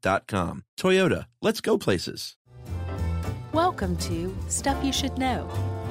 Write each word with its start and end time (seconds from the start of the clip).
Toyota, 0.00 1.26
let's 1.42 1.60
go 1.60 1.78
places. 1.78 2.36
Welcome 3.52 3.96
to 3.98 4.36
Stuff 4.48 4.84
You 4.84 4.92
Should 4.92 5.18
Know 5.18 5.48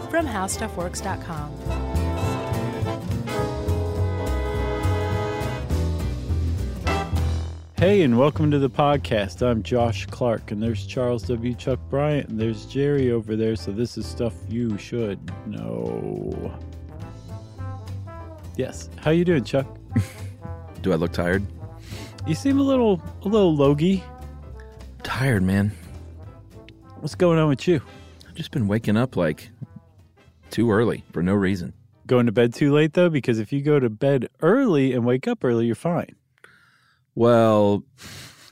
from 0.09 0.25
HowStuffWorks.com. 0.25 1.51
Hey, 7.77 8.01
and 8.01 8.17
welcome 8.17 8.49
to 8.49 8.57
the 8.57 8.69
podcast. 8.69 9.45
I'm 9.45 9.61
Josh 9.61 10.07
Clark, 10.07 10.51
and 10.51 10.63
there's 10.63 10.85
Charles 10.87 11.23
W. 11.23 11.53
Chuck 11.53 11.79
Bryant, 11.89 12.29
and 12.29 12.39
there's 12.39 12.65
Jerry 12.65 13.11
over 13.11 13.35
there. 13.35 13.55
So 13.55 13.71
this 13.71 13.97
is 13.97 14.05
stuff 14.07 14.33
you 14.49 14.77
should 14.77 15.19
know. 15.45 16.57
Yes. 18.55 18.89
How 18.97 19.11
you 19.11 19.23
doing, 19.25 19.43
Chuck? 19.43 19.67
Do 20.81 20.91
I 20.91 20.95
look 20.95 21.11
tired? 21.11 21.45
You 22.27 22.35
seem 22.35 22.59
a 22.59 22.63
little, 22.63 23.01
a 23.23 23.27
little 23.27 23.55
logy. 23.55 24.03
Tired, 25.03 25.43
man. 25.43 25.71
What's 26.99 27.15
going 27.15 27.39
on 27.39 27.47
with 27.47 27.67
you? 27.67 27.81
I've 28.27 28.33
just 28.35 28.51
been 28.51 28.67
waking 28.67 28.97
up 28.97 29.15
like 29.15 29.49
too 30.49 30.69
early 30.71 31.03
for 31.13 31.23
no 31.23 31.33
reason. 31.33 31.73
Going 32.05 32.25
to 32.25 32.31
bed 32.31 32.53
too 32.53 32.73
late 32.73 32.93
though, 32.93 33.09
because 33.09 33.39
if 33.39 33.53
you 33.53 33.61
go 33.61 33.79
to 33.79 33.89
bed 33.89 34.27
early 34.41 34.93
and 34.93 35.05
wake 35.05 35.27
up 35.27 35.43
early, 35.43 35.65
you're 35.65 35.75
fine. 35.75 36.15
Well, 37.15 37.83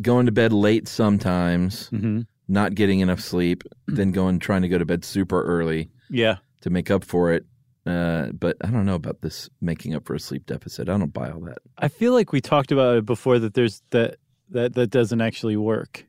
going 0.02 0.26
to 0.26 0.32
bed 0.32 0.54
late 0.54 0.88
sometimes, 0.88 1.90
Mm-hmm. 1.90 2.22
not 2.48 2.76
getting 2.76 3.00
enough 3.02 3.20
sleep, 3.20 3.64
then 3.88 4.12
going 4.12 4.40
trying 4.40 4.62
to 4.62 4.70
go 4.70 4.78
to 4.78 4.86
bed 4.86 5.04
super 5.04 5.44
early 5.44 5.90
Yeah. 6.10 6.38
to 6.62 6.70
make 6.70 6.90
up 6.92 7.04
for 7.04 7.34
it. 7.34 7.46
Uh, 7.86 8.32
but 8.32 8.58
I 8.62 8.72
don't 8.72 8.86
know 8.86 8.96
about 8.96 9.22
this 9.22 9.50
making 9.62 9.94
up 9.94 10.06
for 10.06 10.16
a 10.16 10.20
sleep 10.20 10.46
deficit. 10.48 10.90
I 10.90 10.98
don't 10.98 11.14
buy 11.14 11.30
all 11.30 11.42
that. 11.42 11.60
I 11.78 11.88
feel 11.88 12.14
like 12.14 12.32
we 12.32 12.42
talked 12.42 12.72
about 12.72 12.98
it 12.98 13.06
before 13.06 13.38
that 13.40 13.54
there's 13.54 13.84
that 13.92 14.18
that 14.50 14.74
that 14.74 14.88
doesn't 14.88 15.22
actually 15.22 15.58
work. 15.58 16.06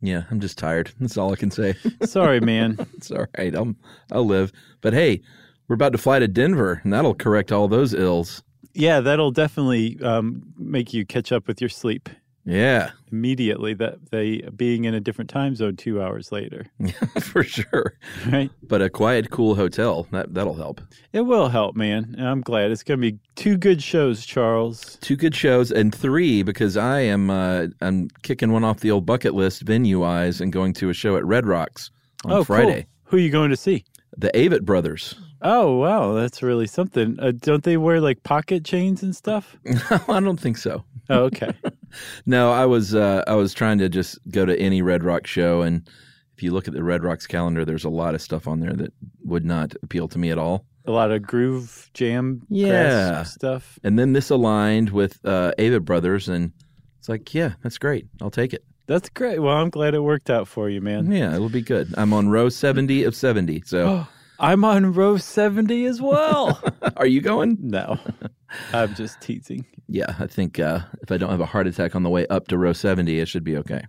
Yeah, 0.00 0.22
I'm 0.30 0.40
just 0.40 0.58
tired. 0.58 0.90
That's 0.98 1.16
all 1.16 1.32
I 1.32 1.36
can 1.36 1.50
say. 1.50 1.74
Sorry, 2.02 2.40
man. 2.40 2.76
it's 2.96 3.10
all 3.10 3.26
right. 3.38 3.54
I'll 3.54 3.74
I'll 4.10 4.26
live. 4.26 4.52
But 4.80 4.94
hey, 4.94 5.20
we're 5.68 5.74
about 5.74 5.92
to 5.92 5.98
fly 5.98 6.18
to 6.18 6.28
Denver, 6.28 6.80
and 6.82 6.92
that'll 6.92 7.14
correct 7.14 7.52
all 7.52 7.68
those 7.68 7.92
ills. 7.92 8.42
Yeah, 8.74 9.00
that'll 9.00 9.32
definitely 9.32 10.00
um, 10.02 10.42
make 10.56 10.94
you 10.94 11.04
catch 11.04 11.30
up 11.30 11.46
with 11.46 11.60
your 11.60 11.68
sleep 11.68 12.08
Yeah, 12.44 12.90
immediately. 13.12 13.74
That 13.74 14.10
they 14.10 14.38
being 14.56 14.84
in 14.84 14.94
a 14.94 15.00
different 15.00 15.30
time 15.30 15.54
zone 15.54 15.76
two 15.76 16.02
hours 16.02 16.32
later, 16.32 16.66
for 17.20 17.44
sure. 17.44 17.96
right? 18.26 18.50
But 18.62 18.82
a 18.82 18.90
quiet, 18.90 19.30
cool 19.30 19.54
hotel 19.54 20.08
that 20.10 20.34
that'll 20.34 20.54
help. 20.54 20.80
It 21.12 21.20
will 21.20 21.48
help, 21.48 21.76
man. 21.76 22.14
And 22.18 22.26
I'm 22.26 22.40
glad 22.40 22.70
it's 22.70 22.82
going 22.82 23.00
to 23.00 23.12
be 23.12 23.18
two 23.36 23.56
good 23.56 23.82
shows, 23.82 24.26
Charles. 24.26 24.98
Two 25.00 25.16
good 25.16 25.36
shows 25.36 25.70
and 25.70 25.94
three 25.94 26.42
because 26.42 26.76
I 26.76 27.00
am 27.00 27.30
uh, 27.30 27.68
I'm 27.80 28.08
kicking 28.22 28.50
one 28.50 28.64
off 28.64 28.80
the 28.80 28.90
old 28.90 29.06
bucket 29.06 29.34
list 29.34 29.62
venue 29.62 30.00
wise 30.00 30.40
and 30.40 30.52
going 30.52 30.72
to 30.74 30.90
a 30.90 30.94
show 30.94 31.16
at 31.16 31.24
Red 31.24 31.46
Rocks 31.46 31.90
on 32.24 32.32
oh, 32.32 32.44
Friday. 32.44 32.82
Cool. 32.82 32.88
Who 33.04 33.16
are 33.18 33.20
you 33.20 33.30
going 33.30 33.50
to 33.50 33.56
see? 33.56 33.84
The 34.16 34.30
Avett 34.34 34.62
Brothers. 34.62 35.14
Oh, 35.44 35.76
wow, 35.76 36.12
that's 36.12 36.42
really 36.42 36.68
something. 36.68 37.18
Uh, 37.18 37.32
don't 37.32 37.64
they 37.64 37.76
wear 37.76 38.00
like 38.00 38.22
pocket 38.22 38.64
chains 38.64 39.02
and 39.02 39.14
stuff? 39.14 39.56
I 40.08 40.20
don't 40.20 40.38
think 40.38 40.56
so. 40.56 40.84
Oh, 41.10 41.24
okay. 41.24 41.52
No, 42.26 42.52
I 42.52 42.66
was 42.66 42.94
uh, 42.94 43.24
I 43.26 43.34
was 43.34 43.54
trying 43.54 43.78
to 43.78 43.88
just 43.88 44.18
go 44.30 44.44
to 44.44 44.58
any 44.58 44.82
Red 44.82 45.04
Rock 45.04 45.26
show, 45.26 45.62
and 45.62 45.88
if 46.36 46.42
you 46.42 46.50
look 46.52 46.68
at 46.68 46.74
the 46.74 46.82
Red 46.84 47.02
Rocks 47.04 47.26
calendar, 47.26 47.64
there's 47.64 47.84
a 47.84 47.88
lot 47.90 48.14
of 48.14 48.22
stuff 48.22 48.46
on 48.48 48.60
there 48.60 48.72
that 48.72 48.92
would 49.24 49.44
not 49.44 49.74
appeal 49.82 50.08
to 50.08 50.18
me 50.18 50.30
at 50.30 50.38
all. 50.38 50.64
a 50.84 50.90
lot 50.90 51.10
of 51.12 51.22
groove 51.22 51.90
jam 51.94 52.42
Yeah. 52.48 53.22
stuff. 53.24 53.78
And 53.84 53.98
then 53.98 54.12
this 54.14 54.30
aligned 54.30 54.90
with 54.90 55.20
uh, 55.24 55.52
Brothers, 55.80 56.28
and 56.28 56.52
it's 56.98 57.08
like, 57.08 57.32
yeah, 57.34 57.52
that's 57.62 57.78
great. 57.78 58.06
I'll 58.20 58.30
take 58.30 58.52
it. 58.52 58.64
That's 58.88 59.08
great. 59.10 59.38
Well, 59.40 59.56
I'm 59.56 59.70
glad 59.70 59.94
it 59.94 60.00
worked 60.00 60.28
out 60.28 60.48
for 60.48 60.68
you, 60.68 60.80
man. 60.80 61.10
Yeah, 61.10 61.34
it'll 61.34 61.48
be 61.48 61.62
good. 61.62 61.94
I'm 61.96 62.12
on 62.12 62.28
row 62.28 62.48
70 62.48 63.04
of 63.04 63.14
70. 63.14 63.62
So 63.64 64.06
I'm 64.38 64.64
on 64.64 64.92
row 64.92 65.16
70 65.16 65.84
as 65.84 66.00
well. 66.00 66.60
are 66.96 67.06
you 67.06 67.20
going? 67.20 67.58
no, 67.60 67.98
I'm 68.72 68.94
just 68.94 69.20
teasing. 69.20 69.64
Yeah, 69.88 70.14
I 70.18 70.26
think 70.26 70.58
uh, 70.58 70.80
if 71.02 71.12
I 71.12 71.16
don't 71.16 71.30
have 71.30 71.40
a 71.40 71.46
heart 71.46 71.66
attack 71.66 71.94
on 71.94 72.02
the 72.02 72.10
way 72.10 72.26
up 72.28 72.48
to 72.48 72.58
row 72.58 72.72
70, 72.72 73.20
it 73.20 73.28
should 73.28 73.44
be 73.44 73.56
okay. 73.58 73.84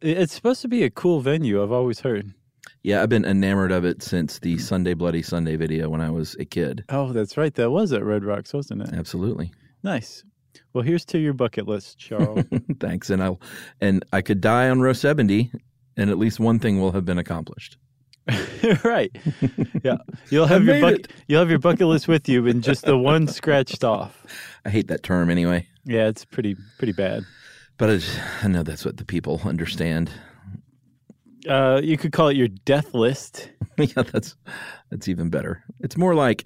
It's 0.00 0.34
supposed 0.34 0.62
to 0.62 0.68
be 0.68 0.82
a 0.82 0.90
cool 0.90 1.20
venue, 1.20 1.62
I've 1.62 1.72
always 1.72 2.00
heard. 2.00 2.32
Yeah, 2.82 3.02
I've 3.02 3.08
been 3.08 3.24
enamored 3.24 3.70
of 3.70 3.84
it 3.84 4.02
since 4.02 4.40
the 4.40 4.58
Sunday 4.58 4.94
Bloody 4.94 5.22
Sunday 5.22 5.54
video 5.54 5.88
when 5.88 6.00
I 6.00 6.10
was 6.10 6.34
a 6.40 6.44
kid. 6.44 6.84
Oh, 6.88 7.12
that's 7.12 7.36
right. 7.36 7.54
That 7.54 7.70
was 7.70 7.92
at 7.92 8.02
Red 8.02 8.24
Rocks, 8.24 8.52
wasn't 8.52 8.82
it? 8.82 8.92
Absolutely. 8.92 9.52
Nice. 9.84 10.24
Well, 10.72 10.82
here's 10.82 11.04
to 11.06 11.18
your 11.18 11.32
bucket 11.32 11.68
list, 11.68 11.98
Charles. 11.98 12.44
Thanks. 12.80 13.10
And 13.10 13.22
I'll 13.22 13.40
and 13.80 14.04
I 14.12 14.20
could 14.22 14.40
die 14.40 14.68
on 14.68 14.80
row 14.80 14.92
70 14.92 15.52
and 15.96 16.10
at 16.10 16.18
least 16.18 16.40
one 16.40 16.58
thing 16.58 16.80
will 16.80 16.92
have 16.92 17.04
been 17.04 17.18
accomplished. 17.18 17.76
right. 18.84 19.10
Yeah. 19.82 19.96
You'll 20.30 20.46
have 20.46 20.64
your 20.64 20.80
bucket 20.80 21.06
it. 21.06 21.12
you'll 21.26 21.40
have 21.40 21.50
your 21.50 21.58
bucket 21.58 21.86
list 21.86 22.06
with 22.08 22.28
you 22.28 22.46
and 22.46 22.62
just 22.62 22.84
the 22.84 22.96
one 22.96 23.26
scratched 23.38 23.82
off. 23.84 24.24
I 24.64 24.70
hate 24.70 24.88
that 24.88 25.02
term 25.02 25.28
anyway, 25.30 25.66
Yeah, 25.84 26.06
it's 26.08 26.24
pretty 26.24 26.56
pretty 26.78 26.92
bad. 26.92 27.24
but 27.78 27.90
I, 27.90 27.96
just, 27.96 28.20
I 28.42 28.48
know 28.48 28.62
that's 28.62 28.84
what 28.84 28.96
the 28.96 29.04
people 29.04 29.40
understand. 29.44 30.10
Uh, 31.48 31.80
you 31.82 31.96
could 31.96 32.12
call 32.12 32.28
it 32.28 32.36
your 32.36 32.48
death 32.48 32.94
list. 32.94 33.50
yeah, 33.76 34.02
that's 34.04 34.36
that's 34.90 35.08
even 35.08 35.28
better. 35.28 35.64
It's 35.80 35.96
more 35.96 36.14
like 36.14 36.44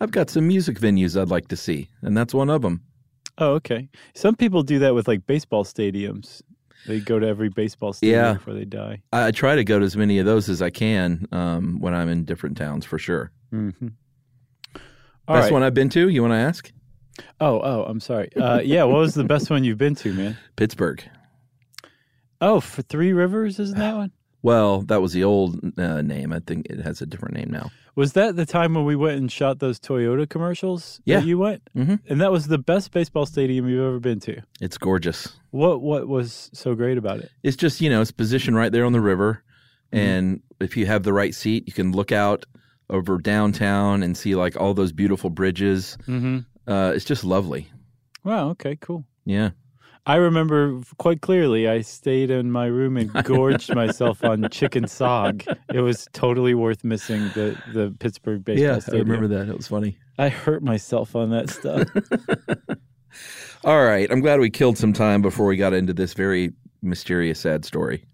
I've 0.00 0.10
got 0.10 0.28
some 0.28 0.46
music 0.46 0.78
venues 0.78 1.18
I'd 1.18 1.30
like 1.30 1.48
to 1.48 1.56
see, 1.56 1.88
and 2.02 2.14
that's 2.16 2.34
one 2.34 2.50
of 2.50 2.60
them. 2.60 2.82
Oh, 3.38 3.52
okay. 3.54 3.88
Some 4.14 4.36
people 4.36 4.62
do 4.62 4.78
that 4.80 4.94
with 4.94 5.08
like 5.08 5.26
baseball 5.26 5.64
stadiums. 5.64 6.42
They 6.86 7.00
go 7.00 7.18
to 7.18 7.26
every 7.26 7.48
baseball 7.48 7.92
stadium 7.92 8.18
Yeah. 8.20 8.32
before 8.34 8.54
they 8.54 8.64
die. 8.64 9.02
I, 9.12 9.28
I 9.28 9.30
try 9.30 9.56
to 9.56 9.64
go 9.64 9.78
to 9.78 9.84
as 9.84 9.96
many 9.96 10.18
of 10.18 10.26
those 10.26 10.48
as 10.48 10.60
I 10.60 10.70
can 10.70 11.26
um, 11.32 11.80
when 11.80 11.94
I'm 11.94 12.08
in 12.08 12.24
different 12.24 12.56
towns 12.56 12.84
for 12.84 12.98
sure. 12.98 13.30
Mm-hmm. 13.52 13.88
Best 15.26 15.52
one 15.52 15.62
I've 15.62 15.74
been 15.74 15.88
to? 15.90 16.08
You 16.08 16.20
want 16.22 16.32
to 16.32 16.38
ask? 16.38 16.70
Oh, 17.40 17.60
oh, 17.62 17.84
I'm 17.88 18.00
sorry. 18.00 18.34
Uh, 18.36 18.60
yeah, 18.60 18.84
what 18.84 18.98
was 18.98 19.14
the 19.14 19.24
best 19.24 19.48
one 19.48 19.64
you've 19.64 19.78
been 19.78 19.94
to, 19.96 20.12
man? 20.12 20.36
Pittsburgh. 20.56 21.02
Oh, 22.40 22.60
for 22.60 22.82
Three 22.82 23.12
Rivers, 23.12 23.58
isn't 23.58 23.78
that 23.78 23.94
one? 23.96 24.12
Well, 24.42 24.82
that 24.82 25.00
was 25.00 25.12
the 25.14 25.24
old 25.24 25.58
uh, 25.78 26.02
name. 26.02 26.32
I 26.32 26.40
think 26.40 26.66
it 26.66 26.80
has 26.80 27.00
a 27.00 27.06
different 27.06 27.34
name 27.36 27.50
now. 27.50 27.70
Was 27.96 28.14
that 28.14 28.34
the 28.36 28.44
time 28.46 28.74
when 28.74 28.84
we 28.84 28.96
went 28.96 29.18
and 29.18 29.30
shot 29.30 29.60
those 29.60 29.78
Toyota 29.78 30.28
commercials? 30.28 31.00
Yeah. 31.04 31.20
that 31.20 31.26
you 31.26 31.38
went, 31.38 31.62
Mhm. 31.76 32.00
and 32.08 32.20
that 32.20 32.32
was 32.32 32.48
the 32.48 32.58
best 32.58 32.90
baseball 32.92 33.24
stadium 33.26 33.68
you've 33.68 33.84
ever 33.86 34.00
been 34.00 34.18
to. 34.20 34.40
It's 34.60 34.78
gorgeous. 34.78 35.36
What 35.50 35.80
what 35.80 36.08
was 36.08 36.50
so 36.52 36.74
great 36.74 36.98
about 36.98 37.20
it? 37.20 37.30
It's 37.44 37.56
just 37.56 37.80
you 37.80 37.88
know 37.90 38.00
it's 38.00 38.10
positioned 38.10 38.56
right 38.56 38.72
there 38.72 38.84
on 38.84 38.92
the 38.92 39.00
river, 39.00 39.42
Mm-hmm. 39.92 39.98
and 40.06 40.40
if 40.60 40.76
you 40.76 40.86
have 40.86 41.04
the 41.04 41.12
right 41.12 41.34
seat, 41.34 41.64
you 41.68 41.72
can 41.72 41.92
look 41.92 42.10
out 42.10 42.44
over 42.90 43.16
downtown 43.18 44.02
and 44.02 44.16
see 44.16 44.34
like 44.34 44.56
all 44.60 44.74
those 44.74 44.92
beautiful 44.92 45.30
bridges. 45.30 45.96
Mm-hmm. 46.08 46.38
Uh, 46.70 46.92
it's 46.96 47.04
just 47.04 47.22
lovely. 47.24 47.68
Wow. 48.24 48.48
Okay. 48.50 48.76
Cool. 48.76 49.04
Yeah. 49.24 49.50
I 50.06 50.16
remember 50.16 50.82
quite 50.98 51.22
clearly. 51.22 51.66
I 51.66 51.80
stayed 51.80 52.30
in 52.30 52.52
my 52.52 52.66
room 52.66 52.96
and 52.96 53.10
gorged 53.24 53.74
myself 53.74 54.22
on 54.22 54.48
chicken 54.50 54.84
sog. 54.84 55.46
It 55.72 55.80
was 55.80 56.08
totally 56.12 56.54
worth 56.54 56.84
missing 56.84 57.22
the 57.34 57.58
the 57.72 57.94
Pittsburgh 57.98 58.44
baseball 58.44 58.66
Yeah, 58.66 58.80
I 58.92 58.98
remember 58.98 59.28
that. 59.28 59.48
It 59.48 59.56
was 59.56 59.68
funny. 59.68 59.96
I 60.18 60.28
hurt 60.28 60.62
myself 60.62 61.16
on 61.16 61.30
that 61.30 61.48
stuff. 61.48 61.88
All 63.64 63.84
right. 63.84 64.10
I'm 64.10 64.20
glad 64.20 64.40
we 64.40 64.50
killed 64.50 64.76
some 64.76 64.92
time 64.92 65.22
before 65.22 65.46
we 65.46 65.56
got 65.56 65.72
into 65.72 65.94
this 65.94 66.12
very 66.12 66.52
mysterious, 66.82 67.40
sad 67.40 67.64
story. 67.64 68.04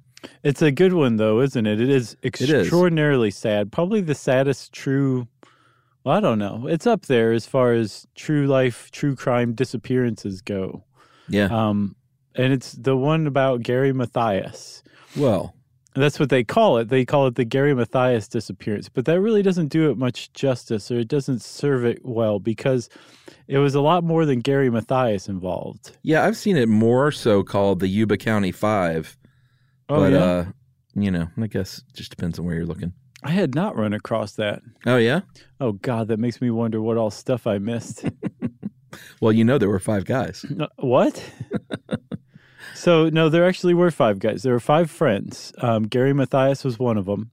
It's 0.45 0.63
a 0.63 0.71
good 0.71 0.93
one, 0.93 1.17
though, 1.17 1.41
isn't 1.41 1.67
it? 1.67 1.81
It 1.81 1.89
is 1.89 2.17
is. 2.23 2.51
extraordinarily 2.51 3.31
sad. 3.31 3.73
Probably 3.73 4.01
the 4.01 4.15
saddest 4.15 4.73
true. 4.73 5.27
Well, 6.05 6.17
I 6.17 6.21
don't 6.21 6.39
know. 6.39 6.67
It's 6.69 6.87
up 6.87 7.07
there 7.07 7.33
as 7.33 7.47
far 7.47 7.73
as 7.73 8.07
true 8.15 8.47
life, 8.47 8.91
true 8.91 9.17
crime 9.17 9.55
disappearances 9.55 10.41
go. 10.41 10.85
Yeah. 11.31 11.47
Um, 11.47 11.97
and 12.35 12.53
it's 12.53 12.73
the 12.73 12.97
one 12.97 13.27
about 13.27 13.63
Gary 13.63 13.93
Mathias. 13.93 14.83
well, 15.17 15.55
That's 15.95 16.21
what 16.21 16.29
they 16.31 16.45
call 16.45 16.79
it. 16.79 16.89
They 16.89 17.05
call 17.05 17.27
it 17.27 17.35
the 17.35 17.45
Gary 17.45 17.75
Mathias 17.75 18.29
disappearance. 18.29 18.89
But 18.89 19.07
that 19.07 19.21
really 19.21 19.43
doesn't 19.43 19.69
do 19.69 19.91
it 19.91 19.97
much 19.99 20.33
justice 20.33 20.91
or 20.91 20.99
it 21.01 21.09
doesn't 21.09 21.43
serve 21.43 21.85
it 21.85 21.99
well 22.05 22.39
because 22.39 22.89
it 23.49 23.59
was 23.59 23.75
a 23.75 23.81
lot 23.81 24.05
more 24.05 24.25
than 24.25 24.39
Gary 24.41 24.71
Mathias 24.71 25.29
involved. 25.29 25.97
yeah, 26.03 26.25
I've 26.25 26.37
seen 26.37 26.57
it 26.57 26.69
more 26.69 27.11
so 27.11 27.43
called 27.43 27.81
the 27.81 27.89
Yuba 27.89 28.17
County 28.19 28.53
Five. 28.53 29.17
Oh, 29.89 29.99
but 29.99 30.13
yeah. 30.13 30.19
uh, 30.19 30.45
you 30.95 31.11
know, 31.11 31.29
I 31.41 31.47
guess 31.49 31.79
it 31.79 31.97
just 31.97 32.11
depends 32.11 32.39
on 32.39 32.45
where 32.45 32.55
you're 32.55 32.67
looking. 32.67 32.93
I 33.25 33.31
had 33.33 33.55
not 33.57 33.77
run 33.77 33.93
across 33.93 34.33
that. 34.35 34.63
Oh 34.87 34.97
yeah. 34.97 35.23
Oh, 35.61 35.73
God, 35.73 36.09
that 36.09 36.19
makes 36.21 36.41
me 36.41 36.51
wonder 36.51 36.81
what 36.81 36.97
all 36.97 37.11
stuff 37.11 37.47
I 37.47 37.59
missed. 37.59 38.05
Well, 39.21 39.33
you 39.33 39.45
know 39.45 39.59
there 39.59 39.69
were 39.69 39.79
five 39.79 40.05
guys. 40.05 40.45
No, 40.51 40.69
what? 40.79 41.23
so 42.75 43.09
no, 43.11 43.29
there 43.29 43.47
actually 43.47 43.75
were 43.75 43.91
five 43.91 44.19
guys. 44.19 44.43
There 44.43 44.53
were 44.53 44.61
five 44.61 44.91
friends. 44.91 45.53
Um, 45.59 45.85
Gary 45.85 46.13
Mathias 46.13 46.65
was 46.65 46.79
one 46.79 46.97
of 46.97 47.07
them, 47.07 47.31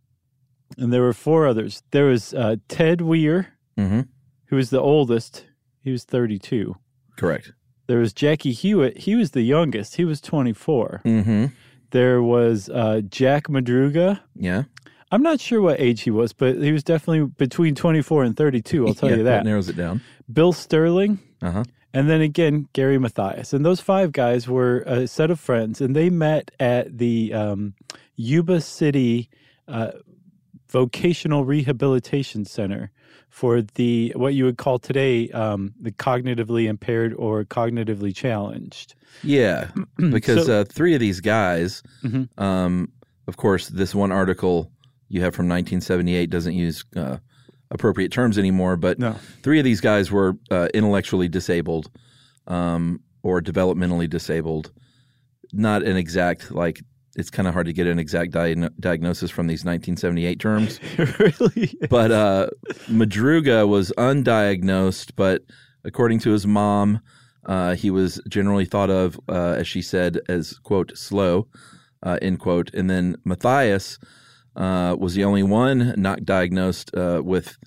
and 0.78 0.92
there 0.92 1.02
were 1.02 1.14
four 1.14 1.48
others. 1.48 1.84
There 1.92 2.06
was 2.06 2.34
uh, 2.34 2.58
Ted 2.68 3.02
Weir, 3.02 3.54
Mm-hmm. 3.78 4.02
who 4.48 4.56
was 4.56 4.70
the 4.72 4.82
oldest. 4.82 5.46
He 5.82 5.92
was 5.92 6.04
thirty-two. 6.04 6.76
Correct. 7.16 7.52
There 7.88 8.00
was 8.00 8.12
Jackie 8.12 8.54
Huett. 8.54 8.98
He 8.98 9.16
was 9.16 9.32
the 9.32 9.44
youngest. 9.44 9.96
He 9.96 10.04
was 10.06 10.20
twenty-four. 10.20 11.02
Mm-hmm. 11.06 11.46
There 11.92 12.22
was 12.22 12.68
uh, 12.70 13.02
Jack 13.08 13.48
Madruga. 13.48 14.20
Yeah. 14.36 14.64
I'm 15.10 15.22
not 15.24 15.40
sure 15.40 15.62
what 15.62 15.80
age 15.80 16.02
he 16.02 16.12
was, 16.12 16.34
but 16.34 16.58
he 16.58 16.74
was 16.74 16.84
definitely 16.84 17.28
between 17.38 17.76
24 17.76 18.26
and 18.26 18.36
32. 18.36 18.86
I'll 18.86 18.94
tell 18.94 19.10
Yeah, 19.10 19.16
you 19.16 19.24
that. 19.24 19.46
narrows 19.46 19.70
it 19.70 19.78
down. 19.78 20.02
Bill 20.34 20.52
Sterling, 20.52 21.20
Uh 21.42 21.52
huh. 21.52 21.64
And 21.94 22.10
then 22.10 22.22
again, 22.22 22.68
Gary 22.74 22.98
Mathias. 22.98 23.54
And 23.54 23.66
those 23.66 23.80
five 23.82 24.12
guys 24.12 24.48
were 24.48 24.80
a 24.82 25.08
set 25.08 25.32
of 25.32 25.40
friends, 25.40 25.82
and 25.82 25.96
they 25.96 26.10
met 26.10 26.52
at 26.60 26.98
the 26.98 27.34
um, 27.34 27.74
Yuba 28.18 28.62
City 28.62 29.30
uh, 29.68 29.92
Vocational 30.70 31.46
Rehabilitation 31.46 32.46
Center 32.46 32.92
for 33.30 33.62
the 33.62 34.12
what 34.16 34.34
you 34.34 34.46
would 34.46 34.58
call 34.58 34.80
today 34.80 35.30
um, 35.32 35.74
the 35.80 35.92
cognitively 35.92 36.68
impaired 36.68 37.14
or 37.14 37.44
cognitively 37.46 38.14
challenged. 38.16 38.96
Yeah, 39.24 39.70
because 39.98 40.46
So- 40.48 40.62
uh, 40.62 40.66
three 40.66 40.94
of 40.94 41.00
these 41.00 41.22
guys, 41.22 41.84
Mhm. 42.04 42.28
um, 42.38 42.92
of 43.28 43.38
course, 43.38 43.68
this 43.70 43.96
one 43.96 44.12
article 44.12 44.72
you 45.10 45.22
have 45.22 45.34
from 45.34 45.46
1978 45.48 46.30
doesn't 46.30 46.54
use 46.54 46.84
uh, 46.96 47.18
appropriate 47.72 48.12
terms 48.12 48.38
anymore, 48.38 48.78
but 48.78 48.98
No. 49.00 49.14
three 49.44 49.60
of 49.60 49.66
these 49.66 49.82
guys 49.82 50.12
were 50.12 50.38
uh, 50.52 50.68
intellectually 50.74 51.28
disabled 51.28 51.90
um, 52.48 53.02
or 53.24 53.42
developmentally 53.42 54.10
disabled. 54.10 54.72
Not 55.54 55.84
an 55.84 55.98
exact, 55.98 56.52
like, 56.52 56.82
it's 57.18 57.30
kind 57.30 57.48
of 57.48 57.54
hard 57.54 57.66
to 57.66 57.74
get 57.74 57.88
an 57.88 58.00
exact 58.00 58.32
diagno- 58.32 58.70
diagnosis 58.80 59.32
from 59.32 59.48
these 59.48 59.66
1978 59.66 60.40
terms. 60.40 60.80
really? 61.20 61.74
but 61.90 62.12
uh, 62.12 62.48
Madruga 62.90 63.68
was 63.68 63.92
undiagnosed, 63.98 65.12
but 65.16 65.42
according 65.84 66.20
to 66.20 66.32
his 66.32 66.46
mom, 66.46 67.00
uh, 67.46 67.76
he 67.76 67.90
was 67.90 68.22
generally 68.30 68.66
thought 68.66 68.90
of, 68.90 69.20
uh, 69.30 69.56
as 69.58 69.68
she 69.68 69.82
said, 69.82 70.20
as 70.30 70.54
quote 70.64 70.96
slow, 70.98 71.48
uh, 72.04 72.18
end 72.22 72.40
quote. 72.40 72.74
And 72.74 72.90
then 72.90 73.16
Mathias 73.26 73.98
uh, 74.58 74.96
was 75.00 75.14
the 75.14 75.24
only 75.24 75.44
one 75.44 75.94
not 75.98 76.26
diagnosed 76.26 76.94
uh, 76.96 77.22
with 77.24 77.58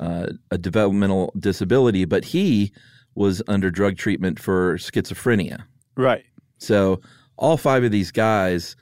uh, 0.00 0.26
a 0.50 0.58
developmental 0.58 1.32
disability, 1.38 2.04
but 2.04 2.24
he 2.24 2.72
was 3.14 3.40
under 3.46 3.70
drug 3.70 3.96
treatment 3.96 4.40
for 4.40 4.76
schizophrenia. 4.76 5.62
Right. 5.96 6.24
So 6.58 7.00
all 7.36 7.56
five 7.56 7.84
of 7.84 7.92
these 7.92 8.10
guys 8.10 8.74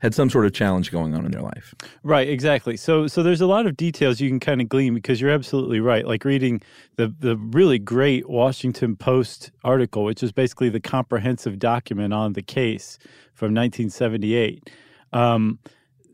had 0.00 0.14
some 0.14 0.28
sort 0.28 0.44
of 0.44 0.52
challenge 0.52 0.90
going 0.90 1.14
on 1.14 1.24
in 1.24 1.30
their 1.30 1.42
life. 1.42 1.74
Right, 2.02 2.28
exactly. 2.28 2.76
So 2.76 3.06
so 3.06 3.22
there's 3.22 3.40
a 3.40 3.46
lot 3.46 3.66
of 3.66 3.76
details 3.76 4.20
you 4.20 4.28
can 4.28 4.40
kind 4.40 4.60
of 4.60 4.68
glean 4.68 4.92
because 4.92 5.20
you're 5.20 5.30
absolutely 5.30 5.80
right. 5.80 6.06
Like 6.06 6.24
reading 6.24 6.60
the 6.96 7.14
the 7.18 7.36
really 7.36 7.78
great 7.78 8.28
Washington 8.28 8.96
Post 8.96 9.52
article, 9.64 10.04
which 10.04 10.22
is 10.22 10.32
basically 10.32 10.68
the 10.68 10.80
comprehensive 10.80 11.58
document 11.58 12.12
on 12.12 12.34
the 12.34 12.42
case 12.42 12.98
from 13.32 13.54
1978. 13.54 14.70
Um, 15.12 15.58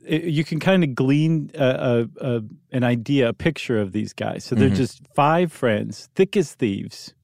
it- 0.07 0.25
you 0.25 0.45
can 0.45 0.59
kind 0.61 0.83
of 0.85 0.95
glean 0.95 1.51
a, 1.55 2.07
a, 2.21 2.37
a, 2.37 2.43
an 2.73 2.85
idea, 2.85 3.29
a 3.29 3.33
picture 3.33 3.81
of 3.81 3.93
these 3.93 4.13
guys. 4.13 4.45
So 4.45 4.55
they're 4.55 4.69
just 4.77 5.01
five 5.15 5.53
friends, 5.53 6.09
thick 6.15 6.37
as 6.37 6.55
thieves. 6.55 7.15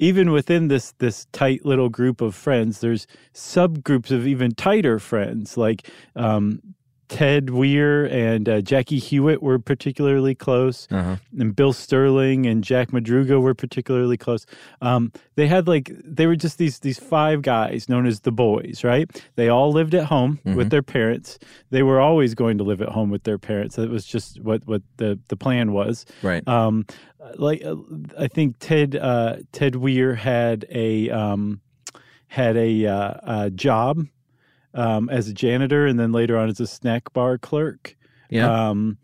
Even 0.00 0.30
within 0.30 0.68
this 0.68 0.92
this 0.98 1.26
tight 1.32 1.64
little 1.64 1.88
group 1.88 2.20
of 2.20 2.34
friends, 2.34 2.80
there's 2.80 3.06
subgroups 3.34 4.10
of 4.12 4.26
even 4.28 4.52
tighter 4.54 4.98
friends. 5.00 5.56
Like 5.56 5.88
um, 6.14 6.60
Ted 7.08 7.50
Weir 7.50 8.04
and 8.06 8.48
uh, 8.48 8.60
Jackie 8.60 9.00
Huett 9.00 9.40
were 9.42 9.58
particularly 9.58 10.34
close, 10.34 10.86
Uh-huh. 10.90 11.16
and 11.38 11.56
Bill 11.56 11.72
Sterling 11.72 12.46
and 12.46 12.62
Jack 12.62 12.90
Madruga 12.90 13.40
were 13.40 13.54
particularly 13.54 14.16
close. 14.16 14.46
Um, 14.82 15.12
they 15.36 15.46
had 15.46 15.66
like 15.68 15.90
they 16.04 16.26
were 16.26 16.36
just 16.36 16.58
these 16.58 16.78
these 16.80 16.98
five 16.98 17.42
guys 17.42 17.88
known 17.88 18.06
as 18.06 18.20
the 18.20 18.32
boys, 18.32 18.84
right? 18.84 19.08
They 19.36 19.48
all 19.48 19.72
lived 19.72 19.94
at 19.94 20.04
home 20.04 20.38
with 20.44 20.70
their 20.70 20.82
parents. 20.82 21.38
They 21.70 21.82
were 21.82 22.00
always 22.00 22.34
going 22.34 22.58
to 22.58 22.64
live 22.64 22.82
at 22.82 22.88
home 22.90 23.10
with 23.10 23.22
their 23.24 23.38
parents. 23.38 23.76
That 23.76 23.90
was 23.90 24.04
just 24.04 24.40
what 24.40 24.66
what 24.66 24.82
the 24.98 25.18
the 25.28 25.36
plan 25.36 25.72
was. 25.72 26.04
Right. 26.22 26.46
Um, 26.46 26.84
like 27.36 27.64
uh, 27.64 27.76
I 28.18 28.28
think 28.28 28.56
Ted 28.58 28.96
uh, 28.96 29.36
Ted 29.52 29.76
Weir 29.76 30.14
had 30.14 30.66
a 30.70 31.10
um, 31.10 31.60
had 32.28 32.56
a, 32.58 32.86
uh, 32.86 33.14
a 33.44 33.50
job 33.50 34.06
um, 34.78 35.08
as 35.10 35.28
a 35.28 35.34
janitor, 35.34 35.86
and 35.86 35.98
then 35.98 36.12
later 36.12 36.36
on 36.36 36.48
as 36.48 36.60
a 36.60 36.66
snack 36.66 37.12
bar 37.12 37.36
clerk. 37.38 37.96
yeah. 38.30 38.68
Um, 38.68 38.98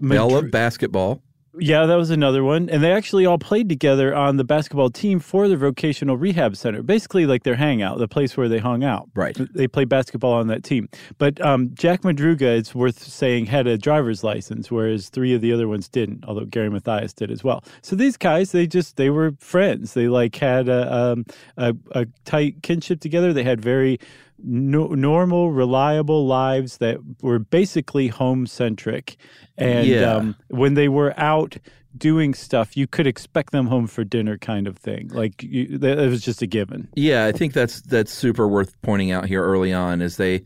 they 0.00 0.16
all 0.16 0.30
love 0.30 0.50
basketball. 0.50 1.22
yeah, 1.58 1.84
that 1.84 1.96
was 1.96 2.10
another 2.10 2.44
one. 2.44 2.70
And 2.70 2.82
they 2.82 2.92
actually 2.92 3.26
all 3.26 3.38
played 3.38 3.68
together 3.68 4.14
on 4.14 4.36
the 4.36 4.44
basketball 4.44 4.88
team 4.88 5.18
for 5.18 5.48
the 5.48 5.56
vocational 5.56 6.16
rehab 6.16 6.56
center, 6.56 6.82
basically 6.82 7.26
like 7.26 7.42
their 7.42 7.56
hangout, 7.56 7.98
the 7.98 8.08
place 8.08 8.36
where 8.36 8.48
they 8.48 8.58
hung 8.58 8.84
out. 8.84 9.10
Right. 9.14 9.36
They 9.54 9.66
played 9.66 9.88
basketball 9.88 10.32
on 10.32 10.46
that 10.46 10.62
team. 10.62 10.88
But 11.18 11.40
um, 11.44 11.70
Jack 11.74 12.02
Madruga, 12.02 12.56
it's 12.56 12.74
worth 12.74 13.02
saying, 13.02 13.46
had 13.46 13.66
a 13.66 13.76
driver's 13.76 14.22
license, 14.22 14.70
whereas 14.70 15.08
three 15.08 15.34
of 15.34 15.40
the 15.40 15.52
other 15.52 15.68
ones 15.68 15.88
didn't, 15.88 16.24
although 16.26 16.46
Gary 16.46 16.70
Mathias 16.70 17.12
did 17.12 17.30
as 17.30 17.42
well. 17.42 17.64
So 17.82 17.96
these 17.96 18.16
guys, 18.16 18.52
they 18.52 18.66
just, 18.66 18.96
they 18.96 19.10
were 19.10 19.32
friends. 19.38 19.94
They 19.94 20.08
like 20.08 20.36
had 20.36 20.68
a, 20.68 20.94
um, 20.94 21.26
a, 21.56 21.74
a 21.90 22.06
tight 22.24 22.62
kinship 22.62 23.00
together. 23.00 23.32
They 23.32 23.44
had 23.44 23.60
very 23.60 23.98
no, 24.44 24.88
normal, 24.88 25.50
reliable 25.52 26.26
lives 26.26 26.78
that 26.78 26.98
were 27.22 27.38
basically 27.38 28.08
home 28.08 28.46
centric. 28.46 29.16
And 29.58 29.86
Yeah. 29.86 30.14
um, 30.16 30.36
when 30.48 30.74
they 30.74 30.88
were 30.88 31.12
out 31.18 31.56
doing 31.96 32.34
stuff, 32.34 32.76
you 32.76 32.86
could 32.86 33.06
expect 33.06 33.52
them 33.52 33.66
home 33.66 33.86
for 33.86 34.04
dinner, 34.04 34.38
kind 34.38 34.66
of 34.68 34.78
thing. 34.78 35.08
Like 35.12 35.42
you, 35.42 35.76
that 35.78 35.98
it 35.98 36.08
was 36.08 36.22
just 36.22 36.40
a 36.40 36.46
given. 36.46 36.88
Yeah, 36.94 37.26
I 37.26 37.32
think 37.32 37.52
that's 37.52 37.80
that's 37.82 38.12
super 38.12 38.46
worth 38.46 38.80
pointing 38.82 39.10
out 39.10 39.26
here 39.26 39.42
early 39.44 39.72
on. 39.72 40.00
Is 40.00 40.16
they, 40.16 40.36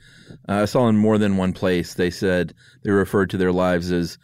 uh, 0.48 0.62
I 0.62 0.64
saw 0.64 0.88
in 0.88 0.96
more 0.96 1.18
than 1.18 1.36
one 1.36 1.52
place 1.52 1.94
they 1.94 2.10
said 2.10 2.54
they 2.82 2.90
referred 2.90 3.28
to 3.30 3.36
their 3.36 3.52
lives 3.52 3.92
as 3.92 4.16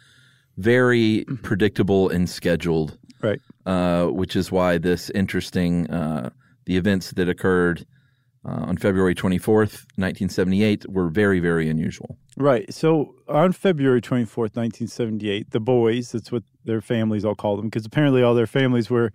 very 0.57 1.25
predictable 1.43 2.09
and 2.09 2.29
scheduled, 2.29 2.97
Right. 3.21 3.39
uh, 3.65 4.07
which 4.07 4.35
is 4.35 4.51
why 4.51 4.77
this 4.79 5.09
interesting 5.11 5.89
uh, 5.91 6.31
the 6.65 6.75
events 6.77 7.11
that 7.11 7.29
occurred 7.29 7.85
uh, 8.45 8.65
on 8.69 8.77
February 8.77 9.13
twenty 9.15 9.37
fourth, 9.37 9.85
nineteen 9.97 10.29
seventy 10.29 10.63
eight, 10.63 10.87
were 10.89 11.09
very 11.09 11.39
very 11.39 11.69
unusual. 11.69 12.17
Right. 12.37 12.73
So 12.73 13.13
on 13.27 13.51
February 13.51 14.01
24th, 14.01 14.55
1978, 14.55 15.51
the 15.51 15.59
boys, 15.59 16.13
that's 16.13 16.31
what 16.31 16.43
their 16.63 16.79
families 16.81 17.25
all 17.25 17.35
called 17.35 17.59
them, 17.59 17.67
because 17.67 17.85
apparently 17.85 18.23
all 18.23 18.33
their 18.33 18.47
families 18.47 18.89
were 18.89 19.11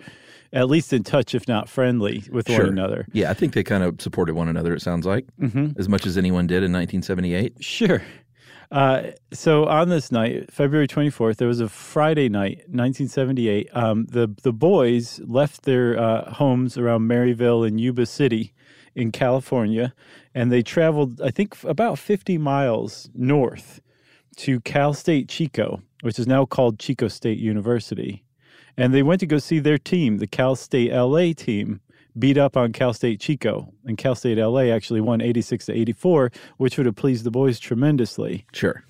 at 0.53 0.69
least 0.69 0.93
in 0.93 1.03
touch, 1.03 1.35
if 1.35 1.49
not 1.49 1.69
friendly, 1.69 2.23
with 2.31 2.49
one 2.49 2.61
another. 2.67 3.07
Yeah, 3.13 3.31
I 3.31 3.35
think 3.35 3.55
they 3.55 3.65
kind 3.65 3.83
of 3.83 4.01
supported 4.01 4.35
one 4.35 4.49
another. 4.49 4.75
It 4.75 4.81
sounds 4.83 5.07
like 5.07 5.27
Mm-hmm. 5.41 5.79
as 5.79 5.89
much 5.89 6.07
as 6.07 6.17
anyone 6.19 6.47
did 6.47 6.63
in 6.63 6.73
nineteen 6.73 7.03
seventy 7.03 7.35
eight. 7.35 7.55
Sure. 7.65 8.03
Uh, 8.71 9.13
so 9.33 9.65
on 9.67 9.89
this 9.91 10.11
night, 10.11 10.53
February 10.53 10.89
24th, 10.89 11.37
there 11.37 11.47
was 11.47 11.61
a 11.61 11.69
Friday 11.69 12.29
night, 12.29 12.59
1978. 12.69 13.69
Um, 13.73 14.07
the 14.07 14.29
the 14.43 14.53
boys 14.53 15.21
left 15.25 15.63
their 15.63 15.99
uh, 15.99 16.33
homes 16.33 16.77
around 16.77 17.07
Marysville 17.07 17.63
and 17.65 17.81
Yuba 17.81 18.07
City 18.07 18.53
in 18.97 19.13
California, 19.13 19.95
and 20.35 20.51
they 20.51 20.63
traveled, 20.63 21.21
I 21.21 21.31
think, 21.31 21.63
about 21.63 21.99
50 21.99 22.39
miles 22.39 23.09
north 23.15 23.81
to 24.39 24.59
Cal 24.61 24.95
State 24.95 25.29
Chico, 25.29 25.83
which 26.01 26.19
is 26.19 26.27
now 26.27 26.47
called 26.47 26.79
Chico 26.79 27.07
State 27.07 27.39
University. 27.39 28.25
And 28.77 28.93
they 28.93 29.03
went 29.03 29.21
to 29.21 29.27
go 29.27 29.39
see 29.39 29.59
their 29.59 29.79
team, 29.79 30.17
the 30.19 30.27
Cal 30.27 30.57
State 30.57 30.93
LA 30.93 31.33
team, 31.35 31.81
beat 32.19 32.39
up 32.39 32.57
on 32.57 32.73
Cal 32.73 32.95
State 32.95 33.21
Chico, 33.21 33.73
and 33.85 33.99
Cal 33.99 34.15
State 34.15 34.39
LA 34.39 34.73
actually 34.73 35.03
won 35.03 35.21
86 35.21 35.67
to 35.67 35.73
84, 35.75 36.33
which 36.57 36.79
would 36.79 36.87
have 36.87 36.97
pleased 36.97 37.25
the 37.25 37.31
boys 37.31 37.59
tremendously. 37.59 38.47
Sure. 38.53 38.83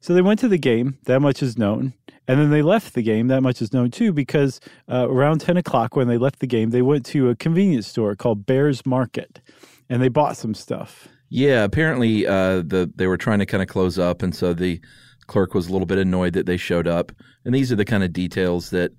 So 0.00 0.14
they 0.14 0.22
went 0.22 0.40
to 0.40 0.48
the 0.48 0.58
game, 0.58 0.98
that 1.04 1.20
much 1.20 1.42
is 1.42 1.56
known. 1.56 1.94
And 2.28 2.38
then 2.38 2.50
they 2.50 2.62
left 2.62 2.94
the 2.94 3.02
game, 3.02 3.28
that 3.28 3.40
much 3.42 3.62
is 3.62 3.72
known 3.72 3.90
too, 3.90 4.12
because 4.12 4.60
uh, 4.88 5.08
around 5.08 5.40
10 5.40 5.56
o'clock 5.56 5.96
when 5.96 6.08
they 6.08 6.18
left 6.18 6.40
the 6.40 6.46
game, 6.46 6.70
they 6.70 6.82
went 6.82 7.06
to 7.06 7.30
a 7.30 7.34
convenience 7.34 7.86
store 7.86 8.14
called 8.14 8.44
Bears 8.46 8.84
Market 8.86 9.40
and 9.88 10.02
they 10.02 10.08
bought 10.08 10.36
some 10.36 10.54
stuff. 10.54 11.08
Yeah, 11.30 11.64
apparently 11.64 12.26
uh, 12.26 12.62
the 12.62 12.90
they 12.94 13.06
were 13.06 13.18
trying 13.18 13.38
to 13.40 13.46
kind 13.46 13.62
of 13.62 13.68
close 13.68 13.98
up, 13.98 14.22
and 14.22 14.34
so 14.34 14.54
the 14.54 14.80
clerk 15.26 15.52
was 15.54 15.68
a 15.68 15.72
little 15.72 15.86
bit 15.86 15.98
annoyed 15.98 16.32
that 16.34 16.46
they 16.46 16.56
showed 16.56 16.86
up. 16.86 17.12
And 17.44 17.54
these 17.54 17.70
are 17.70 17.76
the 17.76 17.84
kind 17.84 18.02
of 18.02 18.12
details 18.14 18.70
that 18.70 18.92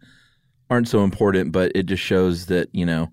aren't 0.70 0.88
so 0.88 1.04
important, 1.04 1.52
but 1.52 1.72
it 1.74 1.88
just 1.88 2.04
shows 2.04 2.46
that 2.48 2.70
you 2.72 2.86
know 2.86 3.12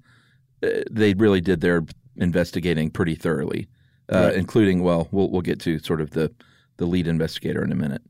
uh, 0.63 0.83
they 0.91 1.15
really 1.15 1.41
did 1.41 1.63
their 1.63 1.83
investigating 2.17 2.91
pretty 2.91 3.15
thoroughly, 3.15 3.69
uh, 4.13 4.27
Right. 4.27 4.35
including 4.37 4.83
well, 4.83 5.09
we'll 5.13 5.31
we'll 5.31 5.41
get 5.43 5.61
to 5.61 5.79
sort 5.79 6.03
of 6.03 6.11
the 6.11 6.31
the 6.77 6.87
lead 6.87 7.07
investigator 7.07 7.65
in 7.65 7.73
a 7.73 7.77
minute. 7.77 8.03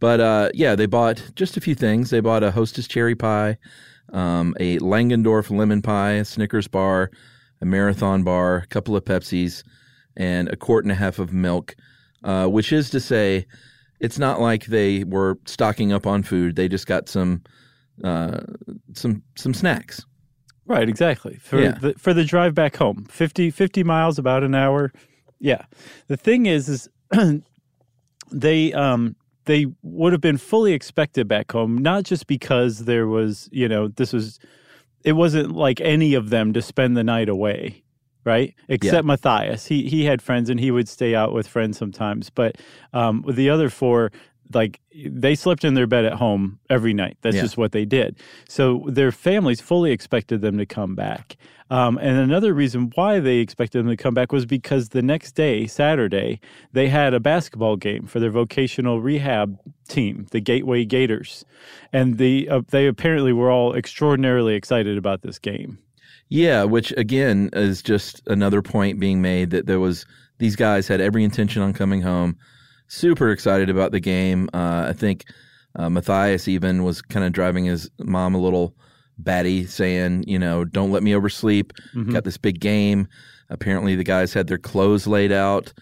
But 0.00 0.20
uh, 0.20 0.50
yeah, 0.54 0.74
they 0.74 0.86
bought 0.86 1.22
just 1.34 1.56
a 1.56 1.60
few 1.60 1.74
things. 1.74 2.10
They 2.10 2.20
bought 2.20 2.42
a 2.42 2.50
Hostess 2.50 2.86
cherry 2.88 3.14
pie, 3.14 3.56
um, 4.12 4.54
a 4.60 4.78
Langendorf 4.80 5.50
lemon 5.56 5.82
pie, 5.82 6.12
a 6.12 6.24
Snickers 6.24 6.68
bar, 6.68 7.10
a 7.60 7.64
Marathon 7.64 8.22
bar, 8.22 8.56
a 8.58 8.66
couple 8.66 8.96
of 8.96 9.04
Pepsis, 9.04 9.62
and 10.16 10.48
a 10.48 10.56
quart 10.56 10.84
and 10.84 10.92
a 10.92 10.96
half 10.96 11.18
of 11.18 11.32
milk. 11.32 11.74
Uh, 12.22 12.46
which 12.46 12.72
is 12.72 12.88
to 12.90 13.00
say, 13.00 13.46
it's 14.00 14.18
not 14.18 14.40
like 14.40 14.66
they 14.66 15.04
were 15.04 15.38
stocking 15.46 15.92
up 15.92 16.06
on 16.06 16.22
food. 16.22 16.56
They 16.56 16.68
just 16.68 16.86
got 16.86 17.08
some 17.08 17.42
uh, 18.02 18.40
some 18.94 19.22
some 19.36 19.54
snacks. 19.54 20.04
Right, 20.66 20.88
exactly. 20.88 21.36
For 21.36 21.60
Yeah. 21.60 21.72
the 21.72 21.94
for 21.98 22.14
the 22.14 22.24
drive 22.24 22.54
back 22.54 22.76
home. 22.76 23.04
50, 23.10 23.50
50 23.50 23.84
miles, 23.84 24.18
about 24.18 24.42
an 24.42 24.54
hour. 24.54 24.92
Yeah. 25.38 25.66
The 26.08 26.16
thing 26.16 26.46
is 26.46 26.68
is 26.68 26.88
they 28.32 28.72
um 28.72 29.16
they 29.46 29.66
would 29.82 30.12
have 30.12 30.20
been 30.20 30.38
fully 30.38 30.72
expected 30.72 31.28
back 31.28 31.52
home, 31.52 31.78
not 31.78 32.04
just 32.04 32.26
because 32.26 32.80
there 32.86 33.06
was, 33.06 33.48
you 33.52 33.68
know, 33.68 33.88
this 33.88 34.12
was 34.12 34.38
it 35.04 35.12
wasn't 35.12 35.52
like 35.52 35.80
any 35.80 36.14
of 36.14 36.30
them 36.30 36.52
to 36.54 36.62
spend 36.62 36.96
the 36.96 37.04
night 37.04 37.28
away, 37.28 37.82
right? 38.24 38.54
Except 38.68 39.04
Mathias. 39.04 39.66
He 39.66 39.88
he 39.88 40.04
had 40.04 40.22
friends 40.22 40.48
and 40.50 40.58
he 40.58 40.70
would 40.70 40.88
stay 40.88 41.14
out 41.14 41.32
with 41.34 41.46
friends 41.46 41.76
sometimes. 41.78 42.30
But 42.30 42.56
um 42.92 43.22
with 43.22 43.36
the 43.36 43.50
other 43.50 43.68
four, 43.70 44.12
like 44.52 44.80
they 44.94 45.34
slept 45.34 45.64
in 45.64 45.74
their 45.74 45.86
bed 45.86 46.04
at 46.04 46.14
home 46.14 46.58
every 46.70 46.94
night. 46.94 47.16
That's 47.22 47.36
Yeah. 47.36 47.42
just 47.42 47.56
what 47.56 47.72
they 47.72 47.84
did. 47.84 48.16
So 48.48 48.84
their 48.88 49.12
families 49.12 49.60
fully 49.60 49.90
expected 49.92 50.40
them 50.40 50.58
to 50.58 50.66
come 50.66 50.94
back. 50.94 51.36
Um, 51.74 51.98
and 51.98 52.16
another 52.16 52.54
reason 52.54 52.92
why 52.94 53.18
they 53.18 53.38
expected 53.38 53.80
them 53.80 53.88
to 53.88 53.96
come 53.96 54.14
back 54.14 54.30
was 54.30 54.46
because 54.46 54.90
the 54.90 55.02
next 55.02 55.32
day, 55.32 55.66
Saturday, 55.66 56.40
they 56.70 56.86
had 56.86 57.14
a 57.14 57.18
basketball 57.18 57.74
game 57.74 58.06
for 58.06 58.20
their 58.20 58.30
vocational 58.30 59.00
rehab 59.00 59.58
team, 59.88 60.28
the 60.30 60.38
Gateway 60.38 60.84
Gators, 60.84 61.44
and 61.92 62.16
the 62.16 62.48
uh, 62.48 62.60
they 62.68 62.86
apparently 62.86 63.32
were 63.32 63.50
all 63.50 63.74
extraordinarily 63.74 64.54
excited 64.54 64.96
about 64.96 65.22
this 65.22 65.40
game. 65.40 65.76
Yeah, 66.28 66.62
which 66.62 66.92
again 66.96 67.50
is 67.54 67.82
just 67.82 68.22
another 68.28 68.62
point 68.62 69.00
being 69.00 69.20
made 69.20 69.50
that 69.50 69.66
there 69.66 69.80
was 69.80 70.06
these 70.38 70.54
guys 70.54 70.86
had 70.86 71.00
every 71.00 71.24
intention 71.24 71.60
on 71.60 71.72
coming 71.72 72.02
home, 72.02 72.38
super 72.86 73.32
excited 73.32 73.68
about 73.68 73.90
the 73.90 73.98
game. 73.98 74.48
Uh, 74.54 74.86
I 74.90 74.92
think 74.92 75.24
uh, 75.74 75.90
Mathias 75.90 76.46
even 76.46 76.84
was 76.84 77.02
kind 77.02 77.26
of 77.26 77.32
driving 77.32 77.64
his 77.64 77.90
mom 77.98 78.36
a 78.36 78.40
little 78.40 78.76
batty, 79.18 79.66
saying, 79.66 80.24
you 80.26 80.38
know, 80.38 80.64
don't 80.64 80.90
let 80.92 81.02
me 81.02 81.14
oversleep. 81.14 81.72
Got 82.12 82.24
this 82.24 82.36
big 82.36 82.60
game. 82.60 83.08
Apparently, 83.50 83.94
the 83.94 84.04
guys 84.04 84.32
had 84.32 84.46
their 84.46 84.58
clothes 84.58 85.06
laid 85.06 85.30
out, 85.32 85.72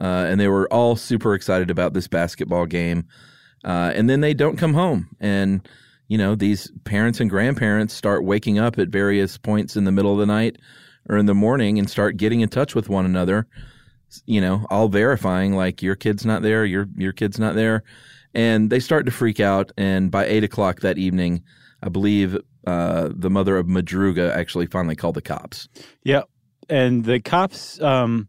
uh, 0.00 0.26
and 0.28 0.40
they 0.40 0.48
were 0.48 0.72
all 0.72 0.96
super 0.96 1.34
excited 1.34 1.70
about 1.70 1.94
this 1.94 2.08
basketball 2.08 2.66
game. 2.66 3.04
Uh, 3.64 3.92
and 3.94 4.10
then 4.10 4.20
they 4.20 4.34
don't 4.34 4.56
come 4.56 4.74
home, 4.74 5.08
and 5.20 5.66
you 6.08 6.18
know 6.18 6.34
these 6.34 6.70
parents 6.84 7.20
and 7.20 7.30
grandparents 7.30 7.94
start 7.94 8.24
waking 8.24 8.58
up 8.58 8.78
at 8.78 8.88
various 8.88 9.38
points 9.38 9.76
in 9.76 9.84
the 9.84 9.92
middle 9.92 10.12
of 10.12 10.18
the 10.18 10.26
night 10.26 10.56
or 11.08 11.16
in 11.16 11.26
the 11.26 11.34
morning 11.34 11.78
and 11.78 11.88
start 11.88 12.16
getting 12.16 12.40
in 12.40 12.48
touch 12.48 12.74
with 12.74 12.88
one 12.88 13.04
another. 13.04 13.46
You 14.26 14.40
know, 14.40 14.66
all 14.68 14.88
verifying 14.88 15.56
like 15.56 15.80
your 15.80 15.94
kid's 15.94 16.26
not 16.26 16.42
there, 16.42 16.64
your 16.64 16.88
your 16.96 17.12
kid's 17.12 17.38
not 17.38 17.54
there, 17.54 17.84
and 18.34 18.68
they 18.68 18.80
start 18.80 19.06
to 19.06 19.12
freak 19.12 19.38
out. 19.38 19.70
And 19.78 20.10
by 20.10 20.26
eight 20.26 20.44
o'clock 20.44 20.80
that 20.80 20.98
evening, 20.98 21.42
I 21.82 21.88
believe 21.88 22.36
uh, 22.66 23.08
the 23.12 23.30
mother 23.30 23.56
of 23.56 23.66
Madruga 23.66 24.30
actually 24.30 24.66
finally 24.66 24.96
called 24.96 25.16
the 25.16 25.22
cops. 25.22 25.68
Yeah, 26.04 26.22
And 26.68 27.04
the 27.04 27.20
cops 27.20 27.80
um, 27.80 28.28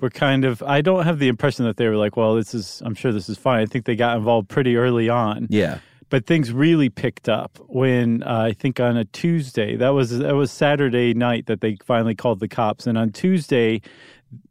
were 0.00 0.10
kind 0.10 0.44
of, 0.44 0.62
I 0.62 0.80
don't 0.80 1.04
have 1.04 1.18
the 1.18 1.28
impression 1.28 1.64
that 1.66 1.76
they 1.76 1.88
were 1.88 1.96
like, 1.96 2.16
well, 2.16 2.34
this 2.34 2.54
is, 2.54 2.82
I'm 2.84 2.94
sure 2.94 3.12
this 3.12 3.28
is 3.28 3.38
fine. 3.38 3.60
I 3.62 3.66
think 3.66 3.84
they 3.84 3.96
got 3.96 4.16
involved 4.16 4.48
pretty 4.48 4.76
early 4.76 5.08
on. 5.08 5.46
Yeah, 5.50 5.78
But 6.08 6.26
things 6.26 6.52
really 6.52 6.88
picked 6.88 7.28
up 7.28 7.58
when 7.66 8.22
uh, 8.22 8.48
I 8.50 8.52
think 8.52 8.80
on 8.80 8.96
a 8.96 9.04
Tuesday, 9.04 9.76
that 9.76 9.90
was, 9.90 10.18
that 10.18 10.34
was 10.34 10.50
Saturday 10.50 11.14
night 11.14 11.46
that 11.46 11.60
they 11.60 11.76
finally 11.84 12.14
called 12.14 12.40
the 12.40 12.48
cops. 12.48 12.86
And 12.86 12.96
on 12.96 13.10
Tuesday, 13.12 13.82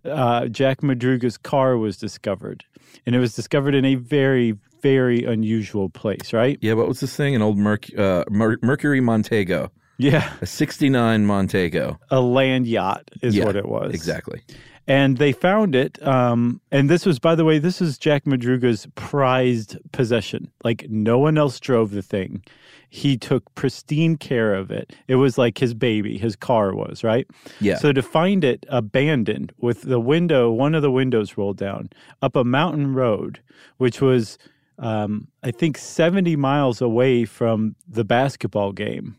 uh, 0.05 0.47
Jack 0.47 0.81
Madruga's 0.81 1.37
car 1.37 1.77
was 1.77 1.97
discovered. 1.97 2.63
And 3.05 3.15
it 3.15 3.19
was 3.19 3.35
discovered 3.35 3.75
in 3.75 3.85
a 3.85 3.95
very, 3.95 4.55
very 4.85 5.23
unusual 5.23 5.89
place, 5.89 6.31
right? 6.33 6.57
yeah. 6.61 6.73
What 6.73 6.87
was 6.87 6.99
this 6.99 7.15
thing? 7.15 7.33
An 7.35 7.41
old 7.41 7.57
Merc- 7.57 7.97
uh, 7.97 8.23
Mer- 8.29 8.59
Mercury 8.61 9.01
Montego, 9.01 9.71
Yeah. 9.97 10.31
a 10.41 10.45
'69 10.45 11.25
Montego. 11.25 11.97
A 12.11 12.21
land 12.21 12.67
yacht 12.67 13.09
is 13.23 13.35
Yeah, 13.35 13.45
what 13.45 13.55
it 13.55 13.67
was. 13.67 13.93
Exactly. 13.95 14.41
and 14.87 15.17
they 15.17 15.31
found 15.31 15.73
it. 15.73 15.97
Um, 16.05 16.61
and 16.71 16.87
this 16.91 17.03
was, 17.07 17.17
by 17.17 17.33
the 17.33 17.43
way, 17.43 17.57
this 17.57 17.81
is 17.81 17.97
Jack 17.97 18.25
Madruga's 18.27 18.87
prized 18.93 19.77
possession. 19.91 20.51
Like 20.63 20.85
no 20.89 21.17
one 21.17 21.37
else 21.39 21.59
drove 21.59 21.89
the 21.89 22.03
thing. 22.03 22.43
He 22.91 23.17
took 23.17 23.43
pristine 23.55 24.15
care 24.15 24.53
of 24.53 24.69
it. 24.69 24.93
It 25.07 25.15
was 25.15 25.37
like 25.39 25.57
his 25.57 25.73
baby. 25.73 26.17
His 26.19 26.35
car 26.35 26.75
was 26.75 27.03
right. 27.03 27.25
Yeah. 27.59 27.77
So 27.77 27.91
to 27.91 28.01
find 28.03 28.43
it 28.43 28.63
abandoned 28.69 29.51
with 29.57 29.81
the 29.81 29.99
window, 29.99 30.51
one 30.51 30.75
of 30.75 30.83
the 30.83 30.91
windows 30.91 31.35
rolled 31.35 31.57
down 31.57 31.89
up 32.21 32.35
a 32.35 32.43
mountain 32.43 32.93
road, 32.93 33.39
which 33.77 33.99
was, 34.01 34.37
um, 34.77 35.27
I 35.43 35.51
think, 35.51 35.77
seventy 35.77 36.35
miles 36.35 36.81
away 36.81 37.25
from 37.25 37.75
the 37.87 38.03
basketball 38.03 38.71
game 38.71 39.17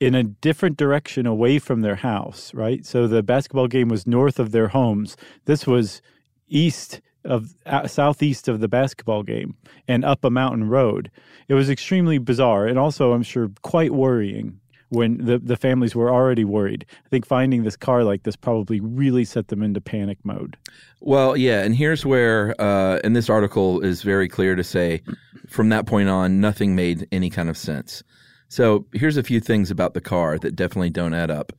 in 0.00 0.16
a 0.16 0.24
different 0.24 0.76
direction 0.76 1.26
away 1.26 1.60
from 1.60 1.80
their 1.80 1.94
house, 1.94 2.52
right? 2.54 2.84
So 2.84 3.06
the 3.06 3.22
basketball 3.22 3.68
game 3.68 3.88
was 3.88 4.04
north 4.04 4.40
of 4.40 4.50
their 4.50 4.68
homes. 4.68 5.16
This 5.44 5.64
was 5.64 6.02
east 6.48 7.00
of 7.24 7.54
uh, 7.66 7.86
southeast 7.86 8.48
of 8.48 8.58
the 8.58 8.66
basketball 8.66 9.22
game 9.22 9.54
and 9.86 10.04
up 10.04 10.24
a 10.24 10.30
mountain 10.30 10.68
road. 10.68 11.08
It 11.46 11.54
was 11.54 11.70
extremely 11.70 12.18
bizarre 12.18 12.66
and 12.66 12.80
also 12.80 13.12
I'm 13.12 13.22
sure 13.22 13.50
quite 13.62 13.92
worrying 13.92 14.60
when 14.92 15.16
the 15.24 15.38
the 15.38 15.56
families 15.56 15.94
were 15.94 16.12
already 16.12 16.44
worried. 16.44 16.84
I 17.06 17.08
think 17.08 17.26
finding 17.26 17.64
this 17.64 17.76
car 17.76 18.04
like 18.04 18.24
this 18.24 18.36
probably 18.36 18.78
really 18.78 19.24
set 19.24 19.48
them 19.48 19.62
into 19.62 19.80
panic 19.80 20.18
mode. 20.22 20.58
Well, 21.00 21.34
yeah, 21.34 21.62
and 21.62 21.74
here's 21.74 22.04
where, 22.04 22.54
uh, 22.60 23.00
and 23.02 23.16
this 23.16 23.30
article 23.30 23.80
is 23.80 24.02
very 24.02 24.28
clear 24.28 24.54
to 24.54 24.62
say, 24.62 25.02
from 25.48 25.70
that 25.70 25.86
point 25.86 26.10
on, 26.10 26.40
nothing 26.40 26.76
made 26.76 27.08
any 27.10 27.30
kind 27.30 27.48
of 27.48 27.56
sense. 27.56 28.04
So 28.48 28.86
here's 28.92 29.16
a 29.16 29.22
few 29.22 29.40
things 29.40 29.70
about 29.70 29.94
the 29.94 30.00
car 30.02 30.38
that 30.38 30.56
definitely 30.56 30.90
don't 30.90 31.14
add 31.14 31.30
up. 31.30 31.54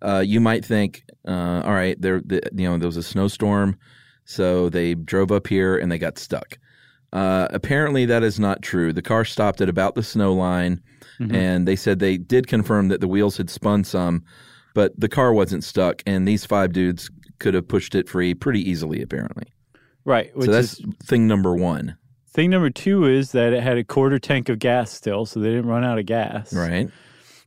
Uh, 0.00 0.24
you 0.26 0.40
might 0.40 0.64
think, 0.64 1.04
uh, 1.28 1.60
all 1.64 1.74
right, 1.74 2.00
there, 2.00 2.22
the, 2.24 2.40
you 2.54 2.68
know, 2.68 2.78
there 2.78 2.88
was 2.88 2.96
a 2.96 3.02
snowstorm, 3.02 3.78
so 4.24 4.70
they 4.70 4.94
drove 4.94 5.30
up 5.30 5.46
here 5.46 5.76
and 5.76 5.92
they 5.92 5.98
got 5.98 6.18
stuck. 6.18 6.58
Uh, 7.12 7.48
apparently, 7.50 8.06
that 8.06 8.22
is 8.22 8.40
not 8.40 8.62
true. 8.62 8.94
The 8.94 9.02
car 9.02 9.26
stopped 9.26 9.60
at 9.60 9.68
about 9.68 9.94
the 9.94 10.02
snow 10.02 10.32
line, 10.32 10.80
and 11.18 11.68
they 11.68 11.76
said 11.76 11.98
they 11.98 12.16
did 12.16 12.46
confirm 12.46 12.88
that 12.88 13.00
the 13.00 13.08
wheels 13.08 13.36
had 13.36 13.50
spun 13.50 13.84
some, 13.84 14.24
but 14.74 14.98
the 14.98 15.08
car 15.08 15.32
wasn't 15.32 15.64
stuck, 15.64 16.02
and 16.06 16.26
these 16.26 16.44
five 16.44 16.72
dudes 16.72 17.10
could 17.38 17.54
have 17.54 17.68
pushed 17.68 17.94
it 17.94 18.08
free 18.08 18.34
pretty 18.34 18.68
easily, 18.68 19.02
apparently. 19.02 19.52
Right, 20.04 20.34
which 20.36 20.46
so 20.46 20.52
that's 20.52 20.80
is 20.80 20.86
thing 21.04 21.26
number 21.28 21.54
one, 21.54 21.96
thing 22.32 22.50
number 22.50 22.70
2 22.70 23.04
is 23.04 23.32
that 23.32 23.52
it 23.52 23.62
had 23.62 23.78
a 23.78 23.84
quarter 23.84 24.18
tank 24.18 24.48
of 24.48 24.58
gas 24.58 24.90
still, 24.90 25.26
so 25.26 25.40
they 25.40 25.50
didn't 25.50 25.66
run 25.66 25.84
out 25.84 25.98
of 25.98 26.06
gas. 26.06 26.52
right? 26.52 26.90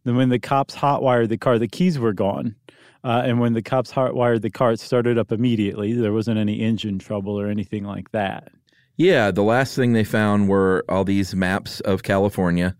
Then 0.03 0.15
when 0.15 0.29
the 0.29 0.39
cops 0.39 0.75
hotwired 0.75 1.29
the 1.29 1.38
car, 1.38 1.57
the 1.57 1.67
keys 1.67 1.98
were 1.98 2.13
gone. 2.13 2.55
Uh, 3.03 3.24
and 3.25 3.39
when 3.39 3.53
the 3.53 3.62
cops 3.62 3.91
hotwired 3.91 4.41
the 4.41 4.50
car, 4.50 4.72
it 4.72 4.79
started 4.79 5.17
up 5.17 5.31
immediately. 5.31 5.93
There 5.93 6.13
wasn't 6.13 6.39
any 6.39 6.62
engine 6.62 7.00
trouble 7.00 7.39
or 7.39 7.48
anything 7.48 7.84
like 7.84 8.12
that. 8.12 8.51
Yeah, 8.98 9.31
the 9.31 9.43
last 9.43 9.75
thing 9.75 9.93
they 9.93 10.03
found 10.03 10.48
were 10.48 10.86
all 10.88 11.03
these 11.03 11.36
maps 11.36 11.81
of 11.81 12.03
California, 12.03 12.75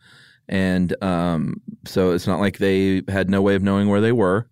and 0.48 0.96
um, 1.04 1.62
so 1.86 2.12
it's 2.12 2.28
not 2.28 2.40
like 2.40 2.58
they 2.58 3.02
had 3.08 3.30
no 3.30 3.42
way 3.42 3.56
of 3.56 3.64
knowing 3.64 3.88
where 3.88 4.02
they 4.02 4.12
were. 4.12 4.48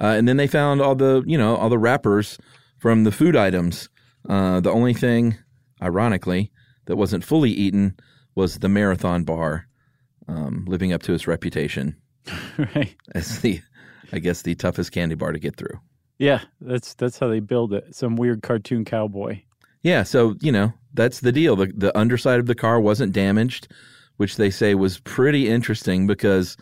Uh, 0.00 0.14
and 0.16 0.28
then 0.28 0.36
they 0.36 0.46
found 0.46 0.80
all 0.80 0.94
the, 0.94 1.22
you 1.26 1.36
know, 1.36 1.56
all 1.56 1.68
the 1.68 1.78
wrappers 1.78 2.38
from 2.78 3.04
the 3.04 3.12
food 3.12 3.34
items. 3.34 3.88
Uh, 4.28 4.60
the 4.60 4.70
only 4.70 4.94
thing, 4.94 5.36
ironically, 5.82 6.52
that 6.86 6.96
wasn't 6.96 7.24
fully 7.24 7.50
eaten 7.50 7.96
was 8.34 8.60
the 8.60 8.68
marathon 8.68 9.24
bar, 9.24 9.66
um, 10.28 10.64
living 10.68 10.92
up 10.92 11.02
to 11.02 11.12
its 11.12 11.26
reputation 11.26 11.96
right. 12.58 12.94
as 13.14 13.40
the 13.40 13.60
I 14.12 14.20
guess 14.20 14.42
the 14.42 14.54
toughest 14.54 14.92
candy 14.92 15.14
bar 15.14 15.32
to 15.32 15.38
get 15.38 15.56
through. 15.56 15.80
Yeah, 16.18 16.40
that's 16.60 16.94
that's 16.94 17.18
how 17.18 17.28
they 17.28 17.40
build 17.40 17.72
it. 17.72 17.94
Some 17.94 18.16
weird 18.16 18.42
cartoon 18.42 18.84
cowboy. 18.84 19.42
Yeah, 19.82 20.02
so 20.02 20.34
you 20.40 20.50
know 20.50 20.72
that's 20.94 21.20
the 21.20 21.32
deal. 21.32 21.56
The 21.56 21.72
the 21.74 21.96
underside 21.96 22.40
of 22.40 22.46
the 22.46 22.54
car 22.54 22.80
wasn't 22.80 23.12
damaged, 23.12 23.68
which 24.18 24.36
they 24.36 24.50
say 24.50 24.74
was 24.76 25.00
pretty 25.00 25.48
interesting 25.48 26.06
because 26.06 26.56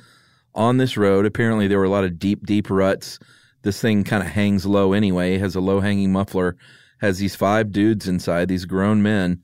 on 0.54 0.78
this 0.78 0.96
road 0.96 1.26
apparently 1.26 1.66
there 1.68 1.78
were 1.78 1.84
a 1.84 1.90
lot 1.90 2.04
of 2.04 2.18
deep 2.18 2.46
deep 2.46 2.70
ruts. 2.70 3.18
This 3.62 3.80
thing 3.80 4.04
kind 4.04 4.22
of 4.22 4.28
hangs 4.30 4.64
low 4.64 4.92
anyway. 4.92 5.36
Has 5.38 5.56
a 5.56 5.60
low 5.60 5.80
hanging 5.80 6.12
muffler. 6.12 6.56
Has 7.00 7.18
these 7.18 7.34
five 7.34 7.72
dudes 7.72 8.08
inside, 8.08 8.48
these 8.48 8.64
grown 8.64 9.02
men, 9.02 9.42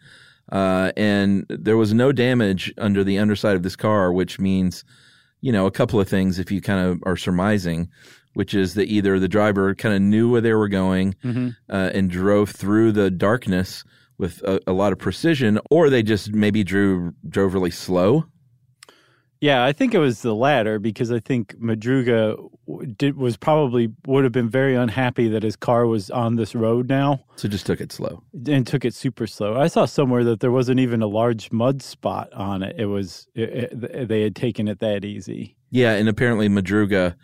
uh, 0.50 0.90
and 0.96 1.44
there 1.50 1.76
was 1.76 1.92
no 1.92 2.12
damage 2.12 2.72
under 2.78 3.04
the 3.04 3.18
underside 3.18 3.56
of 3.56 3.62
this 3.62 3.76
car, 3.76 4.10
which 4.12 4.38
means 4.38 4.84
you 5.42 5.52
know 5.52 5.66
a 5.66 5.70
couple 5.70 6.00
of 6.00 6.08
things 6.08 6.38
if 6.38 6.50
you 6.52 6.60
kind 6.60 6.86
of 6.86 7.02
are 7.04 7.16
surmising 7.16 7.88
which 8.34 8.54
is 8.54 8.72
that 8.72 8.88
either 8.88 9.18
the 9.18 9.28
driver 9.28 9.74
kind 9.74 9.94
of 9.94 10.00
knew 10.00 10.30
where 10.30 10.40
they 10.40 10.54
were 10.54 10.68
going 10.68 11.14
Mm-hmm. 11.22 11.48
uh, 11.68 11.90
and 11.92 12.08
drove 12.08 12.48
through 12.50 12.92
the 12.92 13.10
darkness 13.10 13.84
with 14.18 14.42
a, 14.42 14.60
a 14.66 14.72
lot 14.72 14.92
of 14.92 14.98
precision, 14.98 15.58
or 15.70 15.90
they 15.90 16.02
just 16.02 16.32
maybe 16.32 16.64
drew 16.64 17.12
drove 17.28 17.54
really 17.54 17.70
slow. 17.70 18.24
Yeah, 19.40 19.64
I 19.64 19.72
think 19.72 19.92
it 19.92 19.98
was 19.98 20.22
the 20.22 20.36
latter 20.36 20.78
because 20.78 21.10
I 21.10 21.18
think 21.18 21.56
Madruga 21.60 22.36
did 22.96 23.16
was 23.16 23.36
probably 23.36 23.88
would 24.06 24.22
have 24.22 24.32
been 24.32 24.48
very 24.48 24.76
unhappy 24.76 25.26
that 25.30 25.42
his 25.42 25.56
car 25.56 25.84
was 25.84 26.10
on 26.10 26.36
this 26.36 26.54
road 26.54 26.88
now 26.88 27.24
So 27.34 27.48
just 27.48 27.66
took 27.66 27.80
it 27.80 27.90
slow. 27.90 28.22
and 28.46 28.64
took 28.64 28.84
it 28.84 28.94
super 28.94 29.26
slow. 29.26 29.60
I 29.60 29.66
saw 29.66 29.84
somewhere 29.84 30.22
that 30.22 30.38
there 30.38 30.52
wasn't 30.52 30.78
even 30.78 31.02
a 31.02 31.08
large 31.08 31.50
mud 31.50 31.82
spot 31.82 32.32
on 32.32 32.62
it. 32.62 32.76
It 32.78 32.86
was 32.86 33.26
it, 33.34 33.48
it, 33.82 34.08
they 34.08 34.22
had 34.22 34.36
taken 34.36 34.68
it 34.68 34.78
that 34.78 35.04
easy. 35.04 35.56
Yeah, 35.72 35.92
and 35.92 36.06
apparently 36.06 36.48
Madruga 36.50 37.14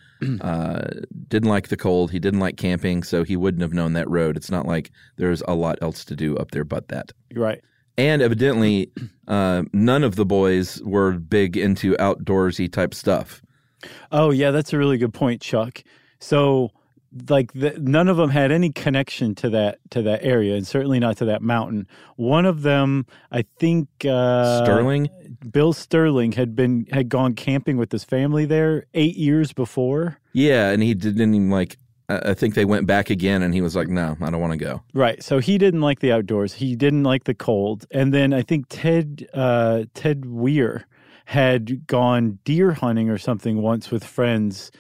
uh, 0.41 0.89
didn't 1.29 1.51
like 1.51 1.69
the 1.69 1.77
cold. 1.77 2.11
He 2.11 2.19
didn't 2.19 2.41
like 2.41 2.57
camping, 2.57 3.03
so 3.03 3.23
he 3.23 3.37
wouldn't 3.37 3.61
have 3.61 3.75
known 3.75 3.93
that 3.93 4.09
road. 4.09 4.39
It's 4.39 4.51
not 4.51 4.67
like 4.67 4.91
there's 5.17 5.43
a 5.47 5.55
lot 5.55 5.79
else 5.83 6.03
to 6.07 6.17
do 6.17 6.35
up 6.39 6.51
there 6.51 6.65
but 6.65 6.89
that. 6.89 7.13
Right. 7.35 7.63
And 7.99 8.23
evidently, 8.23 8.91
uh, 9.29 9.65
none 9.75 10.03
of 10.03 10.17
the 10.17 10.25
boys 10.25 10.81
were 10.83 11.13
big 11.13 11.59
into 11.59 11.95
outdoorsy 11.97 12.73
type 12.73 12.95
stuff. 12.95 13.43
Oh 14.11 14.31
yeah, 14.31 14.51
that's 14.51 14.73
a 14.73 14.79
really 14.79 14.97
good 14.97 15.13
point, 15.13 15.43
Chuck. 15.43 15.85
So 16.19 16.71
like 17.29 17.53
the, 17.53 17.77
none 17.79 18.09
of 18.09 18.17
them 18.17 18.31
had 18.31 18.53
any 18.53 18.71
connection 18.71 19.35
to 19.37 19.51
that 19.51 19.79
to 19.91 20.03
that 20.03 20.23
area 20.23 20.57
and 20.57 20.67
certainly 20.67 20.99
not 20.99 21.17
to 21.19 21.27
that 21.27 21.43
mountain. 21.43 21.87
One 22.17 22.47
of 22.47 22.63
them, 22.63 23.07
I 23.31 23.45
think 23.59 23.89
uh 24.05 24.65
Sterling, 24.65 25.09
Bill 25.51 25.73
Sterling 25.73 26.33
had 26.33 26.57
been 26.57 26.87
had 26.93 27.09
gone 27.09 27.35
camping 27.35 27.77
with 27.77 27.93
his 27.93 28.05
family 28.05 28.45
there 28.45 28.87
8 28.95 29.17
years 29.17 29.53
before. 29.53 30.19
yeah, 30.33 30.71
and 30.71 30.83
he 30.83 30.95
didn't 30.95 31.35
even 31.35 31.51
like. 31.51 31.77
I 32.09 32.31
I 32.31 32.35
think 32.35 32.55
they 32.55 32.65
went 32.65 32.87
back 32.87 33.11
again, 33.11 33.43
and 33.43 33.53
he 33.55 33.61
was 33.61 33.77
like, 33.77 33.89
"No, 33.89 34.17
I 34.21 34.31
don't 34.31 34.41
want 34.41 34.53
to 34.53 34.59
go." 34.59 34.83
Right. 34.95 35.23
So 35.23 35.39
he 35.41 35.59
didn't 35.59 35.83
like 35.83 36.01
the 36.01 36.11
outdoors. 36.13 36.55
He 36.55 36.75
didn't 36.75 37.05
like 37.05 37.25
the 37.25 37.35
cold. 37.35 37.87
And 37.91 38.13
then 38.15 38.33
I 38.33 38.43
think 38.43 38.67
Ted 38.69 39.29
uh, 39.35 39.85
Ted 39.95 40.25
Weir 40.25 40.87
had 41.27 41.87
gone 41.87 42.39
deer 42.45 42.73
hunting 42.73 43.11
or 43.11 43.19
something 43.19 43.61
once 43.61 43.91
with 43.91 44.03
friends 44.03 44.71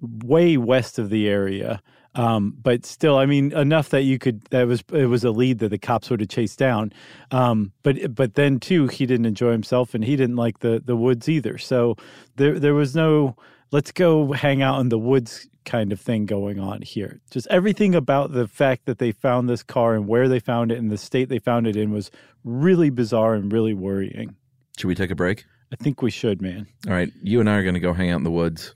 way 0.00 0.56
west 0.56 0.98
of 0.98 1.10
the 1.10 1.28
area. 1.28 1.82
Um, 2.18 2.56
but 2.60 2.84
still, 2.84 3.16
I 3.16 3.26
mean, 3.26 3.52
enough 3.52 3.90
that 3.90 4.02
you 4.02 4.18
could 4.18 4.42
that 4.50 4.66
was 4.66 4.82
it 4.92 5.06
was 5.06 5.22
a 5.22 5.30
lead 5.30 5.60
that 5.60 5.68
the 5.68 5.78
cops 5.78 6.10
would 6.10 6.18
have 6.20 6.28
chased 6.28 6.58
down. 6.58 6.92
Um, 7.30 7.72
but 7.84 8.14
but 8.14 8.34
then 8.34 8.58
too, 8.58 8.88
he 8.88 9.06
didn't 9.06 9.26
enjoy 9.26 9.52
himself 9.52 9.94
and 9.94 10.04
he 10.04 10.16
didn't 10.16 10.36
like 10.36 10.58
the 10.58 10.82
the 10.84 10.96
woods 10.96 11.28
either. 11.28 11.58
So 11.58 11.94
there 12.34 12.58
there 12.58 12.74
was 12.74 12.96
no 12.96 13.36
let's 13.70 13.92
go 13.92 14.32
hang 14.32 14.62
out 14.62 14.80
in 14.80 14.88
the 14.88 14.98
woods 14.98 15.48
kind 15.64 15.92
of 15.92 16.00
thing 16.00 16.26
going 16.26 16.58
on 16.58 16.82
here. 16.82 17.20
Just 17.30 17.46
everything 17.50 17.94
about 17.94 18.32
the 18.32 18.48
fact 18.48 18.86
that 18.86 18.98
they 18.98 19.12
found 19.12 19.48
this 19.48 19.62
car 19.62 19.94
and 19.94 20.08
where 20.08 20.28
they 20.28 20.40
found 20.40 20.72
it 20.72 20.78
and 20.78 20.90
the 20.90 20.98
state 20.98 21.28
they 21.28 21.38
found 21.38 21.68
it 21.68 21.76
in 21.76 21.92
was 21.92 22.10
really 22.42 22.90
bizarre 22.90 23.34
and 23.34 23.52
really 23.52 23.74
worrying. 23.74 24.34
Should 24.76 24.88
we 24.88 24.96
take 24.96 25.12
a 25.12 25.14
break? 25.14 25.44
I 25.72 25.76
think 25.76 26.02
we 26.02 26.10
should, 26.10 26.42
man. 26.42 26.66
All 26.88 26.94
right, 26.94 27.12
you 27.22 27.38
and 27.38 27.48
I 27.48 27.54
are 27.54 27.62
going 27.62 27.74
to 27.74 27.80
go 27.80 27.92
hang 27.92 28.10
out 28.10 28.16
in 28.16 28.24
the 28.24 28.30
woods, 28.30 28.74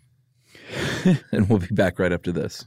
and 1.32 1.48
we'll 1.48 1.58
be 1.58 1.74
back 1.74 1.98
right 1.98 2.12
after 2.12 2.30
this. 2.30 2.66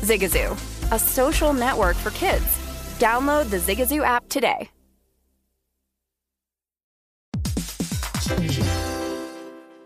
Zigazoo, 0.00 0.52
a 0.92 0.98
social 0.98 1.52
network 1.52 1.96
for 1.96 2.10
kids. 2.10 2.46
Download 2.98 3.48
the 3.48 3.58
Zigazoo 3.58 4.04
app 4.04 4.28
today. 4.28 4.68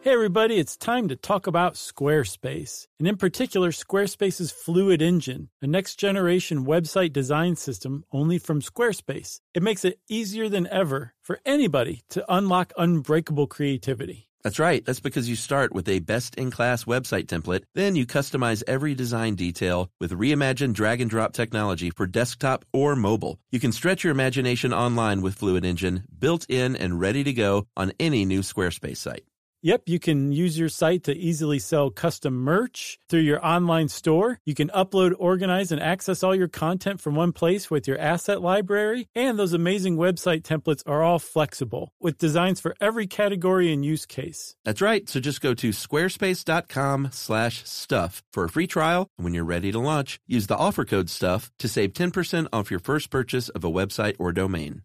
Hey, 0.03 0.15
everybody, 0.15 0.59
it's 0.59 0.77
time 0.77 1.07
to 1.07 1.15
talk 1.15 1.47
about 1.47 1.75
Squarespace, 1.75 2.89
and 2.99 3.07
in 3.07 3.17
particular, 3.17 3.71
Squarespace's 3.71 4.51
Fluid 4.51 5.01
Engine, 5.01 5.49
a 5.63 5.69
next 5.69 5.95
generation 5.95 6.67
website 6.67 7.13
design 7.13 7.55
system 7.55 8.03
only 8.11 8.39
from 8.39 8.61
Squarespace. 8.61 9.39
It 9.55 9.63
makes 9.63 9.85
it 9.85 10.01
easier 10.09 10.49
than 10.49 10.67
ever 10.67 11.15
for 11.23 11.39
anybody 11.47 12.03
to 12.11 12.25
unlock 12.29 12.73
unbreakable 12.77 13.47
creativity. 13.47 14.32
That's 14.45 14.59
right. 14.59 14.85
That's 14.85 15.01
because 15.01 15.29
you 15.29 15.37
start 15.37 15.73
with 15.73 15.89
a 15.89 16.01
best 16.01 16.35
in 16.35 16.51
class 16.51 16.85
website 16.85 17.27
template, 17.27 17.63
then 17.75 17.95
you 17.95 18.07
customize 18.07 18.63
every 18.67 18.95
design 18.95 19.37
detail 19.37 19.89
with 20.01 20.11
reimagined 20.13 20.75
drag 20.75 21.01
and 21.01 21.11
drop 21.11 21.33
technology 21.33 21.91
for 21.91 22.07
desktop 22.07 22.65
or 22.73 22.97
mobile. 22.97 23.39
You 23.51 23.61
can 23.61 23.73
stretch 23.73 24.03
your 24.03 24.11
imagination 24.11 24.73
online 24.73 25.23
with 25.23 25.37
Fluid 25.37 25.65
Engine, 25.65 26.05
built 26.19 26.45
in 26.49 26.75
and 26.75 27.01
ready 27.01 27.23
to 27.25 27.33
go 27.33 27.67
on 27.77 27.93
any 28.01 28.25
new 28.25 28.41
Squarespace 28.41 28.97
site. 28.97 29.25
Yep, 29.65 29.83
you 29.87 30.01
can 30.01 30.33
use 30.33 30.59
your 30.59 30.69
site 30.69 31.05
to 31.05 31.17
easily 31.17 31.61
sell 31.61 31.89
custom 31.89 32.35
merch 32.35 32.99
through 33.09 33.21
your 33.21 33.45
online 33.47 33.87
store. 33.87 34.41
You 34.45 34.57
can 34.57 34.71
upload, 34.71 35.13
organize, 35.17 35.71
and 35.71 35.81
access 35.81 36.25
all 36.25 36.35
your 36.35 36.49
content 36.49 37.01
from 37.01 37.15
one 37.15 37.31
place 37.31 37.71
with 37.71 37.87
your 37.87 37.97
asset 37.97 38.43
library. 38.43 39.07
And 39.15 39.39
those 39.39 39.53
amazing 39.53 39.97
website 39.97 40.43
templates 40.43 40.83
are 40.85 41.05
all 41.05 41.21
flexible 41.21 41.93
with 42.01 42.19
designs 42.19 42.59
for 42.59 42.75
every 42.81 43.07
category 43.07 43.73
and 43.73 43.85
use 43.85 44.05
case. 44.05 44.57
That's 44.65 44.81
right. 44.81 45.09
So 45.09 45.21
just 45.21 45.41
go 45.41 45.55
to 45.55 45.71
squarespace.com 45.71 47.11
slash 47.13 47.65
stuff 47.65 48.25
for 48.33 48.43
a 48.43 48.49
free 48.49 48.67
trial. 48.67 49.07
And 49.17 49.25
when 49.25 49.33
you're 49.33 49.45
ready 49.45 49.71
to 49.71 49.79
launch, 49.79 50.19
use 50.27 50.49
the 50.49 50.57
offer 50.57 50.85
code 50.85 51.09
stuff 51.09 51.53
to 51.61 51.69
save 51.69 51.93
10% 51.93 52.49
off 52.53 52.73
your 52.73 52.81
first 52.81 53.11
purchase 53.11 53.49
of 53.51 53.63
a 53.63 53.71
website 53.71 54.17
or 54.19 54.33
domain. 54.33 54.83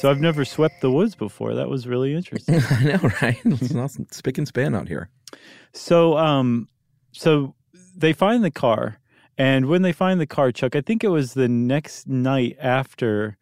So 0.00 0.10
I've 0.10 0.20
never 0.20 0.44
swept 0.44 0.80
the 0.80 0.90
woods 0.92 1.14
before. 1.16 1.54
That 1.54 1.68
was 1.68 1.86
really 1.88 2.14
interesting. 2.14 2.60
I 2.70 2.84
know, 2.84 3.10
right? 3.22 3.40
It's 3.44 3.72
not 3.74 3.90
spick 4.12 4.38
and 4.38 4.46
span 4.46 4.74
out 4.74 4.86
here. 4.88 5.08
So, 5.72 6.16
um, 6.16 6.68
so 7.12 7.54
they 7.96 8.12
find 8.12 8.44
the 8.44 8.50
car, 8.50 8.98
and 9.36 9.66
when 9.66 9.82
they 9.82 9.92
find 9.92 10.20
the 10.20 10.26
car, 10.26 10.52
Chuck, 10.52 10.76
I 10.76 10.80
think 10.80 11.02
it 11.02 11.08
was 11.08 11.34
the 11.34 11.48
next 11.48 12.06
night 12.06 12.56
after 12.60 13.36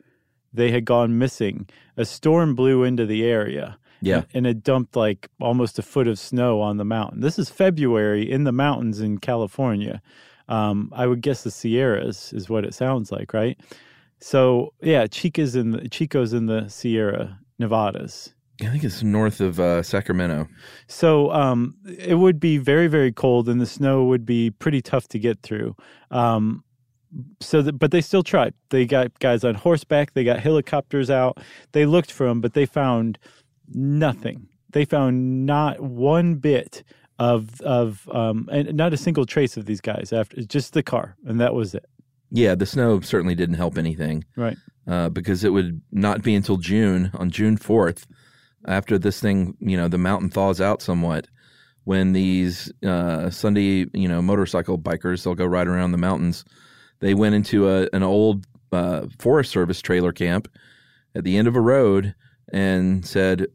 they 0.52 0.70
had 0.70 0.84
gone 0.86 1.18
missing. 1.18 1.68
A 1.98 2.04
storm 2.06 2.54
blew 2.54 2.84
into 2.84 3.04
the 3.04 3.24
area, 3.24 3.78
Yeah. 4.00 4.16
and, 4.16 4.26
and 4.34 4.46
it 4.46 4.62
dumped 4.62 4.96
like 4.96 5.28
almost 5.40 5.78
a 5.78 5.82
foot 5.82 6.08
of 6.08 6.18
snow 6.18 6.60
on 6.62 6.78
the 6.78 6.84
mountain. 6.84 7.20
This 7.20 7.38
is 7.38 7.50
February 7.50 8.30
in 8.30 8.44
the 8.44 8.52
mountains 8.52 9.00
in 9.00 9.18
California. 9.18 10.00
Um, 10.48 10.90
I 10.94 11.06
would 11.06 11.20
guess 11.20 11.42
the 11.42 11.50
Sierras 11.50 12.32
is 12.32 12.48
what 12.48 12.64
it 12.64 12.72
sounds 12.72 13.12
like, 13.12 13.34
right? 13.34 13.58
So 14.20 14.72
yeah, 14.82 15.06
Chica's 15.06 15.56
in 15.56 15.72
the 15.72 15.88
Chico's 15.88 16.32
in 16.32 16.46
the 16.46 16.68
Sierra 16.68 17.38
Nevadas. 17.58 18.32
I 18.62 18.66
think 18.68 18.84
it's 18.84 19.02
north 19.02 19.40
of 19.40 19.60
uh, 19.60 19.82
Sacramento. 19.82 20.48
So 20.88 21.30
um, 21.30 21.74
it 21.86 22.14
would 22.14 22.40
be 22.40 22.56
very, 22.56 22.86
very 22.86 23.12
cold, 23.12 23.48
and 23.48 23.60
the 23.60 23.66
snow 23.66 24.04
would 24.04 24.24
be 24.24 24.50
pretty 24.50 24.80
tough 24.80 25.08
to 25.08 25.18
get 25.18 25.42
through. 25.42 25.76
Um, 26.10 26.64
so, 27.40 27.60
that, 27.62 27.74
but 27.74 27.90
they 27.90 28.00
still 28.00 28.22
tried. 28.22 28.54
They 28.70 28.86
got 28.86 29.18
guys 29.18 29.44
on 29.44 29.56
horseback. 29.56 30.14
They 30.14 30.24
got 30.24 30.40
helicopters 30.40 31.10
out. 31.10 31.38
They 31.72 31.84
looked 31.84 32.10
for 32.10 32.26
them, 32.26 32.40
but 32.40 32.54
they 32.54 32.64
found 32.64 33.18
nothing. 33.74 34.48
They 34.70 34.86
found 34.86 35.44
not 35.44 35.80
one 35.80 36.36
bit 36.36 36.82
of 37.18 37.60
of 37.62 38.08
um, 38.12 38.48
and 38.52 38.74
not 38.74 38.92
a 38.92 38.96
single 38.96 39.24
trace 39.24 39.56
of 39.56 39.66
these 39.66 39.80
guys 39.80 40.12
after 40.12 40.42
just 40.42 40.72
the 40.72 40.82
car, 40.82 41.16
and 41.26 41.40
that 41.40 41.54
was 41.54 41.74
it. 41.74 41.86
Yeah, 42.30 42.54
the 42.54 42.66
snow 42.66 43.00
certainly 43.00 43.34
didn't 43.34 43.54
help 43.56 43.78
anything 43.78 44.24
Right. 44.36 44.56
uh, 44.86 45.08
because 45.10 45.44
it 45.44 45.52
would 45.52 45.80
not 45.92 46.22
be 46.22 46.34
until 46.34 46.56
June, 46.56 47.10
on 47.14 47.30
June 47.30 47.56
4th, 47.56 48.04
after 48.66 48.98
this 48.98 49.20
thing, 49.20 49.56
you 49.60 49.76
know, 49.76 49.86
the 49.88 49.98
mountain 49.98 50.28
thaws 50.28 50.60
out 50.60 50.82
somewhat, 50.82 51.28
when 51.84 52.12
these 52.14 52.72
uh, 52.84 53.30
Sunday, 53.30 53.86
you 53.94 54.08
know, 54.08 54.20
motorcycle 54.20 54.76
bikers, 54.76 55.22
they'll 55.22 55.36
go 55.36 55.44
ride 55.46 55.68
around 55.68 55.92
the 55.92 55.98
mountains. 55.98 56.44
They 56.98 57.14
went 57.14 57.36
into 57.36 57.68
a, 57.68 57.88
an 57.92 58.02
old 58.02 58.44
uh, 58.72 59.06
Forest 59.20 59.52
Service 59.52 59.80
trailer 59.80 60.12
camp 60.12 60.48
at 61.14 61.22
the 61.22 61.36
end 61.36 61.46
of 61.46 61.54
a 61.54 61.60
road 61.60 62.14
and 62.52 63.06
said, 63.06 63.46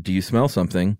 Do 0.00 0.12
you 0.12 0.22
smell 0.22 0.48
something 0.48 0.98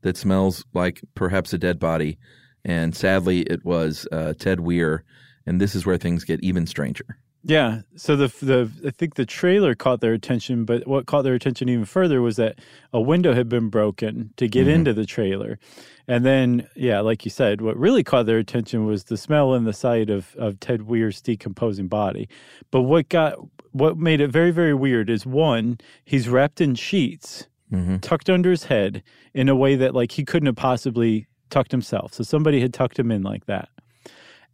that 0.00 0.16
smells 0.16 0.64
like 0.72 1.02
perhaps 1.14 1.52
a 1.52 1.58
dead 1.58 1.78
body? 1.78 2.18
And 2.64 2.96
sadly, 2.96 3.40
it 3.42 3.62
was 3.64 4.08
uh, 4.10 4.32
Ted 4.38 4.60
Weir. 4.60 5.04
And 5.46 5.60
this 5.60 5.74
is 5.74 5.86
where 5.86 5.96
things 5.96 6.24
get 6.24 6.42
even 6.42 6.66
stranger. 6.66 7.16
Yeah. 7.42 7.80
So 7.96 8.16
the 8.16 8.28
the 8.44 8.70
I 8.86 8.90
think 8.90 9.14
the 9.14 9.24
trailer 9.24 9.74
caught 9.74 10.00
their 10.00 10.12
attention, 10.12 10.64
but 10.64 10.86
what 10.86 11.06
caught 11.06 11.22
their 11.22 11.34
attention 11.34 11.68
even 11.68 11.86
further 11.86 12.20
was 12.20 12.36
that 12.36 12.58
a 12.92 13.00
window 13.00 13.32
had 13.32 13.48
been 13.48 13.70
broken 13.70 14.32
to 14.36 14.46
get 14.46 14.62
mm-hmm. 14.62 14.70
into 14.70 14.92
the 14.92 15.06
trailer. 15.06 15.58
And 16.06 16.24
then, 16.26 16.68
yeah, 16.74 17.00
like 17.00 17.24
you 17.24 17.30
said, 17.30 17.60
what 17.60 17.78
really 17.78 18.02
caught 18.02 18.26
their 18.26 18.38
attention 18.38 18.84
was 18.84 19.04
the 19.04 19.16
smell 19.16 19.54
and 19.54 19.66
the 19.66 19.72
sight 19.72 20.10
of 20.10 20.34
of 20.36 20.60
Ted 20.60 20.82
Weir's 20.82 21.22
decomposing 21.22 21.88
body. 21.88 22.28
But 22.70 22.82
what 22.82 23.08
got 23.08 23.38
what 23.72 23.96
made 23.96 24.20
it 24.20 24.28
very 24.28 24.50
very 24.50 24.74
weird 24.74 25.08
is 25.08 25.24
one, 25.24 25.78
he's 26.04 26.28
wrapped 26.28 26.60
in 26.60 26.74
sheets, 26.74 27.46
mm-hmm. 27.72 27.98
tucked 27.98 28.28
under 28.28 28.50
his 28.50 28.64
head 28.64 29.02
in 29.32 29.48
a 29.48 29.56
way 29.56 29.76
that 29.76 29.94
like 29.94 30.12
he 30.12 30.26
couldn't 30.26 30.46
have 30.46 30.56
possibly 30.56 31.26
tucked 31.48 31.72
himself. 31.72 32.12
So 32.12 32.22
somebody 32.22 32.60
had 32.60 32.74
tucked 32.74 32.98
him 32.98 33.10
in 33.10 33.22
like 33.22 33.46
that 33.46 33.70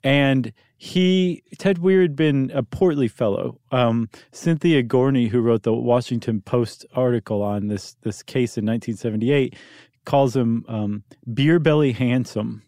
and 0.07 0.53
he 0.77 1.43
Ted 1.59 1.79
Weir 1.79 2.01
had 2.01 2.15
been 2.15 2.53
a 2.55 2.63
portly 2.63 3.09
fellow. 3.09 3.61
Um, 3.73 4.09
Cynthia 4.31 4.85
Gorney, 4.85 5.29
who 5.29 5.41
wrote 5.41 5.65
the 5.65 5.73
Washington 5.75 6.43
Post 6.43 6.87
article 6.95 7.43
on 7.43 7.67
this 7.67 7.97
this 8.03 8.23
case 8.23 8.57
in 8.57 8.65
1978, 8.65 9.57
calls 10.05 10.37
him 10.37 10.65
um, 10.69 11.03
beer 11.35 11.59
belly 11.59 11.91
handsome, 11.91 12.63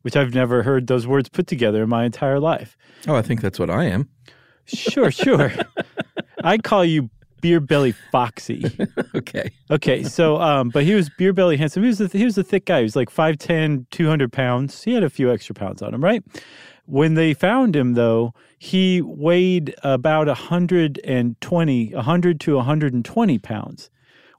which 0.00 0.16
I've 0.16 0.32
never 0.32 0.62
heard 0.62 0.86
those 0.86 1.06
words 1.06 1.28
put 1.28 1.46
together 1.46 1.82
in 1.82 1.90
my 1.90 2.06
entire 2.06 2.40
life. 2.40 2.78
Oh, 3.06 3.14
I 3.14 3.20
think 3.20 3.42
that's 3.42 3.58
what 3.58 3.68
I 3.68 3.84
am. 3.84 4.08
Sure, 4.64 5.10
sure. 5.10 5.52
I 6.44 6.56
call 6.56 6.86
you 6.86 7.10
beer 7.40 7.60
belly 7.60 7.92
foxy. 8.12 8.64
Okay. 9.14 9.50
Okay, 9.70 10.02
so 10.04 10.40
um, 10.40 10.70
but 10.70 10.84
he 10.84 10.94
was 10.94 11.10
beer 11.10 11.32
belly 11.32 11.56
handsome. 11.56 11.82
He 11.82 11.88
was 11.88 12.00
a, 12.00 12.06
he 12.06 12.24
was 12.24 12.38
a 12.38 12.44
thick 12.44 12.64
guy. 12.64 12.78
He 12.78 12.84
was 12.84 12.96
like 12.96 13.10
5'10", 13.10 13.86
200 13.90 14.32
pounds. 14.32 14.82
He 14.82 14.94
had 14.94 15.02
a 15.02 15.10
few 15.10 15.32
extra 15.32 15.54
pounds 15.54 15.82
on 15.82 15.92
him, 15.92 16.02
right? 16.02 16.22
When 16.86 17.14
they 17.14 17.34
found 17.34 17.76
him, 17.76 17.94
though, 17.94 18.34
he 18.58 19.00
weighed 19.00 19.74
about 19.82 20.26
120, 20.26 21.94
100 21.94 22.40
to 22.40 22.56
120 22.56 23.38
pounds, 23.38 23.90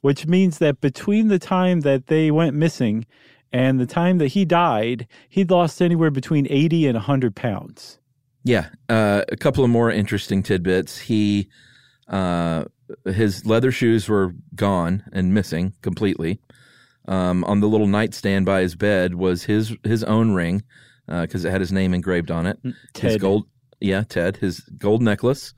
which 0.01 0.27
means 0.27 0.57
that 0.57 0.81
between 0.81 1.27
the 1.27 1.39
time 1.39 1.81
that 1.81 2.07
they 2.07 2.29
went 2.31 2.55
missing 2.55 3.05
and 3.53 3.79
the 3.79 3.85
time 3.85 4.17
that 4.17 4.29
he 4.29 4.45
died, 4.45 5.07
he'd 5.29 5.51
lost 5.51 5.81
anywhere 5.81 6.11
between 6.11 6.47
80 6.49 6.87
and 6.87 6.95
100 6.95 7.35
pounds. 7.35 7.99
Yeah. 8.43 8.69
Uh, 8.89 9.23
a 9.29 9.37
couple 9.37 9.63
of 9.63 9.69
more 9.69 9.91
interesting 9.91 10.43
tidbits. 10.43 10.97
He, 10.97 11.47
uh, 12.07 12.65
his 13.06 13.45
leather 13.45 13.71
shoes 13.71 14.08
were 14.08 14.34
gone 14.56 15.04
and 15.12 15.34
missing 15.34 15.73
completely. 15.82 16.39
Um, 17.08 17.43
on 17.45 17.60
the 17.60 17.67
little 17.67 17.88
nightstand 17.88 18.45
by 18.45 18.62
his 18.62 18.75
bed 18.75 19.15
was 19.15 19.43
his 19.43 19.75
his 19.84 20.04
own 20.04 20.34
ring 20.34 20.63
because 21.08 21.43
it 21.43 21.51
had 21.51 21.60
his 21.60 21.71
name 21.71 21.93
engraved 21.93 22.32
on 22.32 22.45
it. 22.45 22.60
His 22.63 22.73
Ted. 22.93 23.21
gold, 23.21 23.47
yeah, 23.80 24.04
Ted. 24.08 24.38
His 24.38 24.60
gold 24.77 25.01
necklace, 25.01 25.54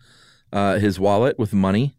uh, 0.54 0.80
his 0.80 1.00
wallet 1.00 1.38
with 1.38 1.54
money, 1.54 1.96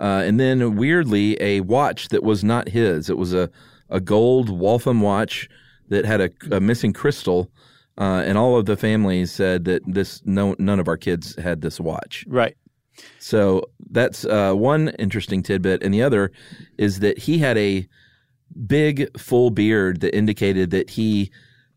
uh, 0.00 0.22
and 0.24 0.38
then 0.38 0.76
weirdly 0.76 1.40
a 1.40 1.60
watch 1.60 2.08
that 2.08 2.22
was 2.22 2.42
not 2.42 2.68
his. 2.68 3.08
It 3.08 3.16
was 3.16 3.32
a 3.32 3.50
a 3.90 4.00
gold 4.00 4.50
Waltham 4.50 5.00
watch 5.00 5.48
that 5.88 6.04
had 6.04 6.20
a, 6.20 6.30
a 6.50 6.60
missing 6.60 6.92
crystal. 6.92 7.50
Uh, 7.96 8.22
and 8.24 8.38
all 8.38 8.56
of 8.56 8.66
the 8.66 8.76
families 8.76 9.32
said 9.32 9.64
that 9.64 9.82
this 9.86 10.22
no 10.24 10.54
none 10.58 10.78
of 10.78 10.86
our 10.86 10.96
kids 10.96 11.34
had 11.36 11.62
this 11.62 11.80
watch. 11.80 12.24
Right. 12.28 12.56
So 13.18 13.62
that's 13.90 14.24
uh, 14.24 14.54
one 14.54 14.88
interesting 14.98 15.42
tidbit, 15.42 15.82
and 15.82 15.92
the 15.92 16.02
other 16.02 16.32
is 16.76 17.00
that 17.00 17.18
he 17.18 17.38
had 17.38 17.58
a 17.58 17.88
big 18.66 19.18
full 19.18 19.50
beard 19.50 20.00
that 20.00 20.16
indicated 20.16 20.70
that 20.70 20.90
he 20.90 21.30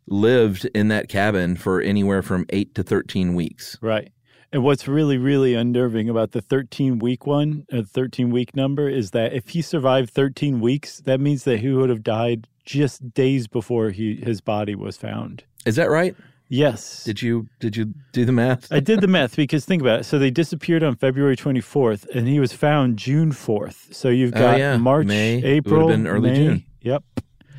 lived 0.07 0.65
in 0.73 0.88
that 0.89 1.10
cabin 1.10 1.55
for 1.55 1.81
anywhere 1.81 2.21
from 2.21 2.45
eight 2.49 2.75
to 2.75 2.84
thirteen 2.84 3.34
weeks. 3.34 3.77
Right. 3.81 4.12
And 4.53 4.63
what's 4.63 4.86
really, 4.86 5.17
really 5.17 5.53
unnerving 5.53 6.10
about 6.10 6.31
the 6.31 6.41
13 6.41 6.99
week 6.99 7.25
one, 7.25 7.65
a 7.71 7.84
13 7.84 8.31
week 8.31 8.53
number, 8.53 8.89
is 8.89 9.12
that 9.12 9.31
if 9.31 9.49
he 9.49 9.62
survived 9.62 10.10
13 10.10 10.60
weeks, 10.60 10.99
that 11.05 11.21
means 11.21 11.45
that 11.45 11.62
he 11.62 11.69
would 11.69 11.89
have 11.89 12.03
died 12.03 12.47
just 12.65 13.13
days 13.13 13.47
before 13.47 13.91
he 13.91 14.15
his 14.15 14.41
body 14.41 14.75
was 14.75 14.97
found. 14.97 15.43
Is 15.65 15.77
that 15.77 15.89
right? 15.89 16.15
Yes. 16.54 17.06
Did 17.06 17.22
you 17.22 17.48
did 17.62 17.78
you 17.78 17.94
do 18.12 18.26
the 18.26 18.34
math? 18.34 18.70
I 18.74 18.82
did 18.82 19.00
the 19.00 19.08
math 19.08 19.38
because 19.38 19.64
think 19.64 19.82
about 19.82 20.02
it. 20.02 20.04
So 20.04 20.20
they 20.20 20.30
disappeared 20.32 20.84
on 20.84 20.98
February 20.98 21.38
24th 21.38 22.06
and 22.14 22.28
he 22.28 22.42
was 22.42 22.52
found 22.52 22.98
June 22.98 23.32
4th. 23.32 23.94
So 23.96 24.10
you've 24.10 24.34
Oh, 24.36 24.40
got 24.40 24.60
yeah. 24.60 24.76
March, 24.76 25.08
May. 25.08 25.36
It 25.36 25.44
would 25.44 25.44
have 25.46 25.54
April, 25.66 25.88
been 25.88 26.08
early 26.08 26.30
May. 26.32 26.36
June. 26.36 26.66
Yep. 26.82 27.04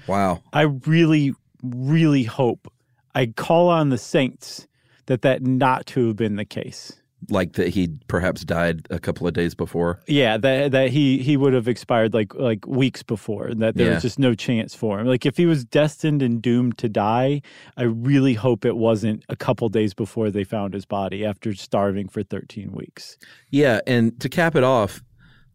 Wow. 0.07 0.43
I 0.53 0.63
really, 0.63 1.33
really 1.63 2.25
hope 2.25 2.71
I 3.15 3.27
call 3.27 3.71
on 3.71 3.89
the 3.89 3.97
saints 3.99 4.67
that 5.07 5.23
that 5.23 5.43
not 5.43 5.87
to 5.87 6.09
have 6.09 6.17
been 6.17 6.37
the 6.37 6.45
case. 6.45 6.93
Like 7.31 7.53
that 7.53 7.69
he 7.69 7.89
perhaps 8.09 8.45
died 8.45 8.87
a 8.91 8.99
couple 8.99 9.27
of 9.29 9.33
days 9.35 9.55
before. 9.55 10.01
Yeah, 10.09 10.37
that 10.39 10.73
that 10.73 10.91
he 10.91 11.19
he 11.19 11.37
would 11.37 11.53
have 11.53 11.69
expired 11.69 12.15
like 12.15 12.35
like 12.35 12.67
weeks 12.67 13.03
before, 13.03 13.47
and 13.47 13.63
that 13.63 13.77
there 13.77 13.87
Yeah. 13.87 13.95
was 13.95 14.03
just 14.03 14.19
no 14.19 14.35
chance 14.35 14.75
for 14.75 14.99
him. 14.99 15.07
Like 15.07 15.25
if 15.25 15.37
he 15.37 15.47
was 15.47 15.65
destined 15.65 16.21
and 16.23 16.43
doomed 16.43 16.79
to 16.79 16.89
die, 16.89 17.43
I 17.77 17.85
really 17.85 18.35
hope 18.35 18.65
it 18.65 18.77
wasn't 18.77 19.25
a 19.29 19.37
couple 19.37 19.69
days 19.69 19.95
before 19.95 20.31
they 20.31 20.43
found 20.45 20.75
his 20.75 20.85
body 20.85 21.25
after 21.25 21.55
starving 21.55 22.09
for 22.09 22.23
13 22.23 22.73
weeks. 22.73 23.17
Yeah, 23.51 23.81
and 23.87 24.19
to 24.21 24.29
cap 24.29 24.57
it 24.57 24.65
off, 24.65 25.03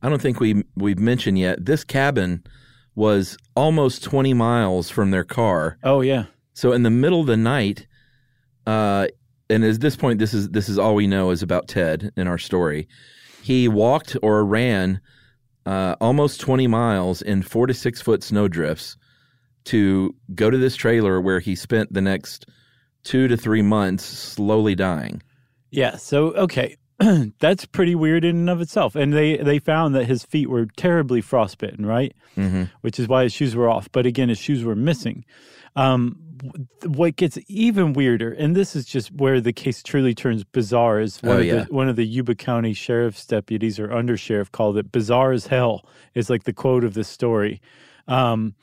I 0.01 0.10
don't 0.10 0.21
think 0.21 0.39
we 0.39 0.63
we've 0.75 0.99
mentioned 0.99 1.38
yet. 1.38 1.65
This 1.65 1.84
cabin 1.84 2.43
was 2.95 3.38
almost 3.56 4.03
20 4.03 4.34
miles 4.34 4.89
from 4.89 5.12
their 5.12 5.23
car. 5.25 5.77
Oh 5.84 6.01
yeah, 6.01 6.25
So 6.53 6.71
in 6.71 6.84
the 6.84 6.89
middle 6.89 7.21
of 7.21 7.27
the 7.27 7.38
night, 7.38 7.88
uh, 8.65 9.08
and 9.49 9.63
at 9.63 9.79
this 9.79 9.95
point, 9.95 10.19
this 10.19 10.33
is 10.33 10.49
this 10.49 10.69
is 10.69 10.77
all 10.77 10.95
we 10.95 11.07
know 11.07 11.31
is 11.31 11.41
about 11.41 11.67
Ted 11.67 12.12
in 12.17 12.27
our 12.27 12.38
story. 12.38 12.88
He 13.41 13.67
walked 13.67 14.17
or 14.21 14.43
ran 14.43 14.99
uh, 15.65 15.95
almost 16.01 16.41
20 16.41 16.67
miles 16.67 17.21
in 17.21 17.41
four 17.41 17.67
to 17.67 17.73
six 17.73 18.01
foot 18.01 18.23
snow 18.23 18.47
drifts 18.47 18.97
to 19.65 20.15
go 20.33 20.49
to 20.49 20.57
this 20.57 20.75
trailer 20.75 21.19
where 21.21 21.39
he 21.39 21.55
spent 21.55 21.93
the 21.93 22.01
next 22.01 22.45
two 23.03 23.27
to 23.27 23.38
three 23.38 23.62
months 23.62 24.03
slowly 24.03 24.75
dying. 24.75 25.21
yeah. 25.71 25.95
So 25.97 26.33
okay. 26.33 26.77
That's 27.39 27.65
pretty 27.65 27.95
weird 27.95 28.23
in 28.25 28.36
and 28.38 28.49
of 28.49 28.60
itself, 28.62 28.95
and 28.95 29.13
they 29.13 29.38
they 29.38 29.60
found 29.60 29.93
that 29.95 30.05
his 30.05 30.23
feet 30.23 30.49
were 30.49 30.65
terribly 30.77 31.21
frostbitten, 31.21 31.86
right? 31.86 32.15
Mm-hmm. 32.36 32.63
which 32.81 32.99
is 32.99 33.07
why 33.07 33.23
his 33.23 33.33
shoes 33.33 33.55
were 33.55 33.67
off. 33.69 33.91
But 33.91 34.05
again, 34.05 34.29
his 34.29 34.38
shoes 34.38 34.63
were 34.63 34.75
missing. 34.75 35.25
Um, 35.75 36.19
what 36.86 37.15
gets 37.15 37.38
even 37.47 37.93
weirder, 37.93 38.31
and 38.31 38.55
this 38.55 38.75
is 38.75 38.86
just 38.86 39.12
where 39.12 39.41
the 39.41 39.53
case 39.53 39.81
truly 39.81 40.13
turns 40.13 40.43
bizarre, 40.43 40.99
is 40.99 41.21
one 41.23 41.38
Oh, 41.38 41.39
of 41.39 41.45
yeah. 41.45 41.63
the 41.63 41.73
one 41.73 41.89
of 41.89 41.95
the 41.95 42.05
Yuba 42.05 42.36
County 42.36 42.73
sheriff's 42.73 43.25
deputies 43.25 43.79
or 43.79 43.88
undersheriff 43.89 44.51
called 44.51 44.77
it 44.77 44.91
"bizarre 44.91 45.31
as 45.31 45.47
hell." 45.47 45.86
Is 46.15 46.29
like 46.29 46.43
the 46.43 46.53
quote 46.53 46.83
of 46.83 46.93
this 46.93 47.07
story. 47.07 47.62
Um, 48.07 48.53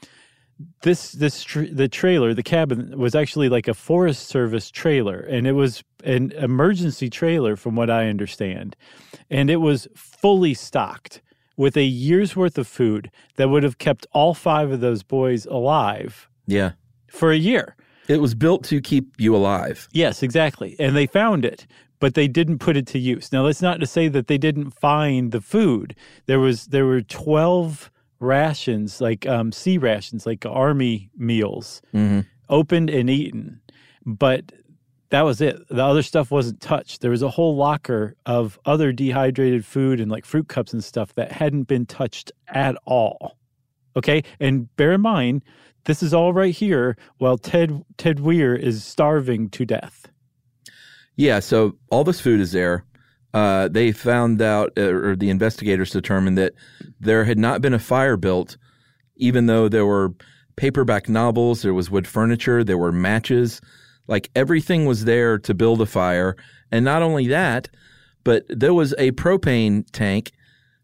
this 0.82 1.12
this 1.12 1.42
tr- 1.42 1.64
the 1.70 1.88
trailer, 1.88 2.34
the 2.34 2.42
cabin 2.42 2.96
was 2.98 3.14
actually 3.14 3.48
like 3.48 3.68
a 3.68 3.74
Forest 3.74 4.28
Service 4.28 4.70
trailer, 4.70 5.18
and 5.20 5.46
it 5.46 5.52
was 5.52 5.82
an 6.04 6.32
emergency 6.32 7.10
trailer, 7.10 7.56
from 7.56 7.74
what 7.76 7.90
I 7.90 8.08
understand, 8.08 8.76
and 9.30 9.50
it 9.50 9.56
was 9.56 9.88
fully 9.94 10.54
stocked 10.54 11.22
with 11.56 11.76
a 11.76 11.84
year's 11.84 12.34
worth 12.36 12.58
of 12.58 12.66
food 12.66 13.10
that 13.36 13.48
would 13.48 13.62
have 13.62 13.78
kept 13.78 14.06
all 14.12 14.34
five 14.34 14.70
of 14.72 14.80
those 14.80 15.02
boys 15.02 15.46
alive 15.46 16.28
Yeah. 16.46 16.72
for 17.08 17.30
a 17.30 17.36
year. 17.36 17.76
It 18.08 18.20
was 18.20 18.34
built 18.34 18.64
to 18.64 18.80
keep 18.80 19.14
you 19.18 19.34
alive. 19.34 19.88
Yes, 19.92 20.22
exactly. 20.22 20.76
And 20.78 20.94
they 20.96 21.06
found 21.06 21.44
it, 21.44 21.66
but 22.00 22.14
they 22.14 22.28
didn't 22.28 22.58
put 22.58 22.76
it 22.76 22.86
to 22.88 22.98
use. 22.98 23.32
Now 23.32 23.44
that's 23.44 23.62
not 23.62 23.80
to 23.80 23.86
say 23.86 24.08
that 24.08 24.26
they 24.26 24.36
didn't 24.36 24.72
find 24.72 25.32
the 25.32 25.40
food. 25.40 25.94
There 26.26 26.40
was 26.40 26.66
there 26.66 26.84
were 26.86 27.00
12 27.00 27.90
rations, 28.24 29.00
like 29.00 29.26
um, 29.26 29.52
C 29.52 29.78
rations, 29.78 30.26
like 30.26 30.44
army 30.46 31.10
meals, 31.16 31.82
opened 32.48 32.90
and 32.90 33.08
eaten. 33.08 33.60
But 34.04 34.52
that 35.10 35.22
was 35.22 35.40
it. 35.40 35.56
The 35.68 35.84
other 35.84 36.02
stuff 36.02 36.30
wasn't 36.30 36.60
touched. 36.60 37.00
There 37.00 37.10
was 37.10 37.22
a 37.22 37.28
whole 37.28 37.56
locker 37.56 38.16
of 38.26 38.58
other 38.64 38.92
dehydrated 38.92 39.64
food 39.64 40.00
and 40.00 40.10
like 40.10 40.24
fruit 40.24 40.48
cups 40.48 40.72
and 40.72 40.82
stuff 40.82 41.14
that 41.14 41.30
hadn't 41.30 41.64
been 41.64 41.86
touched 41.86 42.32
at 42.48 42.76
all. 42.84 43.36
Okay? 43.96 44.24
And 44.40 44.74
bear 44.76 44.92
in 44.92 45.02
mind, 45.02 45.44
this 45.84 46.02
is 46.02 46.12
all 46.12 46.32
right 46.32 46.54
here 46.54 46.96
while 47.18 47.38
Ted 47.38 47.84
Ted 47.96 48.20
Weir 48.20 48.56
is 48.56 48.84
starving 48.84 49.50
to 49.50 49.64
death. 49.64 50.10
Yeah, 51.16 51.38
so 51.38 51.76
all 51.90 52.02
this 52.02 52.20
food 52.20 52.40
is 52.40 52.52
there. 52.52 52.84
Uh, 53.34 53.66
they 53.66 53.90
found 53.90 54.40
out, 54.40 54.72
uh, 54.78 54.94
or 54.94 55.16
the 55.16 55.28
investigators 55.28 55.90
determined 55.90 56.38
that 56.38 56.54
there 57.00 57.24
had 57.24 57.38
not 57.38 57.60
been 57.60 57.74
a 57.74 57.78
fire 57.80 58.16
built, 58.16 58.56
even 59.16 59.46
though 59.46 59.68
there 59.68 59.84
were 59.84 60.14
paperback 60.56 61.08
novels, 61.08 61.62
there 61.62 61.74
was 61.74 61.90
wood 61.90 62.06
furniture, 62.06 62.62
there 62.62 62.78
were 62.78 62.92
matches. 62.92 63.60
Like 64.06 64.30
everything 64.36 64.86
was 64.86 65.04
there 65.04 65.36
to 65.38 65.52
build 65.52 65.80
a 65.80 65.86
fire. 65.86 66.36
And 66.70 66.84
not 66.84 67.02
only 67.02 67.26
that, 67.26 67.68
but 68.22 68.44
there 68.48 68.72
was 68.72 68.94
a 68.98 69.10
propane 69.12 69.84
tank 69.90 70.30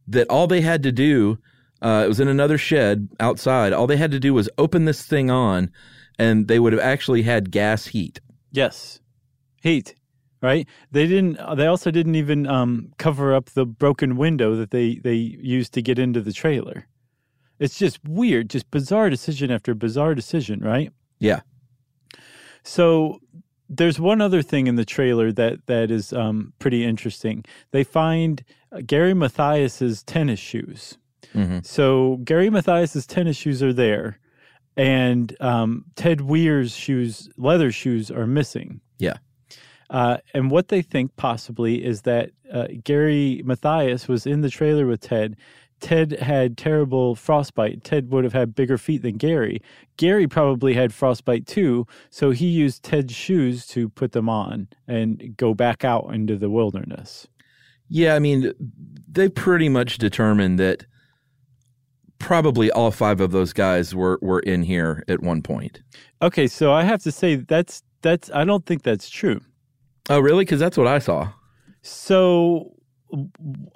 that 0.09 0.29
all 0.29 0.49
they 0.49 0.61
had 0.61 0.83
to 0.83 0.91
do, 0.93 1.39
uh, 1.83 2.03
it 2.05 2.09
was 2.09 2.19
in 2.19 2.29
another 2.29 2.59
shed 2.59 3.09
outside. 3.21 3.73
All 3.73 3.87
they 3.87 3.97
had 3.97 4.11
to 4.11 4.21
do 4.21 4.35
was 4.35 4.51
open 4.59 4.87
this 4.87 5.05
thing 5.05 5.31
on, 5.31 5.71
and 6.19 6.49
they 6.49 6.59
would 6.59 6.73
have 6.73 6.83
actually 6.83 7.23
had 7.23 7.53
gas 7.53 7.87
heat. 7.87 8.21
Yes. 8.51 8.99
Heat. 9.63 9.95
Right? 10.43 10.67
They 10.91 11.07
didn't 11.07 11.39
they 11.57 11.67
also 11.67 11.91
didn't 11.91 12.15
even 12.15 12.47
um, 12.47 12.93
cover 12.99 13.35
up 13.35 13.51
the 13.51 13.67
broken 13.67 14.17
window 14.17 14.57
that 14.57 14.71
they 14.71 14.95
they 14.97 15.15
used 15.15 15.75
to 15.75 15.83
get 15.83 15.99
into 15.99 16.21
the 16.21 16.33
trailer. 16.33 16.87
It's 17.59 17.79
just 17.79 17.99
weird, 18.09 18.49
just 18.49 18.71
bizarre 18.71 19.11
decision 19.11 19.51
after 19.51 19.75
bizarre 19.75 20.15
decision, 20.15 20.61
right? 20.61 20.91
Yeah. 21.19 21.41
So 22.63 23.21
there's 23.69 24.01
one 24.01 24.21
other 24.21 24.43
thing 24.43 24.67
in 24.67 24.77
the 24.77 24.85
trailer 24.85 25.31
that 25.33 25.67
that 25.67 25.91
is 25.91 26.13
um, 26.13 26.53
pretty 26.59 26.85
interesting. 26.85 27.45
They 27.71 27.85
find 27.85 28.43
uh, 28.73 28.81
Gary 28.85 29.15
Mathias's 29.15 30.03
tennis 30.03 30.41
shoes. 30.41 30.97
So 31.63 32.17
Gary 32.25 32.51
Mathias's 32.51 33.07
tennis 33.07 33.37
shoes 33.37 33.63
are 33.63 33.73
there, 33.73 34.19
and 34.77 35.37
um, 35.41 35.85
Ted 35.95 36.23
Weir's 36.23 36.75
shoes, 36.75 37.29
leather 37.37 37.71
shoes, 37.71 38.11
are 38.11 38.27
missing. 38.27 38.81
Yeah. 38.99 39.19
Uh, 39.91 40.19
and 40.35 40.51
what 40.51 40.69
they 40.69 40.83
think 40.83 41.15
possibly 41.17 41.85
is 41.85 42.03
that 42.03 42.31
uh, 42.53 42.69
Gary 42.85 43.43
Mathias 43.45 44.09
was 44.09 44.25
in 44.25 44.41
the 44.41 44.49
trailer 44.49 44.87
with 44.87 45.01
Ted. 45.01 45.37
Ted 45.81 46.13
had 46.13 46.57
terrible 46.57 47.17
frostbite. 47.17 47.83
Ted 47.83 48.11
would 48.11 48.23
have 48.23 48.33
had 48.33 48.55
bigger 48.55 48.79
feet 48.79 49.03
than 49.03 49.17
Gary. 49.17 49.61
Gary 49.97 50.29
probably 50.29 50.75
had 50.75 50.95
frostbite 50.95 51.47
too, 51.47 51.87
so 52.11 52.31
he 52.31 52.47
used 52.47 52.83
Ted's 52.83 53.15
shoes 53.15 53.67
to 53.69 53.89
put 53.89 54.13
them 54.13 54.29
on 54.29 54.69
and 54.87 55.37
go 55.37 55.55
back 55.55 55.85
out 55.85 56.15
into 56.15 56.37
the 56.37 56.51
wilderness. 56.51 57.27
Yeah, 57.89 58.15
I 58.15 58.21
mean, 58.21 58.53
they 59.11 59.29
pretty 59.29 59.69
much 59.69 59.99
determined 59.99 60.59
that 60.61 60.87
probably 62.21 62.71
all 62.71 62.93
five 62.93 63.21
of 63.21 63.33
those 63.33 63.53
guys 63.53 63.95
were 63.95 64.19
were 64.23 64.41
in 64.41 64.63
here 64.63 65.03
at 65.09 65.21
one 65.21 65.43
point. 65.43 65.83
Okay, 66.23 66.47
so 66.47 66.73
I 66.73 66.85
have 66.85 67.03
to 67.03 67.11
say 67.11 67.37
that's 67.37 67.83
that's 68.03 68.31
I 68.33 68.45
don't 68.45 68.65
think 68.65 68.83
that's 68.85 69.11
true. 69.11 69.41
Oh, 70.11 70.19
really? 70.19 70.45
Because 70.45 70.61
that's 70.61 70.77
what 70.77 70.89
I 70.89 70.99
saw. 70.99 71.33
So 71.83 72.75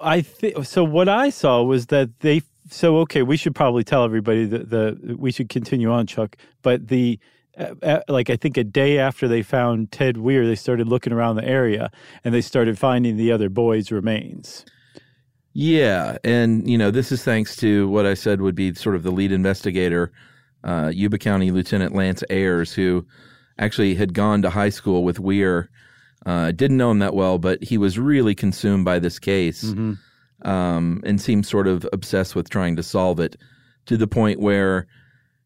I 0.01 0.21
think 0.21 0.65
so. 0.65 0.83
What 0.83 1.09
I 1.09 1.29
saw 1.29 1.63
was 1.63 1.87
that 1.87 2.19
they. 2.19 2.43
So 2.69 2.97
okay, 2.99 3.21
we 3.21 3.37
should 3.37 3.55
probably 3.55 3.83
tell 3.83 4.03
everybody 4.03 4.45
that 4.45 4.69
the 4.69 5.15
we 5.17 5.31
should 5.31 5.49
continue 5.49 5.91
on, 5.91 6.07
Chuck. 6.07 6.35
But 6.61 6.89
the 6.89 7.19
uh, 7.57 7.75
uh, 7.81 8.01
like 8.09 8.29
I 8.29 8.35
think 8.35 8.57
a 8.57 8.63
day 8.63 8.97
after 8.97 9.27
they 9.27 9.43
found 9.43 9.91
Ted 9.91 10.17
Weir, 10.17 10.45
they 10.45 10.55
started 10.55 10.87
looking 10.87 11.13
around 11.13 11.37
the 11.37 11.45
area 11.45 11.89
and 12.23 12.33
they 12.33 12.41
started 12.41 12.77
finding 12.77 13.17
the 13.17 13.31
other 13.31 13.49
boys' 13.49 13.91
remains. 13.91 14.65
Yeah, 15.53 16.17
and 16.25 16.69
you 16.69 16.77
know, 16.77 16.91
this 16.91 17.13
is 17.13 17.23
thanks 17.23 17.55
to 17.57 17.87
what 17.87 18.05
I 18.05 18.13
said 18.13 18.41
would 18.41 18.55
be 18.55 18.73
sort 18.73 18.95
of 18.95 19.03
the 19.03 19.11
lead 19.11 19.31
investigator, 19.31 20.11
uh, 20.65 20.91
Yuba 20.93 21.17
County 21.17 21.49
Lieutenant 21.49 21.95
Lance 21.95 22.25
Ayers, 22.29 22.73
who 22.73 23.05
actually 23.57 23.95
had 23.95 24.13
gone 24.13 24.41
to 24.41 24.49
high 24.49 24.69
school 24.69 25.03
with 25.05 25.17
Weir. 25.17 25.69
Uh, 26.25 26.51
didn't 26.51 26.77
know 26.77 26.89
him 26.89 26.99
that 26.99 27.13
well, 27.13 27.37
but 27.37 27.63
he 27.63 27.77
was 27.77 27.99
really 27.99 28.33
consumed 28.33 28.83
by 28.83 28.97
this 28.97 29.19
case 29.19 29.63
um, 30.41 31.01
and 31.03 31.21
seemed 31.21 31.45
sort 31.45 31.67
of 31.67 31.87
obsessed 31.93 32.35
with 32.35 32.49
trying 32.49 32.75
to 32.75 32.83
solve 32.83 33.19
it 33.19 33.35
to 33.85 33.97
the 33.97 34.07
point 34.07 34.39
where 34.39 34.87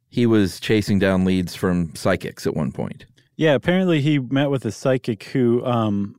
he 0.09 0.25
was 0.25 0.59
chasing 0.59 0.99
down 0.99 1.25
leads 1.25 1.55
from 1.55 1.93
psychics 1.95 2.47
at 2.47 2.55
one 2.55 2.71
point. 2.71 3.05
Yeah, 3.35 3.53
apparently 3.53 4.01
he 4.01 4.19
met 4.19 4.49
with 4.49 4.65
a 4.65 4.71
psychic 4.71 5.23
who 5.23 5.63
um, 5.65 6.18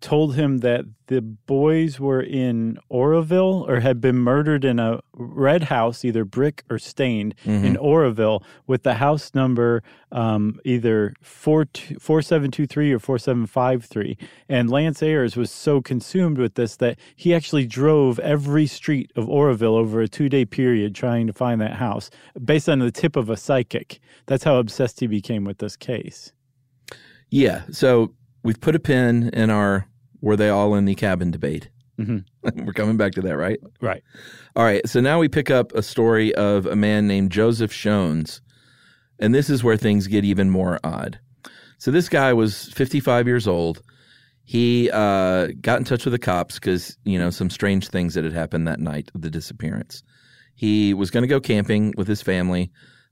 told 0.00 0.36
him 0.36 0.58
that 0.58 0.84
the 1.06 1.20
boys 1.20 1.98
were 1.98 2.22
in 2.22 2.78
Oroville 2.88 3.66
or 3.68 3.80
had 3.80 4.00
been 4.00 4.16
murdered 4.16 4.64
in 4.64 4.78
a 4.78 5.00
red 5.12 5.64
house, 5.64 6.04
either 6.04 6.24
brick 6.24 6.62
or 6.70 6.78
stained, 6.78 7.34
in 7.64 7.76
Oroville, 7.76 8.42
with 8.66 8.82
the 8.82 8.94
house 8.94 9.34
number 9.34 9.82
um, 10.12 10.60
either 10.64 11.14
4, 11.20 11.66
4723 11.98 12.92
or 12.92 12.98
4753. 12.98 14.16
And 14.48 14.70
Lance 14.70 15.02
Ayers 15.02 15.36
was 15.36 15.50
so 15.50 15.80
consumed 15.80 16.38
with 16.38 16.54
this 16.54 16.76
that 16.76 16.98
he 17.16 17.34
actually 17.34 17.66
drove 17.66 18.18
every 18.20 18.66
street 18.66 19.10
of 19.16 19.28
Oroville 19.28 19.74
over 19.74 20.00
a 20.00 20.08
two 20.08 20.28
day 20.28 20.44
period 20.44 20.94
trying 20.94 21.26
to 21.26 21.32
find 21.32 21.60
that 21.60 21.74
house 21.74 22.10
based 22.42 22.68
on 22.68 22.78
the 22.78 22.92
tip 22.92 23.16
of 23.16 23.28
a 23.28 23.36
psychic. 23.36 23.98
That's 24.26 24.44
how 24.44 24.56
obsessed 24.56 25.00
he 25.00 25.06
became 25.06 25.44
with 25.44 25.58
this 25.58 25.76
case. 25.76 26.32
Yeah. 27.30 27.62
So 27.70 28.14
we've 28.42 28.60
put 28.60 28.74
a 28.74 28.80
pin 28.80 29.30
in 29.32 29.50
our 29.50 29.86
were 30.20 30.36
they 30.36 30.48
all 30.48 30.74
in 30.74 30.84
the 30.84 30.94
cabin 30.94 31.30
debate. 31.30 31.68
We're 31.98 32.72
coming 32.72 32.96
back 32.96 33.12
to 33.12 33.22
that, 33.22 33.36
right? 33.36 33.60
Right. 33.80 34.02
All 34.56 34.64
right. 34.64 34.86
So 34.88 35.00
now 35.00 35.18
we 35.18 35.28
pick 35.28 35.50
up 35.50 35.72
a 35.72 35.82
story 35.82 36.34
of 36.34 36.66
a 36.66 36.76
man 36.76 37.06
named 37.06 37.30
Joseph 37.30 37.72
Schons. 37.72 38.40
And 39.18 39.34
this 39.34 39.50
is 39.50 39.62
where 39.62 39.76
things 39.76 40.06
get 40.06 40.24
even 40.24 40.50
more 40.50 40.80
odd. 40.82 41.20
So 41.78 41.90
this 41.90 42.08
guy 42.08 42.32
was 42.32 42.68
55 42.72 43.26
years 43.26 43.46
old. 43.46 43.82
He 44.44 44.90
uh, 44.90 45.48
got 45.60 45.78
in 45.78 45.84
touch 45.84 46.04
with 46.04 46.12
the 46.12 46.18
cops 46.18 46.54
because, 46.54 46.96
you 47.04 47.18
know, 47.18 47.30
some 47.30 47.50
strange 47.50 47.88
things 47.88 48.14
that 48.14 48.24
had 48.24 48.32
happened 48.32 48.66
that 48.66 48.80
night 48.80 49.10
of 49.14 49.22
the 49.22 49.30
disappearance. 49.30 50.02
He 50.54 50.94
was 50.94 51.10
going 51.10 51.22
to 51.22 51.28
go 51.28 51.40
camping 51.40 51.94
with 51.96 52.08
his 52.08 52.22
family 52.22 52.70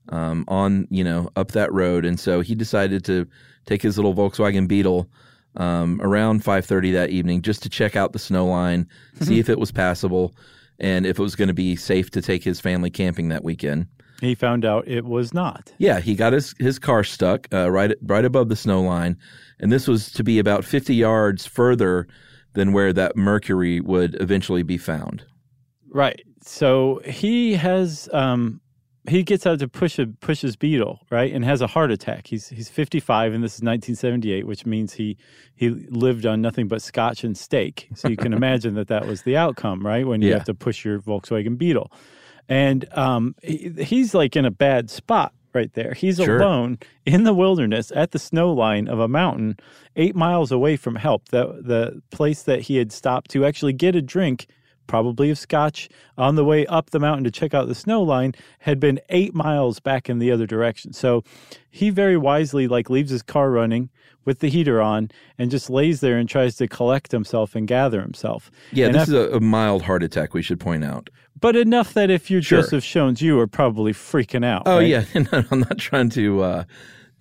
um, 0.09 0.45
on, 0.47 0.87
you 0.89 1.03
know, 1.03 1.29
up 1.35 1.51
that 1.51 1.71
road. 1.71 2.05
And 2.05 2.19
so 2.19 2.41
he 2.41 2.55
decided 2.55 3.03
to 3.05 3.27
take 3.65 3.81
his 3.81 3.97
little 3.97 4.13
Volkswagen 4.13 4.67
Beetle 4.67 5.09
um, 5.55 5.99
around 6.01 6.43
5.30 6.43 6.93
that 6.93 7.09
evening 7.09 7.41
just 7.41 7.61
to 7.63 7.69
check 7.69 7.95
out 7.95 8.13
the 8.13 8.19
snow 8.19 8.45
line, 8.45 8.87
see 9.21 9.39
if 9.39 9.49
it 9.49 9.59
was 9.59 9.71
passable 9.71 10.35
and 10.79 11.05
if 11.05 11.19
it 11.19 11.21
was 11.21 11.35
going 11.35 11.47
to 11.47 11.53
be 11.53 11.75
safe 11.75 12.09
to 12.11 12.21
take 12.21 12.43
his 12.43 12.59
family 12.59 12.89
camping 12.89 13.29
that 13.29 13.43
weekend. 13.43 13.87
He 14.19 14.35
found 14.35 14.65
out 14.65 14.87
it 14.87 15.05
was 15.05 15.33
not. 15.33 15.73
Yeah, 15.79 15.99
he 15.99 16.13
got 16.13 16.33
his, 16.33 16.53
his 16.59 16.77
car 16.77 17.03
stuck 17.03 17.47
uh, 17.51 17.71
right 17.71 17.91
right 18.03 18.23
above 18.23 18.49
the 18.49 18.55
snow 18.55 18.79
line, 18.79 19.17
and 19.59 19.71
this 19.71 19.87
was 19.87 20.11
to 20.11 20.23
be 20.23 20.37
about 20.37 20.63
50 20.63 20.93
yards 20.93 21.47
further 21.47 22.07
than 22.53 22.71
where 22.71 22.93
that 22.93 23.15
Mercury 23.15 23.79
would 23.79 24.21
eventually 24.21 24.61
be 24.61 24.77
found. 24.77 25.25
Right. 25.89 26.21
So 26.43 27.01
he 27.03 27.53
has 27.53 28.09
um 28.13 28.61
he 29.09 29.23
gets 29.23 29.45
out 29.47 29.59
to 29.59 29.67
push 29.67 29.97
a 29.99 30.07
push 30.07 30.41
his 30.41 30.55
beetle, 30.55 30.99
right? 31.09 31.33
And 31.33 31.43
has 31.43 31.61
a 31.61 31.67
heart 31.67 31.91
attack. 31.91 32.27
He's 32.27 32.49
he's 32.49 32.69
55 32.69 33.33
and 33.33 33.43
this 33.43 33.55
is 33.55 33.61
1978, 33.61 34.45
which 34.45 34.65
means 34.65 34.93
he 34.93 35.17
he 35.55 35.69
lived 35.69 36.25
on 36.25 36.41
nothing 36.41 36.67
but 36.67 36.81
scotch 36.81 37.23
and 37.23 37.37
steak. 37.37 37.89
So 37.95 38.07
you 38.07 38.17
can 38.17 38.33
imagine 38.41 38.75
that 38.75 38.87
that 38.89 39.07
was 39.07 39.23
the 39.23 39.37
outcome, 39.37 39.85
right? 39.85 40.05
When 40.05 40.21
you 40.21 40.29
Yeah. 40.29 40.35
have 40.35 40.43
to 40.45 40.53
push 40.53 40.85
your 40.85 40.99
Volkswagen 40.99 41.57
Beetle. 41.57 41.91
And 42.49 42.85
um 42.97 43.35
he, 43.41 43.71
he's 43.79 44.13
like 44.13 44.35
in 44.35 44.45
a 44.45 44.51
bad 44.51 44.89
spot 44.89 45.33
right 45.53 45.73
there. 45.73 45.93
He's 45.93 46.17
Sure. 46.17 46.39
alone 46.39 46.77
in 47.05 47.23
the 47.23 47.33
wilderness 47.33 47.91
at 47.95 48.11
the 48.11 48.19
snow 48.19 48.53
line 48.53 48.87
of 48.87 48.99
a 48.99 49.07
mountain 49.07 49.57
8 49.95 50.15
miles 50.15 50.51
away 50.51 50.77
from 50.77 50.95
help. 50.95 51.29
The 51.29 51.61
the 51.61 52.01
place 52.11 52.43
that 52.43 52.61
he 52.61 52.77
had 52.77 52.91
stopped 52.91 53.31
to 53.31 53.45
actually 53.45 53.73
get 53.73 53.95
a 53.95 54.01
drink 54.01 54.47
probably 54.87 55.29
of 55.29 55.37
scotch, 55.37 55.89
on 56.17 56.35
the 56.35 56.43
way 56.45 56.65
up 56.67 56.89
the 56.89 56.99
mountain 56.99 57.23
to 57.23 57.31
check 57.31 57.53
out 57.53 57.67
the 57.67 57.75
snow 57.75 58.01
line, 58.01 58.33
had 58.59 58.79
been 58.79 58.99
eight 59.09 59.33
miles 59.33 59.79
back 59.79 60.09
in 60.09 60.19
the 60.19 60.31
other 60.31 60.45
direction. 60.45 60.93
So 60.93 61.23
he 61.69 61.89
very 61.89 62.17
wisely 62.17 62.67
like 62.67 62.89
leaves 62.89 63.11
his 63.11 63.21
car 63.21 63.51
running 63.51 63.89
with 64.25 64.39
the 64.39 64.49
heater 64.49 64.81
on 64.81 65.09
and 65.39 65.49
just 65.49 65.69
lays 65.69 65.99
there 66.01 66.17
and 66.17 66.29
tries 66.29 66.55
to 66.57 66.67
collect 66.67 67.11
himself 67.11 67.55
and 67.55 67.67
gather 67.67 68.01
himself. 68.01 68.51
Yeah, 68.71 68.87
And 68.87 68.95
this 68.95 69.03
af- 69.03 69.07
is 69.09 69.13
a, 69.15 69.37
a 69.37 69.39
mild 69.39 69.81
heart 69.83 70.03
attack. 70.03 70.33
We 70.33 70.41
should 70.43 70.59
point 70.59 70.83
out. 70.83 71.09
but 71.39 71.55
enough 71.55 71.93
that 71.95 72.09
if 72.11 72.29
you're 72.29 72.41
Sure. 72.41 72.61
Joseph 72.61 72.83
Jones, 72.85 73.21
you 73.21 73.39
are 73.39 73.47
probably 73.47 73.93
freaking 73.93 74.45
out. 74.45 74.63
Oh 74.67 74.77
right? 74.77 74.87
yeah, 74.87 75.05
I'm 75.51 75.61
not 75.61 75.77
trying 75.79 76.09
to 76.11 76.41
uh, 76.43 76.63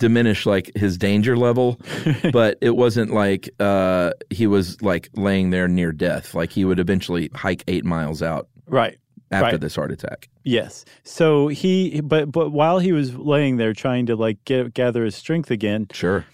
diminish 0.01 0.47
like 0.47 0.73
his 0.75 0.99
danger 0.99 1.37
level, 1.37 1.79
but 2.33 2.59
it 2.61 2.75
wasn't 2.75 3.13
like 3.13 3.49
uh, 3.61 4.11
he 4.31 4.49
was 4.49 4.83
like 4.83 5.09
laying 5.15 5.51
there 5.51 5.69
near 5.69 5.93
death. 5.93 6.35
Like 6.35 6.51
he 6.51 6.65
would 6.65 6.81
eventually 6.81 7.31
hike 7.35 7.63
eight 7.69 7.85
miles 7.85 8.21
out 8.23 8.49
right. 8.67 8.99
after 9.31 9.53
right. 9.53 9.61
this 9.61 9.77
heart 9.77 9.93
attack. 9.93 10.29
Yes. 10.43 10.85
So 11.05 11.47
he, 11.47 12.01
but 12.01 12.33
but 12.33 12.51
while 12.51 12.81
he 12.81 12.91
was 12.91 13.15
laying 13.15 13.59
there 13.59 13.73
trying 13.73 14.07
to 14.07 14.17
like 14.17 14.45
get 14.45 14.75
gather 14.75 15.05
his 15.05 15.15
strength 15.15 15.53
again, 15.53 15.87
Sure. 15.93 16.25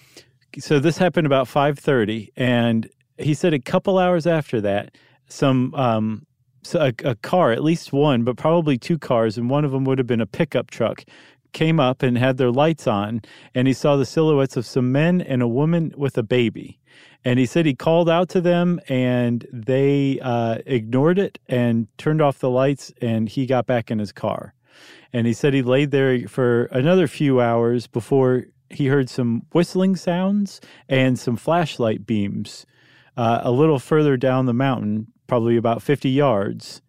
so 0.59 0.79
this 0.79 0.96
happened 0.96 1.26
about 1.26 1.48
five 1.48 1.79
thirty, 1.79 2.33
and 2.37 2.88
he 3.18 3.35
said 3.35 3.52
a 3.52 3.61
couple 3.61 3.98
hours 3.98 4.26
after 4.26 4.61
that, 4.62 4.96
some 5.29 5.74
um, 5.74 6.26
so 6.62 6.81
a, 6.81 6.92
a 7.09 7.14
car, 7.16 7.52
at 7.52 7.62
least 7.62 7.92
one, 7.92 8.24
but 8.24 8.37
probably 8.37 8.76
two 8.76 8.98
cars, 8.98 9.38
and 9.38 9.48
one 9.48 9.64
of 9.64 9.70
them 9.70 9.85
would 9.85 9.98
have 9.98 10.07
been 10.07 10.20
a 10.20 10.26
pickup 10.26 10.70
truck, 10.70 11.05
came 11.57 11.81
up 11.81 12.03
and 12.03 12.19
had 12.19 12.37
their 12.37 12.51
lights 12.51 12.87
on, 12.87 13.23
and 13.55 13.66
he 13.66 13.73
saw 13.73 13.97
the 13.97 14.05
silhouettes 14.05 14.59
of 14.59 14.66
some 14.66 14.92
men 14.92 15.23
and 15.23 15.40
a 15.40 15.49
woman 15.49 15.90
with 15.97 16.19
a 16.19 16.23
baby. 16.23 16.79
And 17.25 17.38
he 17.38 17.47
said 17.47 17.64
he 17.64 17.75
called 17.75 18.11
out 18.11 18.29
to 18.31 18.42
them 18.42 18.79
and 18.90 19.47
they 19.51 20.21
uh, 20.21 20.59
ignored 20.66 21.19
it 21.19 21.38
and 21.49 21.88
turned 21.97 22.21
off 22.21 22.40
the 22.40 22.51
lights, 22.51 22.92
and 23.01 23.27
he 23.27 23.47
got 23.47 23.64
back 23.64 23.90
in 23.90 23.99
his 23.99 24.12
car. 24.12 24.53
And 25.14 25.27
he 25.27 25.33
said 25.33 25.55
he 25.55 25.62
laid 25.62 25.92
there 25.92 26.29
for 26.29 26.64
another 26.66 27.07
few 27.07 27.40
hours 27.40 27.87
before 27.87 28.45
he 28.69 28.88
heard 28.88 29.09
some 29.09 29.47
whistling 29.53 29.97
sounds 29.97 30.61
and 30.90 31.19
some 31.19 31.37
flashlight 31.37 32.05
beams 32.05 32.66
uh, 33.16 33.40
a 33.42 33.51
little 33.51 33.79
further 33.79 34.19
down 34.19 34.45
the 34.45 34.53
mountain, 34.53 35.07
probably 35.27 35.57
about 35.57 35.83
50 35.83 36.11
yards. 36.11 36.83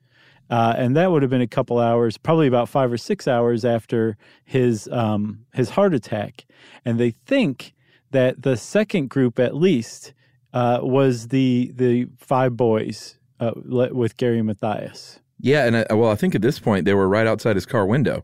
Uh, 0.50 0.74
and 0.78 0.96
that 0.96 1.12
would 1.12 1.22
have 1.22 1.32
been 1.32 1.42
a 1.42 1.48
couple 1.48 1.80
hours, 1.80 2.18
probably 2.18 2.48
about 2.48 2.70
five 2.70 2.92
or 2.92 2.98
six 2.98 3.28
hours 3.28 3.66
after 3.66 4.18
his 4.46 4.88
um, 4.90 5.46
his 5.54 5.72
heart 5.72 5.94
attack. 5.94 6.46
And 6.86 7.00
they 7.00 7.12
think 7.12 7.74
that 8.12 8.44
the 8.44 8.56
second 8.56 9.10
group, 9.10 9.40
at 9.40 9.56
least, 9.56 10.14
uh, 10.54 10.80
was 10.82 11.28
the 11.28 11.72
the 11.76 12.08
five 12.18 12.56
boys 12.56 13.18
uh, 13.40 13.52
with 13.66 14.18
Gary 14.18 14.42
Mathias. 14.42 15.20
Yeah, 15.40 15.66
and 15.66 15.78
I, 15.78 15.94
well, 15.94 16.10
I 16.10 16.16
think 16.16 16.34
at 16.34 16.42
this 16.42 16.60
point 16.60 16.86
they 16.86 16.94
were 16.94 17.08
right 17.08 17.28
outside 17.28 17.56
his 17.56 17.66
car 17.66 17.86
window. 17.86 18.24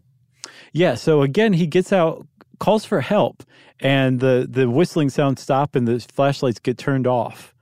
Yeah. 0.72 0.96
So 0.96 1.22
again, 1.22 1.54
he 1.54 1.68
gets 1.68 1.94
out, 1.94 2.26
calls 2.60 2.86
for 2.86 3.02
help, 3.02 3.44
and 3.80 4.20
the 4.20 4.48
the 4.50 4.70
whistling 4.70 5.10
sounds 5.10 5.42
stop, 5.42 5.76
and 5.76 5.88
the 5.88 6.00
flashlights 6.00 6.60
get 6.60 6.78
turned 6.78 7.06
off. 7.06 7.53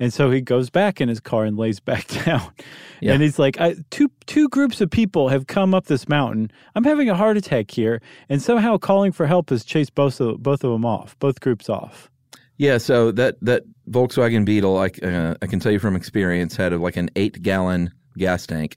And 0.00 0.12
so 0.12 0.30
he 0.30 0.40
goes 0.40 0.70
back 0.70 1.00
in 1.00 1.08
his 1.08 1.20
car 1.20 1.44
and 1.44 1.56
lays 1.56 1.80
back 1.80 2.06
down. 2.24 2.52
Yeah. 3.00 3.12
And 3.12 3.22
he's 3.22 3.38
like, 3.38 3.60
I, 3.60 3.76
two 3.90 4.10
two 4.26 4.48
groups 4.48 4.80
of 4.80 4.90
people 4.90 5.28
have 5.28 5.46
come 5.46 5.74
up 5.74 5.86
this 5.86 6.08
mountain. 6.08 6.50
I'm 6.74 6.84
having 6.84 7.08
a 7.08 7.14
heart 7.14 7.36
attack 7.36 7.70
here, 7.70 8.00
and 8.28 8.42
somehow 8.42 8.76
calling 8.78 9.12
for 9.12 9.26
help 9.26 9.50
has 9.50 9.64
chased 9.64 9.94
both 9.94 10.20
of 10.20 10.42
both 10.42 10.64
of 10.64 10.72
them 10.72 10.84
off, 10.84 11.18
both 11.18 11.40
groups 11.40 11.68
off. 11.68 12.10
Yeah, 12.56 12.78
so 12.78 13.10
that 13.12 13.36
that 13.42 13.64
Volkswagen 13.90 14.44
Beetle, 14.44 14.78
I, 14.78 14.90
uh, 15.06 15.34
I 15.42 15.46
can 15.46 15.60
tell 15.60 15.72
you 15.72 15.78
from 15.78 15.96
experience, 15.96 16.56
had 16.56 16.72
a, 16.72 16.78
like 16.78 16.96
an 16.96 17.10
eight 17.16 17.42
gallon 17.42 17.92
gas 18.16 18.46
tank. 18.46 18.76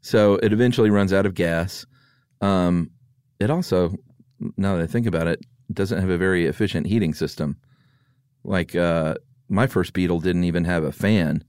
So 0.00 0.36
it 0.36 0.52
eventually 0.52 0.90
runs 0.90 1.12
out 1.12 1.26
of 1.26 1.34
gas. 1.34 1.84
Um, 2.40 2.90
it 3.40 3.50
also, 3.50 3.94
now 4.56 4.76
that 4.76 4.82
I 4.82 4.86
think 4.86 5.06
about 5.06 5.26
it, 5.26 5.44
doesn't 5.72 6.00
have 6.00 6.08
a 6.08 6.16
very 6.16 6.46
efficient 6.46 6.86
heating 6.86 7.12
system. 7.14 7.56
Like 8.42 8.74
uh, 8.74 9.16
my 9.50 9.66
first 9.66 9.92
Beetle 9.92 10.20
didn't 10.20 10.44
even 10.44 10.64
have 10.64 10.84
a 10.84 10.92
fan. 10.92 11.44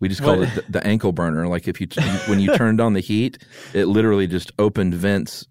We 0.00 0.08
just 0.08 0.20
called 0.20 0.40
What? 0.40 0.48
it 0.48 0.66
the, 0.66 0.72
the 0.80 0.86
ankle 0.86 1.12
burner. 1.12 1.46
Like 1.48 1.66
if 1.66 1.80
you 1.80 1.86
t- 1.86 2.02
when 2.26 2.40
you 2.40 2.54
turned 2.56 2.80
on 2.80 2.92
the 2.92 3.00
heat, 3.00 3.38
it 3.72 3.86
literally 3.86 4.26
just 4.26 4.52
opened 4.58 4.92
vents 4.94 5.46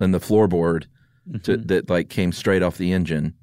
in 0.00 0.12
the 0.12 0.20
floorboard 0.20 0.86
to, 1.42 1.58
that 1.58 1.90
like 1.90 2.08
came 2.08 2.32
straight 2.32 2.62
off 2.62 2.78
the 2.78 2.92
engine. 2.92 3.34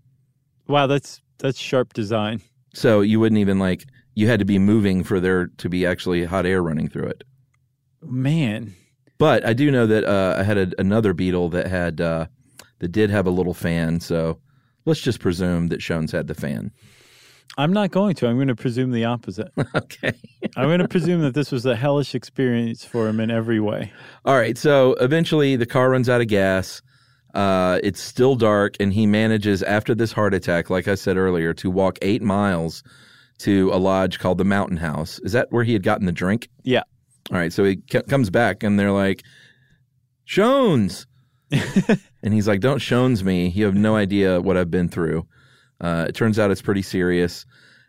Wow, 0.68 0.88
that's 0.88 1.22
that's 1.38 1.60
sharp 1.60 1.94
design. 1.94 2.42
So 2.74 3.02
you 3.02 3.20
wouldn't 3.20 3.40
even 3.40 3.60
like 3.60 3.86
you 4.16 4.28
had 4.28 4.40
to 4.40 4.46
be 4.46 4.58
moving 4.58 5.04
for 5.04 5.20
there 5.20 5.48
to 5.58 5.70
be 5.70 5.86
actually 5.86 6.26
hot 6.26 6.46
air 6.48 6.64
running 6.64 6.90
through 6.90 7.08
it. 7.08 7.24
Man, 8.02 8.76
But 9.20 9.46
I 9.46 9.54
do 9.54 9.70
know 9.72 9.86
that 9.88 10.04
uh, 10.06 10.38
I 10.40 10.44
had 10.44 10.58
a, 10.58 10.72
another 10.80 11.14
Beetle 11.14 11.50
that 11.50 11.68
had 11.68 12.02
uh, 12.02 12.28
that 12.80 12.92
did 12.92 13.10
have 13.10 13.28
a 13.28 13.32
little 13.32 13.54
fan. 13.54 14.00
So 14.00 14.40
let's 14.86 15.02
just 15.02 15.20
presume 15.20 15.68
that 15.68 15.82
Schons 15.82 16.12
had 16.12 16.28
the 16.28 16.36
fan. 16.36 16.72
I'm 17.58 17.74
not 17.74 17.92
going 17.92 18.16
to. 18.16 18.28
I'm 18.28 18.36
going 18.36 18.48
to 18.50 18.56
presume 18.56 18.92
the 18.92 19.06
opposite. 19.06 19.52
okay. 19.76 20.14
I'm 20.56 20.66
going 20.68 20.80
to 20.80 20.88
presume 20.88 21.22
that 21.22 21.34
this 21.34 21.52
was 21.52 21.66
a 21.66 21.76
hellish 21.76 22.14
experience 22.14 22.84
for 22.84 23.08
him 23.08 23.20
in 23.20 23.32
every 23.32 23.60
way. 23.60 23.92
All 24.26 24.36
right. 24.36 24.58
So 24.58 24.94
eventually 24.96 25.56
the 25.56 25.66
car 25.66 25.90
runs 25.90 26.10
out 26.10 26.22
of 26.22 26.28
gas. 26.28 26.82
Uh, 27.34 27.80
it's 27.84 28.02
still 28.02 28.36
dark, 28.36 28.76
and 28.80 28.94
he 28.94 29.06
manages 29.06 29.62
after 29.62 29.94
this 29.94 30.12
heart 30.12 30.34
attack, 30.34 30.70
like 30.70 30.88
I 30.88 30.96
said 30.96 31.18
earlier, 31.18 31.54
to 31.56 31.70
walk 31.70 31.98
eight 32.02 32.22
miles 32.22 32.84
to 33.40 33.70
a 33.72 33.78
lodge 33.78 34.18
called 34.18 34.38
the 34.38 34.46
Mountain 34.46 34.78
House. 34.78 35.20
Is 35.20 35.34
that 35.34 35.52
where 35.52 35.64
he 35.64 35.74
had 35.74 35.84
gotten 35.84 36.06
the 36.06 36.12
drink? 36.12 36.50
Yeah. 36.64 36.84
All 37.32 37.38
right, 37.38 37.52
so 37.54 37.64
he 37.64 37.80
c- 37.92 38.02
comes 38.04 38.30
back 38.30 38.64
and 38.64 38.80
they're 38.80 38.92
like, 38.92 39.24
Schons. 40.28 41.06
and 42.24 42.34
he's 42.34 42.48
like, 42.48 42.62
Don't 42.62 42.80
Schons 42.80 43.24
me. 43.24 43.50
You 43.50 43.66
have 43.66 43.76
no 43.76 43.96
idea 43.96 44.42
what 44.42 44.58
I've 44.58 44.72
been 44.72 44.90
through. 44.90 45.28
Uh, 45.82 46.06
it 46.08 46.16
turns 46.16 46.40
out 46.40 46.52
it's 46.52 46.62
pretty 46.62 46.82
serious. 46.82 47.46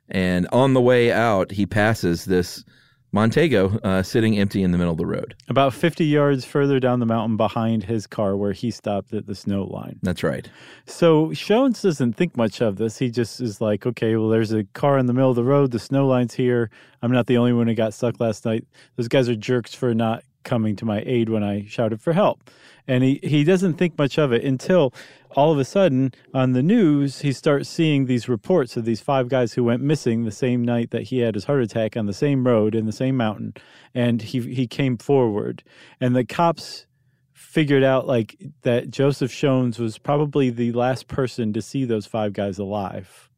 And 0.08 0.46
on 0.52 0.74
the 0.74 0.80
way 0.80 1.12
out, 1.12 1.50
he 1.50 1.66
passes 1.66 2.24
this 2.24 2.64
Montego 3.10 3.78
uh, 3.84 4.02
sitting 4.02 4.38
empty 4.38 4.62
in 4.62 4.70
the 4.70 4.78
middle 4.78 4.92
of 4.92 4.98
the 4.98 5.06
road. 5.06 5.34
About 5.48 5.72
50 5.72 6.04
yards 6.04 6.44
further 6.44 6.78
down 6.78 7.00
the 7.00 7.06
mountain 7.06 7.36
behind 7.36 7.84
his 7.84 8.06
car 8.06 8.36
where 8.36 8.52
he 8.52 8.70
stopped 8.70 9.14
at 9.14 9.26
the 9.26 9.34
snow 9.34 9.64
line. 9.64 9.98
That's 10.02 10.22
right. 10.22 10.48
So 10.86 11.28
Schons 11.28 11.82
doesn't 11.82 12.14
think 12.14 12.36
much 12.36 12.60
of 12.60 12.76
this. 12.76 12.98
He 12.98 13.10
just 13.10 13.40
is 13.40 13.60
like, 13.60 13.86
okay, 13.86 14.16
well, 14.16 14.28
there's 14.28 14.52
a 14.52 14.64
car 14.64 14.98
in 14.98 15.06
the 15.06 15.14
middle 15.14 15.30
of 15.30 15.36
the 15.36 15.44
road. 15.44 15.70
The 15.70 15.78
snow 15.78 16.06
line's 16.06 16.34
here. 16.34 16.70
I'm 17.00 17.12
not 17.12 17.26
the 17.26 17.38
only 17.38 17.52
one 17.52 17.66
who 17.66 17.74
got 17.74 17.94
stuck 17.94 18.20
last 18.20 18.44
night. 18.44 18.66
Those 18.96 19.08
guys 19.08 19.28
are 19.28 19.36
jerks 19.36 19.74
for 19.74 19.94
not 19.94 20.22
coming 20.44 20.76
to 20.76 20.84
my 20.84 21.02
aid 21.06 21.28
when 21.28 21.42
I 21.42 21.64
shouted 21.66 22.00
for 22.00 22.12
help. 22.12 22.50
And 22.86 23.04
he, 23.04 23.20
he 23.22 23.44
doesn't 23.44 23.74
think 23.74 23.98
much 23.98 24.18
of 24.18 24.32
it 24.32 24.44
until 24.44 24.94
all 25.36 25.52
of 25.52 25.58
a 25.58 25.64
sudden 25.64 26.12
on 26.32 26.52
the 26.52 26.62
news, 26.62 27.20
he 27.20 27.32
starts 27.32 27.68
seeing 27.68 28.06
these 28.06 28.28
reports 28.28 28.76
of 28.76 28.86
these 28.86 29.00
five 29.00 29.28
guys 29.28 29.52
who 29.52 29.62
went 29.64 29.82
missing 29.82 30.24
the 30.24 30.30
same 30.32 30.64
night 30.64 30.90
that 30.90 31.02
he 31.02 31.18
had 31.18 31.34
his 31.34 31.44
heart 31.44 31.62
attack 31.62 31.96
on 31.96 32.06
the 32.06 32.14
same 32.14 32.46
road 32.46 32.74
in 32.74 32.86
the 32.86 32.92
same 32.92 33.16
mountain. 33.16 33.52
And 33.94 34.22
he, 34.22 34.40
he 34.54 34.66
came 34.66 34.96
forward. 34.96 35.62
And 36.00 36.16
the 36.16 36.24
cops 36.24 36.86
figured 37.34 37.84
out 37.84 38.06
like 38.06 38.36
that 38.62 38.90
Joseph 38.90 39.30
Schons 39.32 39.78
was 39.78 39.98
probably 39.98 40.48
the 40.48 40.72
last 40.72 41.08
person 41.08 41.52
to 41.52 41.60
see 41.60 41.84
those 41.84 42.06
five 42.06 42.32
guys 42.32 42.58
alive. 42.58 43.28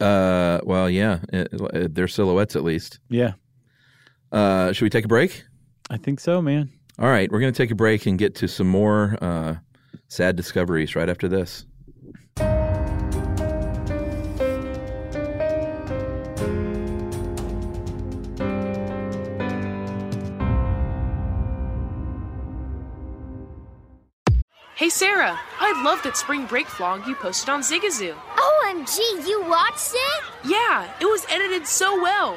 Uh, 0.00 0.60
well, 0.64 0.88
yeah, 0.90 1.20
uh, 1.32 1.44
uh, 1.72 1.88
their 1.90 2.08
silhouettes 2.08 2.56
at 2.56 2.64
least. 2.64 2.98
Yeah, 3.08 3.32
Uh, 4.32 4.72
should 4.72 4.84
we 4.84 4.90
take 4.90 5.04
a 5.04 5.08
break? 5.08 5.44
I 5.94 5.96
think 5.96 6.18
so, 6.18 6.42
man. 6.42 6.70
All 6.98 7.08
right, 7.08 7.30
we're 7.30 7.38
going 7.38 7.52
to 7.52 7.56
take 7.56 7.70
a 7.70 7.76
break 7.76 8.06
and 8.06 8.18
get 8.18 8.34
to 8.36 8.48
some 8.48 8.66
more 8.66 9.16
uh, 9.20 9.54
sad 10.08 10.34
discoveries 10.34 10.96
right 10.96 11.08
after 11.08 11.28
this. 11.28 11.66
Hey 24.74 24.88
Sarah, 24.88 25.38
I 25.60 25.82
love 25.84 26.02
that 26.02 26.16
spring 26.16 26.46
break 26.46 26.66
vlog 26.66 27.06
you 27.06 27.14
posted 27.14 27.50
on 27.50 27.60
Zigazoo. 27.60 28.14
OMG, 28.14 29.28
you 29.28 29.44
watched 29.48 29.92
it? 29.94 30.24
Yeah, 30.44 30.92
it 31.00 31.04
was 31.04 31.24
edited 31.30 31.68
so 31.68 32.02
well. 32.02 32.36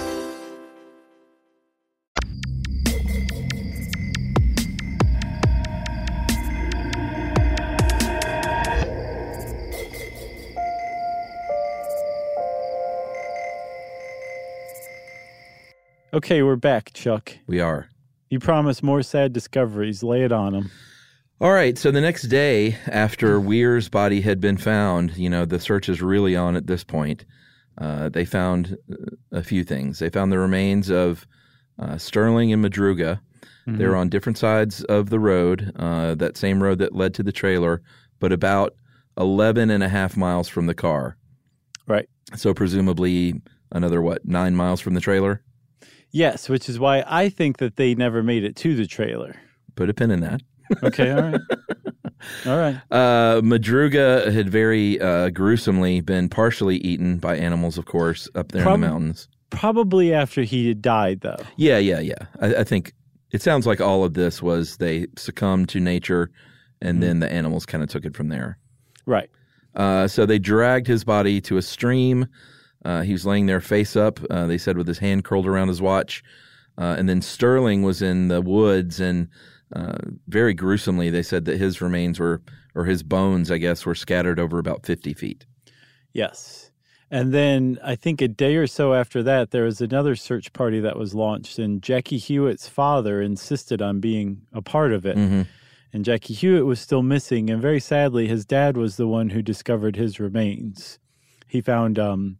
Okay, 16.13 16.43
we're 16.43 16.57
back, 16.57 16.91
Chuck. 16.91 17.37
We 17.47 17.61
are. 17.61 17.87
You 18.29 18.39
promised 18.39 18.83
more 18.83 19.01
sad 19.01 19.31
discoveries. 19.31 20.03
Lay 20.03 20.23
it 20.23 20.33
on 20.33 20.51
them. 20.51 20.71
All 21.39 21.53
right. 21.53 21.77
So 21.77 21.89
the 21.89 22.01
next 22.01 22.23
day 22.23 22.75
after 22.87 23.39
Weir's 23.39 23.87
body 23.87 24.19
had 24.19 24.41
been 24.41 24.57
found, 24.57 25.15
you 25.15 25.29
know, 25.29 25.45
the 25.45 25.59
search 25.59 25.87
is 25.87 26.01
really 26.01 26.35
on 26.35 26.57
at 26.57 26.67
this 26.67 26.83
point. 26.83 27.23
Uh, 27.77 28.09
they 28.09 28.25
found 28.25 28.77
a 29.31 29.41
few 29.41 29.63
things. 29.63 29.99
They 29.99 30.09
found 30.09 30.33
the 30.33 30.39
remains 30.39 30.89
of 30.89 31.25
uh, 31.79 31.97
Sterling 31.97 32.51
and 32.51 32.63
Madruga. 32.63 33.21
Mm-hmm. 33.65 33.77
They 33.77 33.87
were 33.87 33.95
on 33.95 34.09
different 34.09 34.37
sides 34.37 34.83
of 34.83 35.09
the 35.09 35.19
road, 35.19 35.71
uh, 35.77 36.15
that 36.15 36.35
same 36.35 36.61
road 36.61 36.79
that 36.79 36.93
led 36.93 37.13
to 37.15 37.23
the 37.23 37.31
trailer, 37.31 37.81
but 38.19 38.33
about 38.33 38.75
11 39.17 39.69
and 39.69 39.81
a 39.81 39.89
half 39.89 40.17
miles 40.17 40.49
from 40.49 40.65
the 40.65 40.75
car. 40.75 41.15
Right. 41.87 42.09
So 42.35 42.53
presumably 42.53 43.41
another, 43.71 44.01
what, 44.01 44.25
nine 44.25 44.57
miles 44.57 44.81
from 44.81 44.93
the 44.93 45.01
trailer? 45.01 45.41
Yes, 46.11 46.49
which 46.49 46.67
is 46.67 46.79
why 46.79 47.03
I 47.07 47.29
think 47.29 47.57
that 47.57 47.77
they 47.77 47.95
never 47.95 48.21
made 48.21 48.43
it 48.43 48.55
to 48.57 48.75
the 48.75 48.85
trailer. 48.85 49.35
Put 49.75 49.89
a 49.89 49.93
pin 49.93 50.11
in 50.11 50.19
that. 50.21 50.41
Okay, 50.83 51.11
all 51.11 51.21
right. 51.21 51.41
all 52.45 52.57
right. 52.57 52.75
Uh, 52.91 53.41
Madruga 53.41 54.31
had 54.31 54.49
very 54.49 54.99
uh, 54.99 55.29
gruesomely 55.29 56.01
been 56.01 56.29
partially 56.29 56.77
eaten 56.77 57.17
by 57.17 57.37
animals, 57.37 57.77
of 57.77 57.85
course, 57.85 58.29
up 58.35 58.51
there 58.51 58.63
Prob- 58.63 58.75
in 58.75 58.81
the 58.81 58.87
mountains. 58.87 59.27
Probably 59.49 60.13
after 60.13 60.43
he 60.43 60.67
had 60.67 60.81
died, 60.81 61.21
though. 61.21 61.39
Yeah, 61.57 61.77
yeah, 61.77 61.99
yeah. 61.99 62.25
I, 62.39 62.55
I 62.55 62.63
think 62.63 62.93
it 63.31 63.41
sounds 63.41 63.67
like 63.67 63.81
all 63.81 64.03
of 64.03 64.13
this 64.13 64.41
was 64.41 64.77
they 64.77 65.07
succumbed 65.17 65.69
to 65.69 65.79
nature, 65.79 66.31
and 66.81 67.01
then 67.03 67.19
the 67.19 67.31
animals 67.31 67.65
kind 67.65 67.83
of 67.83 67.89
took 67.89 68.05
it 68.05 68.15
from 68.15 68.29
there. 68.29 68.57
Right. 69.05 69.29
Uh, 69.75 70.07
so 70.07 70.25
they 70.25 70.39
dragged 70.39 70.87
his 70.87 71.03
body 71.03 71.41
to 71.41 71.57
a 71.57 71.61
stream. 71.61 72.27
Uh, 72.83 73.01
he 73.01 73.11
was 73.11 73.25
laying 73.25 73.45
there 73.45 73.61
face 73.61 73.95
up, 73.95 74.19
uh, 74.29 74.47
they 74.47 74.57
said, 74.57 74.77
with 74.77 74.87
his 74.87 74.99
hand 74.99 75.23
curled 75.23 75.47
around 75.47 75.67
his 75.67 75.81
watch. 75.81 76.23
Uh, 76.77 76.95
and 76.97 77.07
then 77.07 77.21
Sterling 77.21 77.83
was 77.83 78.01
in 78.01 78.27
the 78.27 78.41
woods, 78.41 78.99
and 78.99 79.27
uh, 79.75 79.97
very 80.27 80.53
gruesomely, 80.53 81.09
they 81.09 81.21
said 81.23 81.45
that 81.45 81.57
his 81.57 81.81
remains 81.81 82.19
were, 82.19 82.41
or 82.73 82.85
his 82.85 83.03
bones, 83.03 83.51
I 83.51 83.57
guess, 83.57 83.85
were 83.85 83.95
scattered 83.95 84.39
over 84.39 84.57
about 84.57 84.85
50 84.85 85.13
feet. 85.13 85.45
Yes. 86.13 86.71
And 87.11 87.33
then 87.33 87.77
I 87.83 87.95
think 87.95 88.21
a 88.21 88.27
day 88.29 88.55
or 88.55 88.67
so 88.67 88.93
after 88.93 89.21
that, 89.23 89.51
there 89.51 89.65
was 89.65 89.81
another 89.81 90.15
search 90.15 90.53
party 90.53 90.79
that 90.79 90.97
was 90.97 91.13
launched, 91.13 91.59
and 91.59 91.81
Jackie 91.83 92.19
Huett's 92.19 92.69
father 92.69 93.21
insisted 93.21 93.81
on 93.81 93.99
being 93.99 94.41
a 94.53 94.61
part 94.61 94.93
of 94.93 95.05
it. 95.05 95.17
Mhm. 95.17 95.45
And 95.93 96.05
Jackie 96.05 96.33
Huett 96.33 96.65
was 96.65 96.79
still 96.79 97.03
missing, 97.03 97.49
and 97.49 97.61
very 97.61 97.81
sadly, 97.81 98.27
his 98.27 98.45
dad 98.45 98.77
was 98.77 98.95
the 98.95 99.07
one 99.09 99.31
who 99.31 99.41
discovered 99.41 99.97
his 99.97 100.21
remains. 100.21 100.99
He 101.47 101.59
found 101.59 101.99
um, 101.99 102.37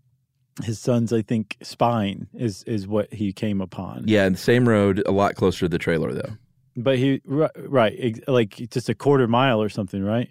his 0.63 0.79
son's, 0.79 1.13
I 1.13 1.21
think, 1.21 1.57
spine 1.61 2.27
is 2.33 2.63
is 2.63 2.87
what 2.87 3.13
he 3.13 3.33
came 3.33 3.61
upon. 3.61 4.03
Yeah, 4.07 4.27
the 4.29 4.37
same 4.37 4.67
road, 4.67 5.03
a 5.05 5.11
lot 5.11 5.35
closer 5.35 5.65
to 5.65 5.69
the 5.69 5.79
trailer, 5.79 6.13
though. 6.13 6.37
But 6.75 6.97
he 6.97 7.21
ri- 7.25 7.49
right, 7.57 8.19
like 8.27 8.55
just 8.69 8.89
a 8.89 8.95
quarter 8.95 9.27
mile 9.27 9.61
or 9.61 9.69
something, 9.69 10.03
right? 10.03 10.29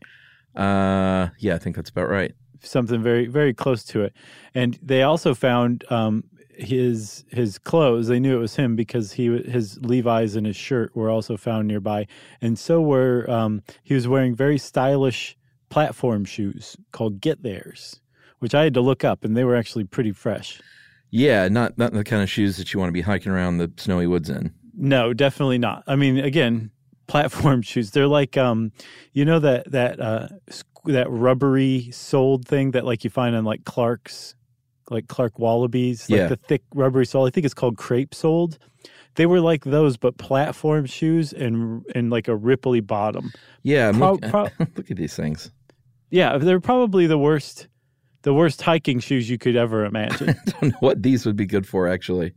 Uh, 0.55 1.29
yeah, 1.39 1.55
I 1.55 1.59
think 1.59 1.77
that's 1.77 1.91
about 1.91 2.09
right. 2.09 2.35
something 2.63 3.03
very 3.03 3.27
very 3.27 3.55
close 3.55 3.85
to 3.85 4.03
it 4.03 4.13
and 4.55 4.79
they 4.83 5.03
also 5.03 5.35
found 5.35 5.85
um, 5.91 6.25
his 6.51 7.25
his 7.31 7.59
clothes 7.59 8.09
they 8.09 8.21
knew 8.21 8.37
it 8.37 8.41
was 8.41 8.57
him 8.57 8.77
because 8.77 9.13
he 9.13 9.27
his 9.45 9.79
levi's 9.81 10.37
and 10.37 10.47
his 10.47 10.57
shirt 10.57 10.95
were 10.95 11.09
also 11.09 11.37
found 11.37 11.67
nearby 11.67 12.07
and 12.43 12.59
so 12.59 12.81
were 12.81 13.29
um, 13.31 13.63
he 13.83 13.95
was 13.95 14.07
wearing 14.07 14.35
very 14.35 14.59
stylish 14.59 15.37
platform 15.71 16.25
shoes 16.25 16.77
called 16.93 17.21
get 17.21 17.43
theirs 17.43 18.01
which 18.41 18.55
i 18.55 18.65
had 18.65 18.75
to 18.75 18.81
look 18.81 19.05
up 19.05 19.25
and 19.25 19.37
they 19.37 19.45
were 19.45 19.57
actually 19.57 19.85
pretty 19.85 20.13
fresh 20.13 20.61
Yeah, 21.11 21.49
not 21.49 21.79
not 21.79 21.93
the 21.93 22.05
kind 22.05 22.23
of 22.23 22.29
shoes 22.31 22.57
that 22.59 22.73
you 22.75 22.79
want 22.81 22.89
to 22.89 22.93
be 22.93 23.01
hiking 23.03 23.33
around 23.33 23.59
the 23.59 23.71
snowy 23.77 24.07
woods 24.07 24.29
in. 24.29 24.53
no 24.77 25.13
definitely 25.15 25.59
not 25.59 25.83
i 25.87 25.97
mean 25.97 26.19
again 26.19 26.71
platform 27.07 27.63
shoes 27.63 27.91
they're 27.91 28.07
like 28.07 28.37
um 28.37 28.71
you 29.13 29.25
know 29.25 29.39
that 29.41 29.71
that 29.71 30.01
uh 30.01 30.29
that 30.87 31.11
rubbery 31.11 31.91
soled 31.93 32.47
thing 32.47 32.71
that 32.71 32.85
like 32.85 33.03
you 33.05 33.11
find 33.11 33.35
on 33.37 33.45
like 33.45 33.65
clark's 33.65 34.35
like 34.91 35.09
clark 35.09 35.35
Wallabees 35.39 36.09
like 36.11 36.19
Yeah. 36.19 36.27
the 36.29 36.37
thick 36.37 36.63
rubbery 36.75 37.05
sole 37.07 37.27
i 37.27 37.31
think 37.31 37.45
it's 37.45 37.55
called 37.55 37.77
crepe 37.77 38.15
soled 38.15 38.59
they 39.17 39.27
were 39.27 39.41
like 39.41 39.65
those 39.65 39.97
but 39.97 40.17
platform 40.19 40.87
shoes 40.87 41.33
and 41.33 41.83
and 41.97 42.11
like 42.11 42.29
a 42.29 42.37
ripply 42.37 42.81
bottom 42.87 43.33
Yeah, 43.63 43.91
Pro- 43.93 44.13
look, 44.13 44.23
pro- 44.31 44.49
look 44.77 44.91
at 44.91 44.97
these 44.97 45.15
things. 45.17 45.51
yeah 46.11 46.39
they're 46.39 46.61
probably 46.61 47.07
the 47.09 47.19
worst 47.19 47.67
the 48.23 48.35
worst 48.35 48.61
hiking 48.63 49.01
shoes 49.01 49.29
you 49.31 49.39
could 49.39 49.57
ever 49.57 49.85
imagine 49.85 50.31
I 50.47 50.51
don't 50.61 50.63
know 50.73 50.77
what 50.81 51.03
these 51.03 51.25
would 51.27 51.37
be 51.37 51.47
good 51.47 51.67
for, 51.67 51.89
actually. 51.89 52.33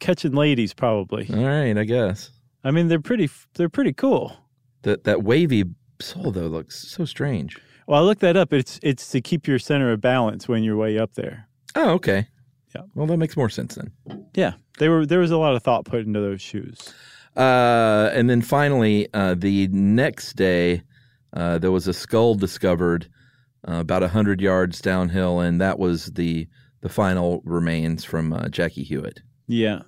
catching 0.00 0.32
ladies 0.32 0.72
probably 0.74 1.28
All 1.32 1.44
right, 1.44 1.76
I 1.76 1.84
guess. 1.84 2.30
i 2.64 2.70
mean 2.70 2.88
they're 2.88 3.00
pretty 3.00 3.28
they're 3.54 3.68
pretty 3.68 3.92
cool 3.92 4.36
That 4.82 5.04
that 5.04 5.22
wavy 5.22 5.64
sole 6.00 6.30
though 6.32 6.46
looks 6.48 6.88
so 6.88 7.04
strange. 7.04 7.58
well 7.86 8.00
i 8.02 8.04
looked 8.04 8.20
that 8.22 8.36
up 8.36 8.52
it's 8.52 8.78
it's 8.82 9.08
to 9.10 9.20
keep 9.20 9.46
your 9.46 9.58
center 9.58 9.92
of 9.92 10.00
balance 10.00 10.48
when 10.48 10.62
you're 10.64 10.76
way 10.76 10.98
up 10.98 11.14
there 11.14 11.46
Oh, 11.74 11.92
okay. 11.92 12.28
Yeah. 12.74 12.82
Well, 12.94 13.06
that 13.06 13.16
makes 13.16 13.34
more 13.34 13.48
sense 13.48 13.76
then. 13.76 13.90
Yeah, 14.34 14.52
they 14.78 14.90
were. 14.90 15.06
There 15.06 15.20
was 15.20 15.30
a 15.30 15.38
lot 15.38 15.54
of 15.56 15.62
thought 15.62 15.86
put 15.86 16.04
into 16.04 16.20
those 16.20 16.42
shoes. 16.42 16.92
Uh, 17.34 18.10
and 18.12 18.28
then 18.28 18.42
finally, 18.42 19.08
uh, 19.14 19.34
the 19.34 19.68
next 19.68 20.34
day, 20.36 20.82
uh, 21.32 21.56
there 21.56 21.72
was 21.72 21.88
a 21.88 21.94
skull 21.94 22.34
discovered 22.34 23.08
uh, 23.68 23.74
about 23.74 24.02
hundred 24.02 24.40
yards 24.40 24.80
downhill, 24.80 25.40
and 25.40 25.60
that 25.60 25.78
was 25.78 26.06
the 26.06 26.48
the 26.80 26.88
final 26.88 27.42
remains 27.44 28.04
from 28.04 28.32
uh, 28.32 28.48
Jackie 28.48 28.84
Huett. 28.84 29.18
Yeah. 29.46 29.82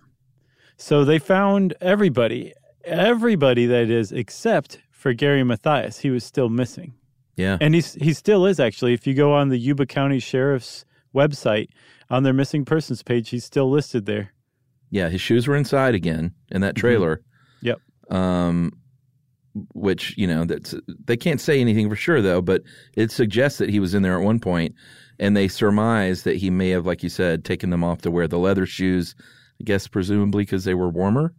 So 0.77 1.05
they 1.05 1.19
found 1.19 1.75
everybody, 1.81 2.53
everybody 2.85 3.67
that 3.67 3.91
is, 3.91 4.13
except 4.13 4.79
for 4.91 5.13
Gary 5.13 5.43
Mathias. 5.45 5.99
He 5.99 6.11
was 6.11 6.25
still 6.25 6.49
missing, 6.49 6.95
Yeah. 7.37 7.59
and 7.61 7.75
he's 7.75 7.95
he 7.95 8.13
still 8.13 8.47
is 8.47 8.59
actually. 8.61 8.95
If 8.95 9.07
you 9.07 9.15
go 9.15 9.33
on 9.33 9.49
the 9.49 9.59
Yuba 9.59 9.87
County 9.87 10.19
Sheriff's 10.19 10.85
website 11.15 11.69
on 12.11 12.23
their 12.23 12.33
missing 12.33 12.65
persons 12.65 13.03
page, 13.03 13.31
he's 13.31 13.45
still 13.45 13.71
listed 13.71 14.07
there. 14.07 14.33
Yeah, 14.91 15.09
his 15.09 15.21
shoes 15.21 15.49
were 15.49 15.57
inside 15.57 15.95
again 15.95 16.33
in 16.51 16.61
that 16.61 16.77
trailer. 16.77 17.21
Yep. 17.63 17.79
Um, 18.11 18.73
which 19.75 20.17
you 20.17 20.27
know 20.27 20.45
that's 20.45 20.75
they 21.05 21.17
can't 21.17 21.41
say 21.41 21.61
anything 21.61 21.89
for 21.89 21.97
sure 21.97 22.21
though, 22.23 22.43
but 22.43 22.63
it 22.95 23.11
suggests 23.11 23.59
that 23.59 23.71
he 23.71 23.81
was 23.81 23.95
in 23.95 24.03
there 24.03 24.19
at 24.19 24.25
one 24.25 24.41
point, 24.41 24.75
and 25.19 25.37
they 25.37 25.49
surmise 25.49 26.23
that 26.25 26.37
he 26.37 26.51
may 26.51 26.71
have, 26.71 26.87
like 26.87 27.03
you 27.03 27.09
said, 27.09 27.45
taken 27.45 27.71
them 27.71 27.85
off 27.85 28.01
to 28.03 28.11
wear 28.11 28.27
the 28.29 28.39
leather 28.39 28.67
shoes. 28.67 29.15
I 29.61 29.65
guess 29.65 29.87
presumably 29.87 30.43
because 30.43 30.65
they 30.65 30.75
were 30.75 30.89
warmer. 30.89 31.33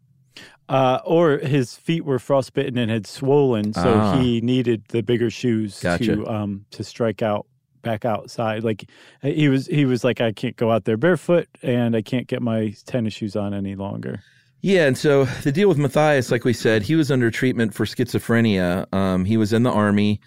Uh, 0.67 0.99
or 1.05 1.37
his 1.37 1.75
feet 1.75 2.05
were 2.05 2.17
frostbitten 2.17 2.77
and 2.77 2.89
had 2.89 3.05
swollen, 3.05 3.73
so 3.73 3.93
Ah. 3.99 4.19
he 4.19 4.41
needed 4.41 4.83
the 4.89 5.03
bigger 5.03 5.29
shoes 5.29 5.79
Gotcha. 5.79 6.15
to 6.15 6.27
um 6.27 6.65
to 6.71 6.83
strike 6.83 7.21
out 7.21 7.45
back 7.83 8.03
outside. 8.05 8.63
Like 8.63 8.89
he 9.21 9.47
was 9.49 9.67
he 9.67 9.85
was 9.85 10.03
like, 10.03 10.21
I 10.21 10.31
can't 10.31 10.55
go 10.55 10.71
out 10.71 10.85
there 10.85 10.97
barefoot, 10.97 11.47
and 11.61 11.95
I 11.95 12.01
can't 12.01 12.25
get 12.27 12.41
my 12.41 12.73
tennis 12.85 13.13
shoes 13.13 13.35
on 13.35 13.53
any 13.53 13.75
longer. 13.75 14.21
Yeah, 14.61 14.87
and 14.87 14.97
so 14.97 15.25
the 15.25 15.51
deal 15.51 15.69
with 15.69 15.77
Mathias, 15.77 16.31
like 16.31 16.43
we 16.43 16.53
said, 16.53 16.81
he 16.83 16.95
was 16.95 17.11
under 17.11 17.29
treatment 17.29 17.73
for 17.73 17.85
schizophrenia. 17.85 18.91
Um, 18.93 19.25
he 19.25 19.37
was 19.37 19.53
in 19.53 19.63
the 19.63 19.71
army 19.71 20.19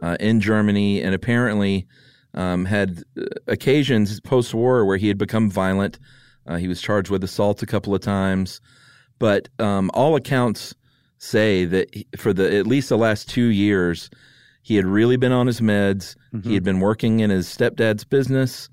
uh, 0.00 0.16
in 0.20 0.40
Germany, 0.40 1.02
and 1.02 1.12
apparently 1.14 1.86
um, 2.34 2.64
had 2.66 3.02
uh, 3.20 3.24
occasions 3.48 4.20
post-war 4.20 4.84
where 4.84 4.96
he 4.96 5.08
had 5.08 5.18
become 5.18 5.50
violent. 5.50 5.98
Uh, 6.46 6.56
he 6.56 6.68
was 6.68 6.80
charged 6.80 7.10
with 7.10 7.24
assault 7.24 7.62
a 7.62 7.66
couple 7.66 7.92
of 7.94 8.00
times, 8.00 8.60
but 9.18 9.48
um, 9.58 9.90
all 9.92 10.14
accounts 10.14 10.74
say 11.18 11.64
that 11.64 11.92
he- 11.92 12.06
for 12.16 12.32
the 12.32 12.56
at 12.56 12.66
least 12.68 12.88
the 12.90 12.96
last 12.98 13.28
two 13.28 13.46
years, 13.46 14.08
he 14.62 14.76
had 14.76 14.86
really 14.86 15.16
been 15.16 15.32
on 15.32 15.46
his 15.48 15.60
meds. 15.60 16.14
He 16.44 16.54
had 16.54 16.62
been 16.62 16.78
working 16.80 17.20
in 17.20 17.30
his 17.30 17.48
stepdad's 17.48 18.04
business. 18.04 18.68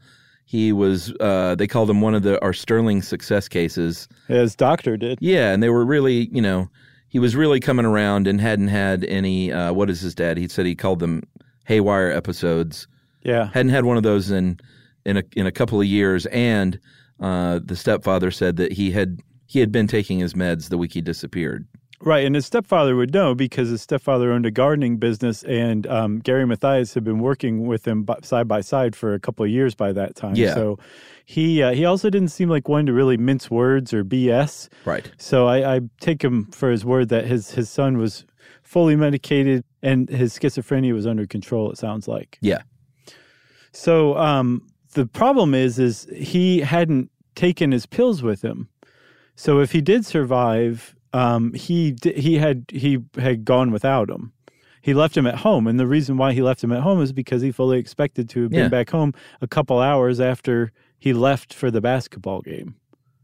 He 0.50 0.72
was 0.72 1.14
uh, 1.20 1.56
they 1.56 1.68
called 1.68 1.90
him 1.90 2.00
one 2.00 2.16
of 2.16 2.24
the 2.24 2.42
our 2.42 2.54
sterling 2.54 3.02
success 3.02 3.50
cases. 3.50 4.08
As 4.30 4.56
doctor 4.56 4.96
did. 4.96 5.20
Yeah, 5.22 5.52
and 5.52 5.62
they 5.62 5.68
were 5.68 5.84
really, 5.84 6.30
you 6.32 6.42
know, 6.42 6.70
he 7.10 7.20
was 7.20 7.36
really 7.36 7.60
coming 7.60 7.86
around 7.86 8.28
and 8.28 8.40
hadn't 8.40 8.70
had 8.70 9.04
any. 9.04 9.52
Uh, 9.52 9.74
what 9.74 9.90
is 9.90 10.00
his 10.00 10.16
dad? 10.16 10.38
He 10.38 10.48
said 10.48 10.66
he 10.66 10.74
called 10.74 11.00
them 11.00 11.24
haywire 11.66 12.10
episodes. 12.10 12.88
Yeah. 13.24 13.50
Hadn't 13.54 13.74
had 13.74 13.84
one 13.84 13.98
of 13.98 14.04
those 14.04 14.32
in 14.32 14.58
in 15.06 15.18
a 15.18 15.24
in 15.36 15.46
a 15.46 15.52
couple 15.52 15.82
of 15.82 15.86
years, 15.86 16.26
and 16.28 16.80
uh, 17.20 17.60
the 17.62 17.76
stepfather 17.76 18.32
said 18.32 18.56
that 18.56 18.72
he 18.72 18.92
had 18.92 19.20
he 19.48 19.60
had 19.60 19.70
been 19.70 19.88
taking 19.88 20.20
his 20.20 20.34
meds 20.34 20.70
the 20.70 20.78
week 20.78 20.94
he 20.94 21.02
disappeared. 21.02 21.68
Right, 22.00 22.26
and 22.26 22.36
his 22.36 22.46
stepfather 22.46 22.96
would 22.96 23.12
know 23.12 23.34
because 23.34 23.70
his 23.70 23.82
stepfather 23.82 24.32
owned 24.32 24.46
a 24.46 24.52
gardening 24.52 24.98
business, 24.98 25.44
and 25.44 25.88
um, 25.88 26.20
Gary 26.20 26.46
Mathias 26.46 26.94
had 26.94 27.04
been 27.04 27.20
working 27.20 27.66
with 27.66 27.88
him 27.88 28.06
side 28.22 28.48
by 28.48 28.62
side 28.62 28.96
for 28.96 29.16
a 29.16 29.20
couple 29.20 29.44
of 29.44 29.50
years 29.50 29.74
by 29.74 29.92
that 29.94 30.16
time. 30.16 30.36
Yeah. 30.36 30.54
So 30.54 30.78
he 31.26 31.64
uh, 31.64 31.74
he 31.74 31.86
also 31.86 32.12
didn't 32.12 32.30
seem 32.30 32.50
like 32.50 32.70
one 32.70 32.86
to 32.86 32.94
really 32.94 33.18
mince 33.18 33.50
words 33.50 33.94
or 33.94 34.04
BS. 34.04 34.70
Right. 34.86 35.12
So 35.18 35.48
I, 35.48 35.78
I 35.78 35.82
take 36.00 36.24
him 36.24 36.46
for 36.52 36.70
his 36.70 36.86
word 36.86 37.10
that 37.10 37.26
his 37.26 37.52
his 37.52 37.70
son 37.70 37.98
was 37.98 38.26
fully 38.62 38.96
medicated 38.96 39.64
and 39.82 40.08
his 40.10 40.38
schizophrenia 40.38 40.94
was 40.94 41.08
under 41.08 41.26
control. 41.26 41.72
It 41.72 41.78
sounds 41.78 42.08
like. 42.08 42.38
Yeah. 42.42 42.62
So 43.72 44.18
um, 44.18 44.68
the 44.94 45.06
problem 45.08 45.54
is, 45.54 45.80
is 45.80 46.08
he 46.16 46.60
hadn't 46.60 47.10
taken 47.36 47.72
his 47.72 47.86
pills 47.86 48.22
with 48.22 48.44
him. 48.44 48.70
So 49.36 49.60
if 49.60 49.72
he 49.72 49.82
did 49.82 50.06
survive, 50.06 50.96
um, 51.14 51.54
he 51.54 51.96
he 52.16 52.38
had 52.38 52.66
he 52.72 53.00
had 53.18 53.46
gone 53.46 53.72
without 53.72 54.10
him. 54.10 54.34
He 54.82 54.94
left 54.94 55.18
him 55.18 55.28
at 55.28 55.36
home, 55.38 55.68
and 55.68 55.80
the 55.80 55.88
reason 55.88 56.18
why 56.18 56.34
he 56.34 56.42
left 56.42 56.64
him 56.64 56.72
at 56.72 56.82
home 56.82 57.02
is 57.02 57.12
because 57.12 57.42
he 57.42 57.52
fully 57.52 57.78
expected 57.80 58.30
to 58.30 58.44
have 58.44 58.52
been 58.52 58.60
Yeah. 58.62 58.68
back 58.70 58.90
home 58.92 59.14
a 59.42 59.48
couple 59.48 59.80
hours 59.80 60.20
after 60.20 60.72
he 60.98 61.12
left 61.14 61.54
for 61.54 61.70
the 61.72 61.82
basketball 61.82 62.42
game. 62.42 62.76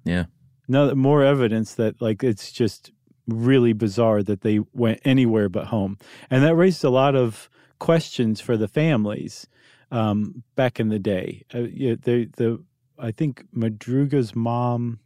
Yeah. 0.03 0.25
No, 0.67 0.93
more 0.95 1.23
evidence 1.23 1.75
that 1.75 2.01
like 2.01 2.23
it's 2.23 2.51
just 2.51 2.91
really 3.27 3.71
bizarre 3.73 4.21
that 4.23 4.41
they 4.41 4.59
went 4.73 4.99
anywhere 5.05 5.47
but 5.49 5.67
home, 5.67 5.97
and 6.29 6.43
that 6.43 6.55
raised 6.55 6.83
a 6.83 6.89
lot 6.89 7.15
of 7.15 7.49
questions 7.79 8.41
for 8.41 8.57
the 8.57 8.67
families 8.67 9.47
um, 9.91 10.43
back 10.55 10.79
in 10.79 10.89
the 10.89 10.99
day. 10.99 11.43
Uh, 11.53 11.59
yeah, 11.71 11.95
they, 12.01 12.25
the 12.25 12.61
I 12.99 13.11
think 13.11 13.45
Madruga's 13.53 14.35
mom, 14.35 14.99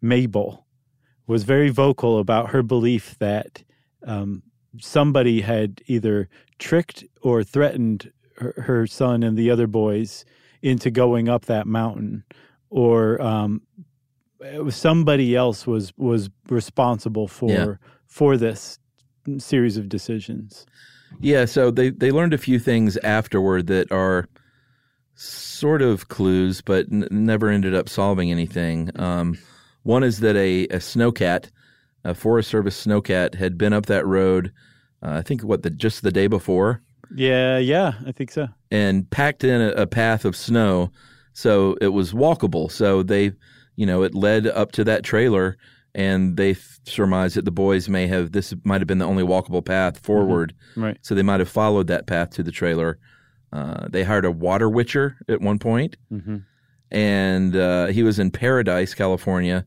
Mabel, 0.00 0.63
was 1.26 1.44
very 1.44 1.70
vocal 1.70 2.18
about 2.18 2.50
her 2.50 2.62
belief 2.62 3.16
that 3.18 3.62
um, 4.06 4.42
somebody 4.80 5.40
had 5.40 5.80
either 5.86 6.28
tricked 6.58 7.04
or 7.22 7.42
threatened 7.42 8.12
her, 8.38 8.54
her 8.58 8.86
son 8.86 9.22
and 9.22 9.36
the 9.36 9.50
other 9.50 9.66
boys 9.66 10.24
into 10.62 10.90
going 10.90 11.28
up 11.28 11.44
that 11.46 11.66
mountain, 11.66 12.24
or 12.70 13.20
um, 13.22 13.62
somebody 14.70 15.34
else 15.36 15.66
was 15.66 15.92
was 15.96 16.30
responsible 16.48 17.28
for 17.28 17.50
Yeah. 17.50 17.74
for 18.06 18.36
this 18.36 18.78
series 19.38 19.76
of 19.76 19.88
decisions. 19.88 20.66
Yeah, 21.20 21.44
so 21.44 21.70
they 21.70 21.90
they 21.90 22.10
learned 22.10 22.34
a 22.34 22.38
few 22.38 22.58
things 22.58 22.96
afterward 22.98 23.66
that 23.68 23.90
are 23.92 24.26
sort 25.14 25.80
of 25.80 26.08
clues, 26.08 26.60
but 26.60 26.86
n- 26.90 27.06
never 27.10 27.48
ended 27.48 27.74
up 27.74 27.88
solving 27.88 28.30
anything. 28.30 28.90
Um, 28.96 29.38
one 29.84 30.02
is 30.02 30.18
that 30.20 30.34
a, 30.36 30.64
a 30.64 30.78
snowcat, 30.78 31.50
a 32.04 32.14
Forest 32.14 32.50
Service 32.50 32.84
snowcat, 32.86 33.36
had 33.36 33.56
been 33.56 33.72
up 33.72 33.86
that 33.86 34.04
road. 34.06 34.52
Uh, 35.02 35.12
I 35.12 35.22
think 35.22 35.42
what 35.42 35.62
the 35.62 35.70
just 35.70 36.02
the 36.02 36.10
day 36.12 36.26
before, 36.26 36.82
Yeah, 37.14 37.58
yeah, 37.58 37.92
I 38.06 38.12
think 38.12 38.30
so. 38.32 38.48
and 38.70 39.08
packed 39.10 39.44
in 39.44 39.60
a, 39.60 39.68
a 39.82 39.86
path 39.86 40.24
of 40.24 40.34
snow, 40.36 40.90
so 41.32 41.76
it 41.80 41.88
was 41.88 42.12
walkable. 42.12 42.70
So 42.70 43.02
they, 43.02 43.32
you 43.76 43.86
know, 43.86 44.02
it 44.02 44.14
led 44.14 44.46
up 44.46 44.72
to 44.72 44.84
that 44.84 45.04
trailer, 45.04 45.56
and 45.94 46.36
they 46.36 46.52
f- 46.52 46.80
surmised 46.86 47.36
that 47.36 47.44
the 47.44 47.50
boys 47.50 47.88
may 47.88 48.06
have 48.06 48.32
this 48.32 48.54
might 48.64 48.80
have 48.80 48.88
been 48.88 48.98
the 48.98 49.04
only 49.06 49.22
walkable 49.22 49.64
path 49.64 49.98
forward. 50.00 50.54
Right. 50.76 50.96
So 51.02 51.14
they 51.14 51.22
might 51.22 51.40
have 51.40 51.48
followed 51.48 51.86
that 51.88 52.06
path 52.06 52.30
to 52.30 52.42
the 52.42 52.50
trailer. 52.52 52.98
Uh, 53.52 53.86
they 53.88 54.02
hired 54.02 54.24
a 54.24 54.30
water 54.32 54.68
witcher 54.68 55.16
at 55.28 55.40
one 55.40 55.58
point, 55.58 55.96
Mm-hmm. 56.12 56.38
And 56.94 57.56
uh, 57.56 57.86
he 57.86 58.02
was 58.02 58.18
in 58.18 58.30
Paradise, 58.30 58.94
California, 58.94 59.66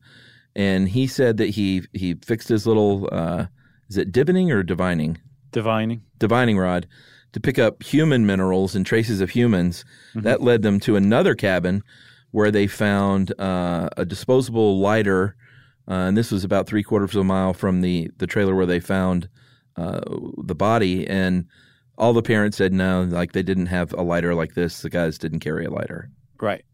and 0.56 0.88
he 0.88 1.06
said 1.06 1.36
that 1.36 1.50
he 1.50 1.82
he 1.92 2.14
fixed 2.14 2.48
his 2.48 2.66
little 2.66 3.08
uh, 3.12 3.46
is 3.88 3.96
it 3.96 4.10
divining 4.10 4.50
or 4.50 4.62
divining 4.62 5.18
Divining. 5.52 6.02
divining 6.18 6.58
rod 6.58 6.86
to 7.32 7.40
pick 7.40 7.58
up 7.58 7.82
human 7.82 8.26
minerals 8.26 8.74
and 8.74 8.84
traces 8.86 9.20
of 9.20 9.30
humans. 9.30 9.84
That 10.14 10.42
led 10.42 10.62
them 10.62 10.80
to 10.80 10.96
another 10.96 11.34
cabin 11.34 11.82
where 12.30 12.50
they 12.50 12.66
found 12.66 13.38
uh, 13.38 13.88
a 13.96 14.04
disposable 14.04 14.78
lighter, 14.78 15.36
uh, 15.86 16.08
and 16.08 16.16
this 16.16 16.30
was 16.30 16.44
about 16.44 16.66
three 16.66 16.82
quarters 16.82 17.14
of 17.14 17.20
a 17.20 17.24
mile 17.24 17.52
from 17.54 17.82
the 17.82 18.10
the 18.18 18.26
trailer 18.26 18.54
where 18.54 18.66
they 18.66 18.80
found 18.80 19.28
uh, 19.76 20.00
the 20.44 20.54
body. 20.54 21.06
And 21.06 21.44
all 21.98 22.12
the 22.12 22.22
parents 22.22 22.56
said 22.56 22.72
no, 22.72 23.02
like 23.02 23.32
they 23.32 23.42
didn't 23.42 23.66
have 23.66 23.92
a 23.92 24.02
lighter 24.02 24.34
like 24.34 24.54
this. 24.54 24.80
The 24.82 24.90
guys 24.90 25.18
didn't 25.18 25.40
carry 25.40 25.64
a 25.66 25.70
lighter. 25.70 26.10
Right. 26.40 26.64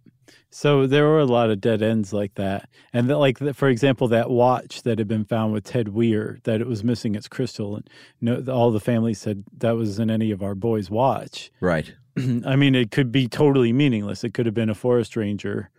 So 0.51 0.87
there 0.87 1.05
were 1.05 1.21
a 1.21 1.27
lot 1.27 1.51
of 1.51 1.61
dead 1.61 1.83
ends 1.83 2.13
like 2.13 2.35
that, 2.35 2.69
and 2.93 3.11
that, 3.11 3.19
like 3.19 3.39
for 3.55 3.69
example, 3.69 4.09
that 4.09 4.31
watch 4.31 4.83
that 4.83 4.99
had 4.99 5.09
been 5.09 5.25
found 5.25 5.53
with 5.53 5.65
Ted 5.65 5.89
Weir, 5.89 6.39
that 6.45 6.61
it 6.61 6.67
was 6.67 6.85
missing 6.85 7.15
its 7.15 7.29
crystal, 7.29 7.77
and 7.77 7.91
no, 8.21 8.43
all 8.53 8.71
the 8.71 8.81
family 8.81 9.15
said 9.15 9.45
that 9.59 9.77
wasn't 9.77 10.11
any 10.11 10.31
of 10.31 10.43
our 10.43 10.55
boys' 10.55 10.91
watch. 10.91 11.51
Right. 11.61 11.95
I 12.17 12.57
mean, 12.57 12.75
it 12.75 12.91
could 12.91 13.11
be 13.11 13.27
totally 13.27 13.73
meaningless. 13.73 14.25
It 14.25 14.35
could 14.35 14.47
have 14.47 14.55
been 14.55 14.71
a 14.71 14.75
forest 14.75 15.17
ranger 15.17 15.71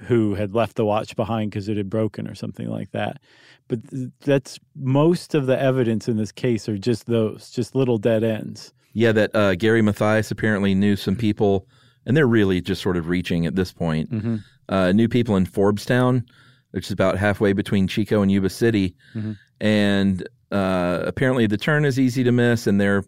who 0.00 0.34
had 0.34 0.54
left 0.54 0.76
the 0.76 0.84
watch 0.84 1.14
behind 1.16 1.50
because 1.50 1.68
it 1.68 1.76
had 1.76 1.90
broken 1.90 2.26
or 2.26 2.34
something 2.34 2.68
like 2.68 2.90
that. 2.92 3.20
But 3.68 3.80
that's 4.20 4.58
most 4.74 5.34
of 5.34 5.46
the 5.46 5.60
evidence 5.60 6.08
in 6.08 6.16
this 6.16 6.32
case 6.32 6.68
are 6.68 6.78
just 6.78 7.06
those, 7.06 7.50
just 7.50 7.74
little 7.74 7.98
dead 7.98 8.24
ends. 8.24 8.72
Yeah, 8.92 9.12
that 9.12 9.34
uh, 9.34 9.54
Gary 9.54 9.82
Mathias 9.82 10.30
apparently 10.30 10.74
knew 10.74 10.96
some 10.96 11.14
people, 11.14 11.68
and 12.10 12.16
they're 12.16 12.26
really 12.26 12.60
just 12.60 12.82
sort 12.82 12.96
of 12.96 13.08
reaching 13.08 13.46
at 13.46 13.54
this 13.54 13.72
point. 13.72 14.10
Mm-hmm. 14.10 14.36
Uh, 14.68 14.90
knew 14.90 15.06
people 15.08 15.36
in 15.36 15.46
Forbestown, 15.46 16.24
which 16.72 16.86
is 16.86 16.90
about 16.90 17.16
halfway 17.16 17.52
between 17.52 17.86
Chico 17.86 18.20
and 18.20 18.32
Yuba 18.32 18.50
City, 18.50 18.96
Mhm. 19.14 19.36
and 19.60 20.28
uh, 20.50 21.04
apparently 21.06 21.46
the 21.46 21.56
turn 21.56 21.84
is 21.84 22.00
easy 22.00 22.24
to 22.24 22.32
miss. 22.32 22.66
And 22.66 22.80
there 22.80 23.04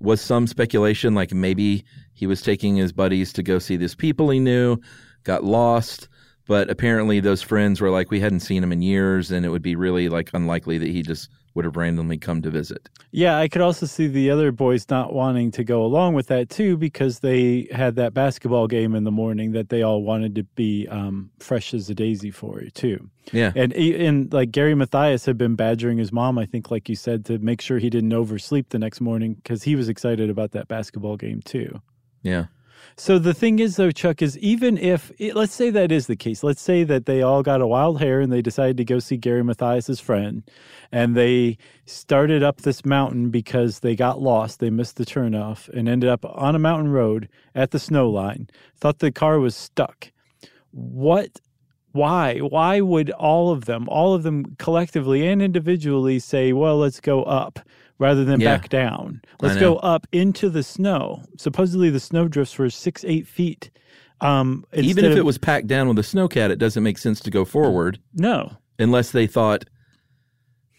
was 0.00 0.20
some 0.20 0.48
speculation, 0.48 1.14
like 1.14 1.32
maybe 1.32 1.84
he 2.12 2.26
was 2.26 2.42
taking 2.42 2.74
his 2.74 2.90
buddies 2.90 3.32
to 3.34 3.44
go 3.44 3.60
see 3.60 3.76
these 3.76 3.94
people 3.94 4.30
he 4.30 4.40
knew, 4.40 4.78
got 5.22 5.44
lost. 5.44 6.08
But 6.48 6.68
apparently, 6.70 7.20
those 7.20 7.42
friends 7.42 7.80
were 7.80 7.90
like, 7.90 8.10
we 8.10 8.18
hadn't 8.18 8.40
seen 8.40 8.64
him 8.64 8.72
in 8.72 8.82
years, 8.82 9.30
and 9.30 9.46
it 9.46 9.50
would 9.50 9.62
be 9.62 9.76
really 9.76 10.08
like 10.08 10.30
unlikely 10.34 10.78
that 10.78 10.88
he 10.88 11.02
just 11.02 11.28
would 11.54 11.64
have 11.64 11.76
randomly 11.76 12.16
come 12.16 12.42
to 12.42 12.50
visit. 12.50 12.88
Yeah, 13.10 13.38
I 13.38 13.48
could 13.48 13.62
also 13.62 13.86
see 13.86 14.06
the 14.06 14.30
other 14.30 14.52
boys 14.52 14.88
not 14.88 15.12
wanting 15.12 15.50
to 15.52 15.64
go 15.64 15.82
along 15.82 16.14
with 16.14 16.28
that 16.28 16.48
too 16.48 16.76
because 16.76 17.20
they 17.20 17.68
had 17.72 17.96
that 17.96 18.14
basketball 18.14 18.66
game 18.66 18.94
in 18.94 19.04
the 19.04 19.10
morning 19.10 19.52
that 19.52 19.68
they 19.68 19.82
all 19.82 20.02
wanted 20.02 20.34
to 20.36 20.44
be 20.44 20.86
um, 20.88 21.30
fresh 21.38 21.74
as 21.74 21.90
a 21.90 21.94
daisy 21.94 22.30
for 22.30 22.60
too. 22.74 23.10
Yeah. 23.32 23.52
And 23.54 23.72
and 23.72 24.32
like 24.32 24.50
Gary 24.50 24.74
Mathias 24.74 25.24
had 25.24 25.38
been 25.38 25.56
badgering 25.56 25.98
his 25.98 26.12
mom, 26.12 26.38
I 26.38 26.46
think, 26.46 26.70
like 26.70 26.88
you 26.88 26.96
said, 26.96 27.24
to 27.26 27.38
make 27.38 27.60
sure 27.60 27.78
he 27.78 27.90
didn't 27.90 28.12
oversleep 28.12 28.70
the 28.70 28.78
next 28.78 29.00
morning 29.00 29.34
because 29.34 29.62
he 29.62 29.76
was 29.76 29.88
excited 29.88 30.30
about 30.30 30.52
that 30.52 30.68
basketball 30.68 31.16
game 31.16 31.42
too. 31.42 31.80
Yeah. 32.22 32.46
So 32.96 33.18
the 33.18 33.34
thing 33.34 33.58
is, 33.58 33.76
though, 33.76 33.90
Chuck, 33.90 34.22
is 34.22 34.36
even 34.38 34.76
if 34.76 35.12
let's 35.34 35.54
say 35.54 35.70
that 35.70 35.90
is 35.90 36.06
the 36.06 36.16
case, 36.16 36.42
let's 36.42 36.60
say 36.60 36.84
that 36.84 37.06
they 37.06 37.22
all 37.22 37.42
got 37.42 37.60
a 37.60 37.66
wild 37.66 38.00
hair 38.00 38.20
and 38.20 38.32
they 38.32 38.42
decided 38.42 38.76
to 38.76 38.84
go 38.84 38.98
see 38.98 39.16
Gary 39.16 39.42
Mathias's 39.42 40.00
friend, 40.00 40.42
and 40.92 41.16
they 41.16 41.56
started 41.86 42.42
up 42.42 42.62
this 42.62 42.84
mountain 42.84 43.30
because 43.30 43.80
they 43.80 43.96
got 43.96 44.20
lost, 44.20 44.60
they 44.60 44.70
missed 44.70 44.96
the 44.96 45.06
turnoff, 45.06 45.68
and 45.70 45.88
ended 45.88 46.10
up 46.10 46.24
on 46.24 46.54
a 46.54 46.58
mountain 46.58 46.90
road 46.90 47.28
at 47.54 47.70
the 47.70 47.78
snow 47.78 48.08
line. 48.08 48.48
Thought 48.76 48.98
the 48.98 49.12
car 49.12 49.38
was 49.38 49.56
stuck. 49.56 50.12
What? 50.70 51.40
Why? 51.92 52.38
Why 52.38 52.80
would 52.80 53.10
all 53.10 53.50
of 53.50 53.64
them, 53.64 53.88
all 53.88 54.14
of 54.14 54.22
them 54.22 54.54
collectively 54.58 55.26
and 55.26 55.42
individually, 55.42 56.18
say, 56.20 56.52
"Well, 56.52 56.78
let's 56.78 57.00
go 57.00 57.24
up"? 57.24 57.58
Rather 58.00 58.24
than 58.24 58.40
Yeah. 58.40 58.56
back 58.56 58.68
down. 58.68 59.20
Let's 59.40 59.56
go 59.60 59.76
up 59.76 60.08
into 60.10 60.48
the 60.50 60.64
snow. 60.64 61.22
Supposedly 61.36 61.90
the 61.90 62.00
snow 62.00 62.26
drifts 62.26 62.58
were 62.58 62.68
six, 62.70 63.04
eight 63.04 63.28
feet. 63.28 63.70
Um, 64.20 64.64
Even 64.74 65.04
if 65.04 65.12
of- 65.12 65.18
it 65.18 65.24
was 65.24 65.38
packed 65.38 65.66
down 65.68 65.86
with 65.86 65.98
a 65.98 66.02
snowcat, 66.02 66.50
it 66.50 66.58
doesn't 66.58 66.82
make 66.82 66.98
sense 66.98 67.20
to 67.20 67.30
go 67.30 67.44
forward 67.44 67.98
no, 68.14 68.52
unless 68.78 69.12
they 69.12 69.26
thought, 69.26 69.64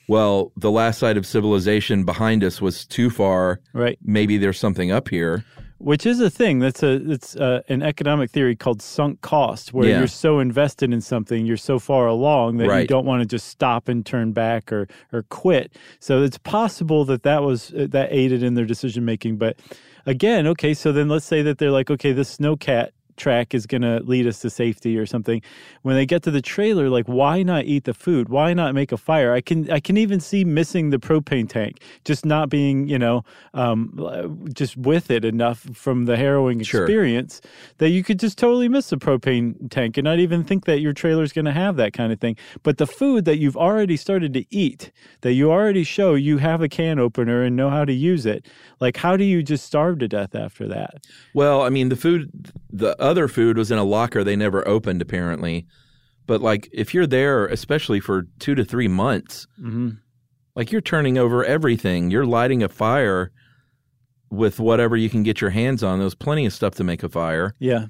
well, 0.08 0.52
the 0.58 0.70
last 0.72 1.00
site 1.00 1.16
of 1.18 1.26
civilization 1.26 2.04
behind 2.04 2.44
us 2.44 2.62
was 2.62 2.86
too 2.86 3.10
far. 3.10 3.62
right? 3.74 3.98
Maybe 4.04 4.38
there's 4.38 4.60
something 4.60 4.92
up 4.92 5.08
here. 5.10 5.44
Which 5.84 6.06
is 6.06 6.20
a 6.20 6.30
thing. 6.30 6.60
That's 6.60 6.84
a 6.84 6.94
it's 7.12 7.36
uh, 7.36 7.62
an 7.68 7.82
economic 7.82 8.30
theory 8.30 8.56
called 8.56 8.82
sunk 8.82 9.22
cost, 9.22 9.74
where 9.74 9.90
Yeah. 9.90 10.00
you're 10.00 10.08
so 10.08 10.40
invested 10.40 10.94
in 10.94 11.02
something, 11.02 11.46
you're 11.46 11.58
so 11.58 11.80
far 11.80 12.06
along 12.08 12.58
that 12.58 12.68
you 12.82 12.88
don't 12.88 13.06
want 13.06 13.22
to 13.22 13.26
just 13.26 13.48
stop 13.48 13.88
and 13.88 14.06
turn 14.06 14.32
back 14.32 14.72
or 14.72 14.88
or 15.12 15.24
quit. 15.24 15.76
So 16.00 16.22
it's 16.22 16.38
possible 16.38 17.04
that 17.06 17.24
that 17.24 17.42
was 17.44 17.74
uh, 17.74 17.88
that 17.90 18.10
aided 18.12 18.44
in 18.44 18.54
their 18.54 18.66
decision 18.66 19.06
making. 19.06 19.38
But 19.38 19.58
again, 20.06 20.46
okay, 20.48 20.74
so 20.74 20.92
then 20.92 21.10
let's 21.10 21.26
say 21.26 21.42
that 21.42 21.58
they're 21.58 21.72
like, 21.72 21.90
okay, 21.90 22.12
this 22.12 22.38
snowcat 22.38 22.90
track 23.22 23.54
is 23.54 23.66
going 23.68 23.84
to 23.84 24.00
lead 24.14 24.26
us 24.26 24.40
to 24.40 24.50
safety 24.50 24.98
or 24.98 25.06
something. 25.06 25.42
When 25.84 25.96
they 25.96 26.08
get 26.08 26.24
to 26.24 26.32
the 26.32 26.42
trailer 26.42 26.90
like 26.90 27.06
why 27.06 27.44
not 27.44 27.66
eat 27.66 27.84
the 27.84 27.94
food? 27.94 28.30
Why 28.30 28.54
not 28.54 28.74
make 28.74 28.92
a 28.92 28.98
fire? 28.98 29.32
I 29.34 29.42
can 29.42 29.70
i 29.72 29.80
can 29.80 29.96
even 29.98 30.20
see 30.20 30.44
missing 30.44 30.90
the 30.90 30.98
propane 30.98 31.48
tank 31.48 31.74
just 32.10 32.26
not 32.26 32.50
being 32.50 32.88
you 32.94 33.00
know 33.00 33.24
um 33.54 33.80
just 34.54 34.76
with 34.76 35.12
it 35.12 35.24
enough 35.24 35.60
from 35.74 36.06
the 36.06 36.18
harrowing 36.18 36.64
Sure. 36.64 36.84
experience 36.84 37.42
that 37.78 37.90
you 37.90 38.02
could 38.04 38.20
just 38.20 38.38
totally 38.38 38.70
miss 38.76 38.90
the 38.90 38.98
propane 38.98 39.56
tank 39.70 39.98
and 39.98 40.06
not 40.06 40.20
even 40.20 40.44
think 40.44 40.66
that 40.66 40.80
your 40.80 40.94
trailer 40.94 41.24
is 41.24 41.34
going 41.34 41.46
to 41.46 41.52
have 41.52 41.76
that 41.78 41.94
kind 41.94 42.12
of 42.14 42.20
thing. 42.20 42.36
But 42.64 42.78
the 42.78 42.88
food 42.88 43.26
that 43.26 43.38
you've 43.38 43.58
already 43.68 43.98
started 43.98 44.34
to 44.34 44.44
eat 44.50 44.92
that 45.22 45.34
you 45.34 45.52
already 45.52 45.84
show 45.84 46.16
you 46.16 46.40
have 46.40 46.62
a 46.62 46.70
can 46.70 46.98
opener 47.00 47.44
and 47.44 47.56
know 47.56 47.70
how 47.70 47.86
to 47.86 47.94
use 47.94 48.26
it 48.26 48.48
like 48.80 48.98
how 48.98 49.16
do 49.16 49.24
you 49.24 49.44
just 49.44 49.66
starve 49.66 50.00
to 50.00 50.08
death 50.08 50.34
after 50.36 50.68
that? 50.68 50.94
Well, 51.34 51.62
I 51.62 51.70
mean, 51.70 51.90
the 51.90 51.96
food, 51.96 52.30
the 52.72 52.96
other 53.12 53.28
food 53.28 53.58
was 53.58 53.70
in 53.70 53.78
a 53.78 53.84
locker 53.84 54.24
they 54.24 54.38
never 54.38 54.66
opened, 54.66 55.02
apparently. 55.02 55.68
But 56.26 56.42
like, 56.42 56.70
if 56.72 56.94
you're 56.94 57.06
there, 57.06 57.46
especially 57.46 58.00
for 58.00 58.24
two 58.40 58.56
to 58.56 58.64
three 58.64 58.88
months, 58.88 59.48
mm-hmm. 59.60 59.90
like 60.56 60.72
you're 60.72 60.80
turning 60.80 61.18
over 61.18 61.44
everything. 61.44 62.10
You're 62.10 62.26
lighting 62.26 62.64
a 62.64 62.70
fire 62.70 63.32
with 64.30 64.62
whatever 64.62 64.96
you 64.96 65.10
can 65.10 65.24
get 65.24 65.42
your 65.42 65.50
hands 65.50 65.84
on. 65.84 66.00
There's 66.00 66.16
plenty 66.16 66.46
of 66.46 66.54
stuff 66.54 66.76
to 66.76 66.86
make 66.86 67.04
a 67.04 67.10
fire. 67.10 67.54
yeah 67.60 67.88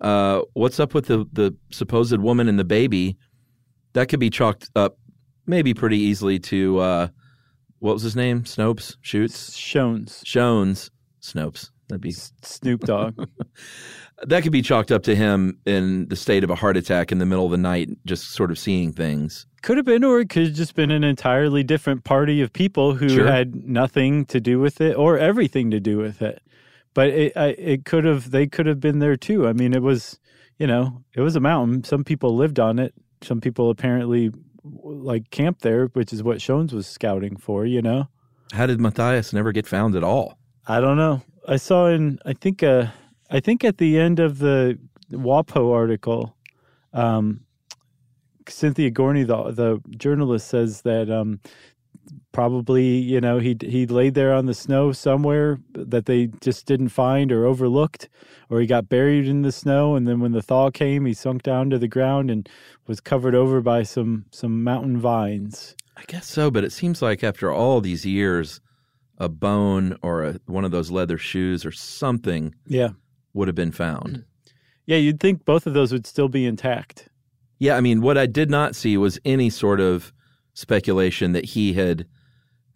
Uh, 0.00 0.40
what's 0.54 0.80
up 0.80 0.94
with 0.94 1.06
the 1.06 1.26
the 1.32 1.54
supposed 1.70 2.16
woman 2.18 2.48
and 2.48 2.58
the 2.58 2.64
baby? 2.64 3.18
That 3.92 4.08
could 4.08 4.20
be 4.20 4.30
chalked 4.30 4.70
up, 4.74 4.96
maybe 5.46 5.74
pretty 5.74 5.98
easily 5.98 6.38
to 6.38 6.78
uh, 6.78 7.08
what 7.80 7.92
was 7.92 8.02
his 8.02 8.16
name? 8.16 8.44
Snopes, 8.44 8.96
Shoots, 9.02 9.50
Schons 9.50 10.24
Schons, 10.24 10.90
Snopes. 11.20 11.70
That'd 11.88 12.00
be 12.00 12.12
snoop 12.12 12.80
dogg 12.80 13.18
that 14.26 14.42
could 14.42 14.52
be 14.52 14.62
chalked 14.62 14.90
up 14.92 15.02
to 15.04 15.14
him 15.16 15.58
in 15.66 16.08
the 16.08 16.16
state 16.16 16.44
of 16.44 16.50
a 16.50 16.54
heart 16.54 16.76
attack 16.76 17.10
in 17.12 17.18
the 17.18 17.26
middle 17.26 17.44
of 17.44 17.50
the 17.50 17.56
night, 17.58 17.88
just 18.06 18.30
sort 18.32 18.50
of 18.50 18.58
seeing 18.58 18.92
things. 18.92 19.46
Could 19.62 19.76
have 19.76 19.86
been, 19.86 20.02
or 20.04 20.20
it 20.20 20.28
could 20.28 20.44
have 20.46 20.54
just 20.54 20.74
been 20.74 20.90
an 20.90 21.04
entirely 21.04 21.62
different 21.62 22.04
party 22.04 22.40
of 22.40 22.52
people 22.52 22.94
who 22.94 23.08
Sure. 23.08 23.26
had 23.26 23.54
nothing 23.68 24.24
to 24.26 24.40
do 24.40 24.58
with 24.58 24.80
it 24.80 24.96
or 24.96 25.18
everything 25.18 25.70
to 25.70 25.80
do 25.80 25.98
with 25.98 26.20
it. 26.22 26.42
But 26.94 27.08
it, 27.10 27.36
I, 27.36 27.46
it 27.58 27.84
could 27.84 28.04
have, 28.04 28.30
they 28.32 28.46
could 28.46 28.66
have 28.66 28.80
been 28.80 28.98
there 28.98 29.16
too. 29.16 29.46
I 29.48 29.52
mean, 29.52 29.72
it 29.72 29.82
was, 29.82 30.18
you 30.58 30.66
know, 30.66 31.02
it 31.14 31.20
was 31.20 31.36
a 31.36 31.40
mountain. 31.40 31.84
Some 31.84 32.04
people 32.04 32.36
lived 32.36 32.58
on 32.60 32.78
it. 32.78 32.92
Some 33.22 33.40
people 33.40 33.70
apparently 33.70 34.30
like 34.64 35.30
camped 35.30 35.62
there, 35.62 35.86
which 35.86 36.12
is 36.12 36.22
what 36.22 36.38
Schons 36.38 36.72
was 36.72 36.86
scouting 36.86 37.36
for. 37.36 37.64
You 37.64 37.82
know, 37.82 38.08
How 38.52 38.66
did 38.66 38.80
Mathias 38.80 39.32
never 39.32 39.52
get 39.52 39.66
found 39.66 39.96
at 39.96 40.04
all? 40.04 40.38
I 40.66 40.80
don't 40.80 40.96
know. 40.96 41.22
I 41.48 41.56
saw 41.56 41.86
in, 41.86 42.18
I 42.24 42.34
think, 42.34 42.62
uh, 42.62 42.86
I 43.32 43.40
think 43.40 43.64
at 43.64 43.78
the 43.78 43.98
end 43.98 44.20
of 44.20 44.38
the 44.38 44.78
WAPO 45.10 45.72
article, 45.72 46.36
um, 46.92 47.40
Cynthia 48.46 48.90
Gorney, 48.90 49.26
the 49.26 49.52
the 49.52 49.80
journalist, 49.96 50.48
says 50.48 50.82
that 50.82 51.10
um, 51.10 51.40
probably 52.32 52.84
you 52.84 53.22
know 53.22 53.38
he 53.38 53.56
he 53.62 53.86
laid 53.86 54.12
there 54.12 54.34
on 54.34 54.44
the 54.44 54.52
snow 54.52 54.92
somewhere 54.92 55.58
that 55.72 56.04
they 56.04 56.26
just 56.42 56.66
didn't 56.66 56.90
find 56.90 57.32
or 57.32 57.46
overlooked, 57.46 58.10
or 58.50 58.60
he 58.60 58.66
got 58.66 58.90
buried 58.90 59.26
in 59.26 59.40
the 59.40 59.52
snow, 59.52 59.96
and 59.96 60.06
then 60.06 60.20
when 60.20 60.32
the 60.32 60.42
thaw 60.42 60.70
came, 60.70 61.06
he 61.06 61.14
sunk 61.14 61.42
down 61.42 61.70
to 61.70 61.78
the 61.78 61.88
ground 61.88 62.30
and 62.30 62.46
was 62.86 63.00
covered 63.00 63.34
over 63.34 63.62
by 63.62 63.82
some 63.82 64.26
some 64.30 64.62
mountain 64.62 64.98
vines. 64.98 65.74
I 65.96 66.02
guess 66.06 66.26
so, 66.26 66.50
but 66.50 66.64
it 66.64 66.72
seems 66.72 67.00
like 67.00 67.24
after 67.24 67.50
all 67.50 67.80
these 67.80 68.04
years, 68.04 68.60
a 69.16 69.30
bone 69.30 69.96
or 70.02 70.22
a, 70.24 70.40
one 70.44 70.66
of 70.66 70.70
those 70.70 70.90
leather 70.90 71.16
shoes 71.16 71.64
or 71.64 71.72
something 71.72 72.54
Yeah, 72.66 72.90
would 73.34 73.48
have 73.48 73.54
been 73.54 73.72
found. 73.72 74.08
Mm. 74.18 74.24
yeah, 74.86 74.96
you'd 74.96 75.20
think 75.20 75.44
both 75.44 75.66
of 75.66 75.74
those 75.74 75.92
would 75.92 76.06
still 76.06 76.28
be 76.28 76.44
intact. 76.44 77.08
Yeah, 77.58 77.76
I 77.76 77.80
mean, 77.80 78.00
what 78.02 78.18
I 78.18 78.26
did 78.26 78.50
not 78.50 78.74
see 78.74 78.96
was 78.96 79.18
any 79.24 79.48
sort 79.48 79.80
of 79.80 80.12
speculation 80.54 81.32
that 81.32 81.44
he 81.44 81.72
had 81.72 82.06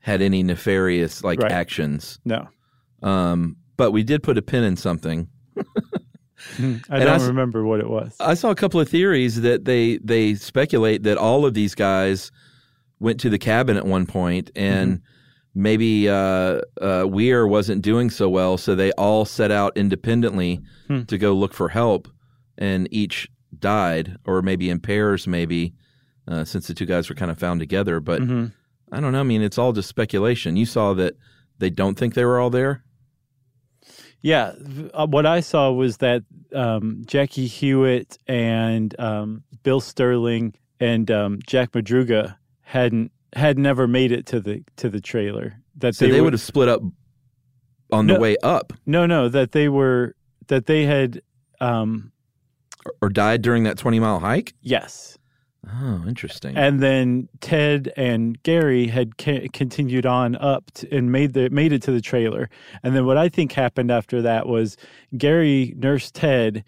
had 0.01 0.23
any 0.23 0.43
nefarious 0.45 1.25
like 1.25 1.41
Right. 1.41 1.51
actions. 1.53 2.21
No, 2.25 2.47
Um, 3.03 3.57
but 3.77 3.91
we 3.91 4.03
did 4.05 4.23
put 4.23 4.39
a 4.39 4.43
pin 4.43 4.63
in 4.65 4.77
something. 4.77 5.29
Hmm, 6.57 6.77
I 6.91 6.97
And 6.99 7.05
don't 7.05 7.23
I 7.23 7.27
remember 7.27 7.65
what 7.65 7.81
it 7.81 7.89
was. 7.89 8.15
I 8.21 8.35
saw 8.35 8.51
a 8.51 8.55
couple 8.55 8.79
of 8.79 8.89
theories 8.89 9.41
that 9.41 9.65
they 9.65 9.99
they 9.99 10.35
speculate 10.35 11.03
that 11.05 11.17
all 11.17 11.45
of 11.47 11.55
these 11.55 11.75
guys 11.75 12.31
went 13.01 13.19
to 13.21 13.31
the 13.31 13.39
cabin 13.39 13.77
at 13.77 13.87
one 13.87 14.07
point 14.07 14.51
and 14.55 14.99
mm-hmm. 14.99 15.07
Maybe 15.59 16.07
uh, 16.09 16.61
uh, 16.83 17.07
Weir 17.09 17.47
wasn't 17.47 17.81
doing 17.81 18.11
so 18.11 18.29
well, 18.29 18.59
so 18.59 18.75
they 18.75 18.93
all 18.93 19.25
set 19.25 19.51
out 19.51 19.73
independently 19.77 20.61
Hmm. 20.87 21.03
to 21.05 21.17
go 21.17 21.33
look 21.33 21.55
for 21.55 21.71
help, 21.71 22.09
and 22.59 22.87
each 22.91 23.29
died, 23.59 24.17
or 24.27 24.43
maybe 24.43 24.69
in 24.69 24.81
pairs, 24.81 25.27
maybe 25.27 25.73
uh, 26.29 26.45
since 26.45 26.67
the 26.67 26.75
two 26.75 26.85
guys 26.87 27.09
were 27.09 27.15
kind 27.15 27.31
of 27.31 27.39
found 27.39 27.59
together. 27.61 28.01
But 28.01 28.21
Mhm. 28.21 28.53
I 28.93 29.01
don't 29.01 29.13
know. 29.13 29.21
I 29.21 29.23
mean, 29.25 29.41
it's 29.43 29.57
all 29.59 29.73
just 29.73 29.89
speculation. 29.89 30.57
You 30.57 30.67
saw 30.67 30.93
that 30.95 31.15
they 31.59 31.71
don't 31.71 31.97
think 31.99 32.13
they 32.15 32.25
were 32.25 32.39
all 32.39 32.51
there. 32.51 32.85
Yeah, 34.21 34.53
uh, 34.93 35.07
what 35.07 35.25
I 35.27 35.41
saw 35.41 35.71
was 35.73 35.99
that 35.99 36.23
um, 36.55 37.03
Jackie 37.07 37.49
Huett 37.49 38.19
and 38.27 38.99
um, 39.01 39.43
Bill 39.63 39.81
Sterling 39.81 40.55
and 40.81 41.11
um, 41.11 41.39
Jack 41.47 41.73
Madruga 41.73 42.37
hadn't 42.63 43.13
had 43.37 43.59
never 43.59 43.87
made 43.87 44.11
it 44.13 44.27
to 44.27 44.41
the 44.41 44.65
to 44.77 44.89
the 44.89 45.01
trailer. 45.01 45.61
That 45.77 45.95
So 45.95 46.07
they, 46.09 46.19
were- 46.21 46.25
would 46.25 46.33
have 46.33 46.41
split 46.43 46.69
up 46.69 46.81
on 47.93 48.07
the 48.09 48.19
way 48.19 48.37
up, 48.43 48.73
no 48.87 49.07
no 49.07 49.29
that 49.29 49.53
they 49.53 49.69
were 49.69 50.17
that 50.49 50.67
they 50.67 50.85
had 50.85 51.21
um, 51.61 52.11
or, 52.85 52.93
or 53.03 53.09
died 53.11 53.43
during 53.43 53.63
that 53.65 53.79
twenty 53.79 54.01
mile 54.01 54.19
hike. 54.19 54.55
yes, 54.61 55.17
Oh, 55.69 56.05
interesting. 56.07 56.57
and 56.57 56.81
then 56.81 57.29
Ted 57.41 57.93
and 57.97 58.41
Gary 58.43 58.87
had 58.89 59.19
ca- 59.19 59.49
continued 59.53 60.07
on 60.07 60.35
up 60.37 60.71
t 60.75 60.89
and 60.91 61.13
made 61.13 61.33
the 61.35 61.49
made 61.51 61.73
it 61.73 61.83
to 61.83 61.93
the 61.93 62.01
trailer. 62.01 62.49
And 62.83 62.95
then 62.97 63.05
what 63.07 63.17
I 63.19 63.29
think 63.29 63.53
happened 63.53 63.91
after 63.93 64.21
that 64.23 64.47
was 64.49 64.77
Gary 65.17 65.73
nursed 65.77 66.15
Ted. 66.15 66.65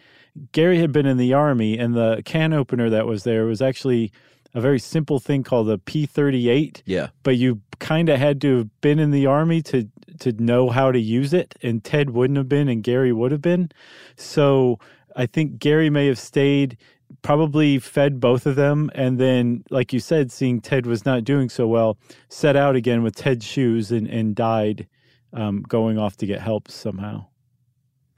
Gary 0.52 0.78
had 0.78 0.92
been 0.92 1.06
in 1.06 1.16
the 1.16 1.32
army, 1.32 1.76
and 1.78 1.94
the 1.96 2.22
can 2.24 2.52
opener 2.52 2.88
that 2.90 3.06
was 3.06 3.24
there 3.24 3.44
was 3.46 3.60
actually 3.60 4.12
a 4.55 4.61
very 4.61 4.78
simple 4.78 5.18
thing 5.20 5.42
called 5.42 5.68
a 5.70 5.78
P 5.78 6.07
thirty 6.07 6.49
eight. 6.49 6.82
yeah. 6.86 7.09
But 7.22 7.36
you 7.36 7.61
kind 7.78 8.09
of 8.09 8.18
had 8.18 8.40
to 8.40 8.59
have 8.59 8.80
been 8.80 8.99
in 8.99 9.11
the 9.11 9.26
army 9.26 9.62
to 9.62 9.88
to 10.20 10.32
know 10.32 10.68
how 10.70 10.90
to 10.90 10.99
use 10.99 11.32
it, 11.32 11.55
and 11.62 11.84
Ted 11.84 12.11
wouldn't 12.11 12.36
have 12.36 12.49
been, 12.49 12.68
and 12.68 12.82
Gary 12.82 13.12
would 13.12 13.30
have 13.30 13.42
been. 13.42 13.70
So 14.16 14.78
I 15.14 15.26
think 15.26 15.59
Gary 15.59 15.90
may 15.90 16.07
have 16.07 16.18
stayed, 16.18 16.76
probably 17.22 17.78
fed 17.78 18.18
both 18.20 18.46
of 18.46 18.57
them, 18.57 18.90
and 18.94 19.18
then, 19.18 19.64
like 19.70 19.92
you 19.92 20.01
said, 20.01 20.32
seeing 20.32 20.61
Ted 20.61 20.86
was 20.86 21.05
not 21.05 21.24
doing 21.24 21.49
so 21.49 21.66
well, 21.68 21.99
set 22.28 22.57
out 22.57 22.74
again 22.74 23.03
with 23.03 23.14
Ted's 23.16 23.44
shoes 23.46 23.92
and 23.92 24.09
and 24.09 24.34
died, 24.34 24.88
um, 25.32 25.62
going 25.62 25.99
off 25.99 26.16
to 26.16 26.26
get 26.26 26.40
help 26.40 26.68
somehow. 26.70 27.26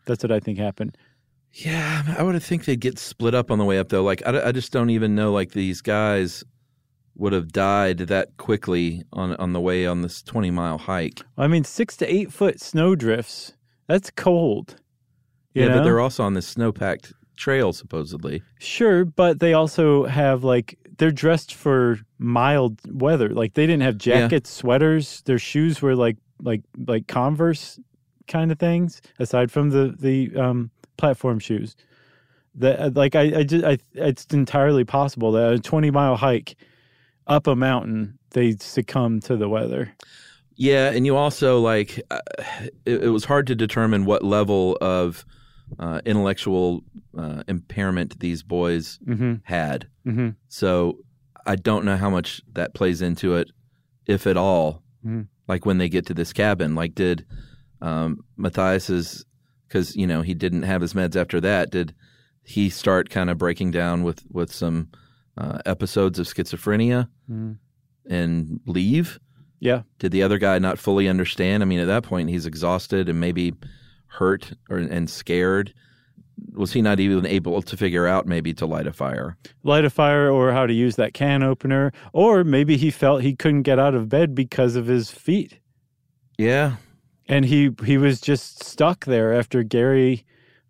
That's 0.06 0.22
what 0.24 0.32
I 0.32 0.40
think 0.40 0.58
happened. 0.58 0.96
Yeah, 1.52 2.14
I 2.16 2.22
would 2.22 2.34
have 2.34 2.44
think 2.44 2.64
they'd 2.64 2.80
get 2.80 2.98
split 2.98 3.34
up 3.34 3.50
on 3.50 3.58
the 3.58 3.64
way 3.64 3.78
up 3.78 3.88
though. 3.88 4.02
Like 4.02 4.22
I, 4.26 4.48
I 4.48 4.52
just 4.52 4.72
don't 4.72 4.90
even 4.90 5.14
know 5.14 5.32
like 5.32 5.50
these 5.52 5.80
guys 5.80 6.44
would 7.16 7.32
have 7.32 7.52
died 7.52 7.98
that 7.98 8.36
quickly 8.36 9.02
on 9.12 9.34
on 9.36 9.52
the 9.52 9.60
way 9.60 9.86
on 9.86 10.02
this 10.02 10.22
20 10.22 10.50
mile 10.50 10.78
hike. 10.78 11.20
I 11.36 11.48
mean, 11.48 11.64
six 11.64 11.96
to 11.98 12.12
eight 12.12 12.32
foot 12.32 12.60
snow 12.60 12.94
drifts. 12.94 13.54
That's 13.88 14.10
cold. 14.10 14.76
Yeah, 15.54 15.66
know? 15.68 15.78
but 15.78 15.84
they're 15.84 16.00
also 16.00 16.22
on 16.22 16.34
this 16.34 16.46
snow-packed 16.46 17.12
trail 17.36 17.72
supposedly. 17.72 18.42
Sure, 18.60 19.04
but 19.04 19.40
they 19.40 19.52
also 19.52 20.04
have 20.04 20.44
like 20.44 20.78
they're 20.98 21.10
dressed 21.10 21.54
for 21.54 21.98
mild 22.18 22.78
weather. 22.86 23.30
Like 23.30 23.54
they 23.54 23.66
didn't 23.66 23.82
have 23.82 23.94
Yeah. 24.06 24.20
jackets, 24.20 24.50
sweaters. 24.50 25.22
Their 25.24 25.38
shoes 25.40 25.82
were 25.82 25.96
like 25.96 26.16
like 26.40 26.62
like 26.86 27.08
Converse 27.08 27.80
kind 28.28 28.52
of 28.52 28.58
things. 28.60 29.02
Aside 29.18 29.50
from 29.50 29.70
the 29.70 29.96
the 29.98 30.34
um, 30.40 30.70
platform 31.00 31.38
shoes, 31.40 31.74
that 32.54 32.94
like 32.94 33.14
I 33.16 33.38
I, 33.40 33.42
just, 33.42 33.64
I 33.64 33.78
it's 33.94 34.24
entirely 34.26 34.84
possible 34.84 35.32
that 35.32 35.52
a 35.52 35.58
twenty 35.58 35.90
mile 35.90 36.16
hike 36.16 36.54
up 37.26 37.46
a 37.46 37.56
mountain 37.56 38.18
they 38.30 38.52
succumb 38.56 39.20
to 39.20 39.36
the 39.36 39.48
weather. 39.48 39.92
Yeah, 40.56 40.90
and 40.90 41.06
you 41.06 41.16
also 41.16 41.58
like 41.60 42.00
uh, 42.10 42.20
it, 42.84 43.04
it 43.04 43.08
was 43.08 43.24
hard 43.24 43.46
to 43.48 43.54
determine 43.54 44.04
what 44.04 44.22
level 44.24 44.76
of 44.80 45.24
uh, 45.78 46.00
intellectual 46.04 46.82
uh, 47.16 47.42
impairment 47.48 48.18
these 48.20 48.42
boys 48.42 48.98
Mhm. 49.06 49.40
had. 49.44 49.86
Mhm. 50.06 50.34
So 50.48 50.98
I 51.46 51.56
don't 51.56 51.84
know 51.84 51.96
how 51.96 52.10
much 52.10 52.42
that 52.52 52.74
plays 52.74 53.00
into 53.00 53.36
it, 53.36 53.50
if 54.06 54.26
at 54.26 54.36
all. 54.36 54.82
Mhm. 55.06 55.28
Like 55.48 55.64
when 55.64 55.78
they 55.78 55.88
get 55.88 56.06
to 56.06 56.14
this 56.14 56.32
cabin, 56.32 56.74
like 56.74 56.94
did 56.94 57.24
um, 57.80 58.18
Mathias's 58.36 59.24
because 59.70 59.94
you 59.94 60.06
know 60.06 60.22
he 60.22 60.34
didn't 60.34 60.62
have 60.64 60.80
his 60.82 60.94
meds 60.94 61.14
after 61.16 61.40
that. 61.40 61.70
Did 61.70 61.94
he 62.42 62.68
start 62.68 63.08
kind 63.08 63.30
of 63.30 63.38
breaking 63.38 63.70
down 63.70 64.02
with 64.02 64.24
with 64.30 64.52
some 64.52 64.88
uh, 65.38 65.58
episodes 65.64 66.18
of 66.18 66.26
schizophrenia 66.26 67.08
Mhm. 67.30 67.56
and 68.08 68.60
leave? 68.66 69.18
Yeah. 69.60 69.82
Did 69.98 70.12
the 70.12 70.22
other 70.22 70.38
guy 70.38 70.58
not 70.58 70.78
fully 70.78 71.06
understand? 71.08 71.62
I 71.62 71.66
mean, 71.66 71.78
at 71.80 71.86
that 71.86 72.02
point, 72.02 72.30
he's 72.30 72.46
exhausted 72.46 73.08
and 73.08 73.20
maybe 73.20 73.54
hurt 74.06 74.52
or 74.68 74.78
and 74.78 75.08
scared. 75.08 75.72
Was 76.54 76.72
he 76.72 76.80
not 76.82 76.98
even 76.98 77.26
able 77.26 77.60
to 77.62 77.76
figure 77.76 78.06
out 78.06 78.26
maybe 78.26 78.54
to 78.54 78.66
light 78.66 78.86
a 78.86 78.92
fire? 78.92 79.36
light 79.62 79.84
a 79.84 79.90
fire 79.90 80.30
or 80.30 80.52
how 80.52 80.66
to 80.66 80.72
use 80.72 80.96
that 80.96 81.12
can 81.14 81.42
opener, 81.42 81.92
or 82.14 82.42
maybe 82.44 82.76
he 82.78 82.90
felt 82.90 83.22
he 83.22 83.36
couldn't 83.36 83.62
get 83.62 83.78
out 83.78 83.94
of 83.94 84.08
bed 84.08 84.34
because 84.34 84.74
of 84.74 84.86
his 84.86 85.10
feet. 85.10 85.60
Yeah, 86.38 86.76
And 87.30 87.44
he 87.46 87.70
he 87.84 87.96
was 87.96 88.20
just 88.20 88.62
stuck 88.64 89.04
there 89.06 89.32
after 89.32 89.62
Gary 89.62 90.24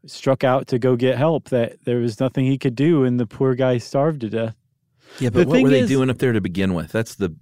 struck 0.06 0.44
out 0.44 0.66
to 0.68 0.78
go 0.78 0.94
get 0.96 1.16
help 1.18 1.48
that 1.50 1.76
there 1.84 1.98
was 1.98 2.20
nothing 2.20 2.44
he 2.46 2.56
could 2.58 2.74
do 2.74 3.04
and 3.04 3.18
the 3.20 3.26
poor 3.26 3.54
guy 3.54 3.78
starved 3.78 4.20
to 4.22 4.30
death. 4.30 4.56
yeah. 5.18 5.28
The 5.30 5.40
But 5.44 5.48
what 5.48 5.62
were 5.62 5.68
they 5.70 5.80
is- 5.80 5.88
doing 5.90 6.08
up 6.11 6.18
there 6.18 6.32
to 6.32 6.40
begin 6.40 6.74
with? 6.74 6.92
That's 6.92 7.16
the 7.16 7.34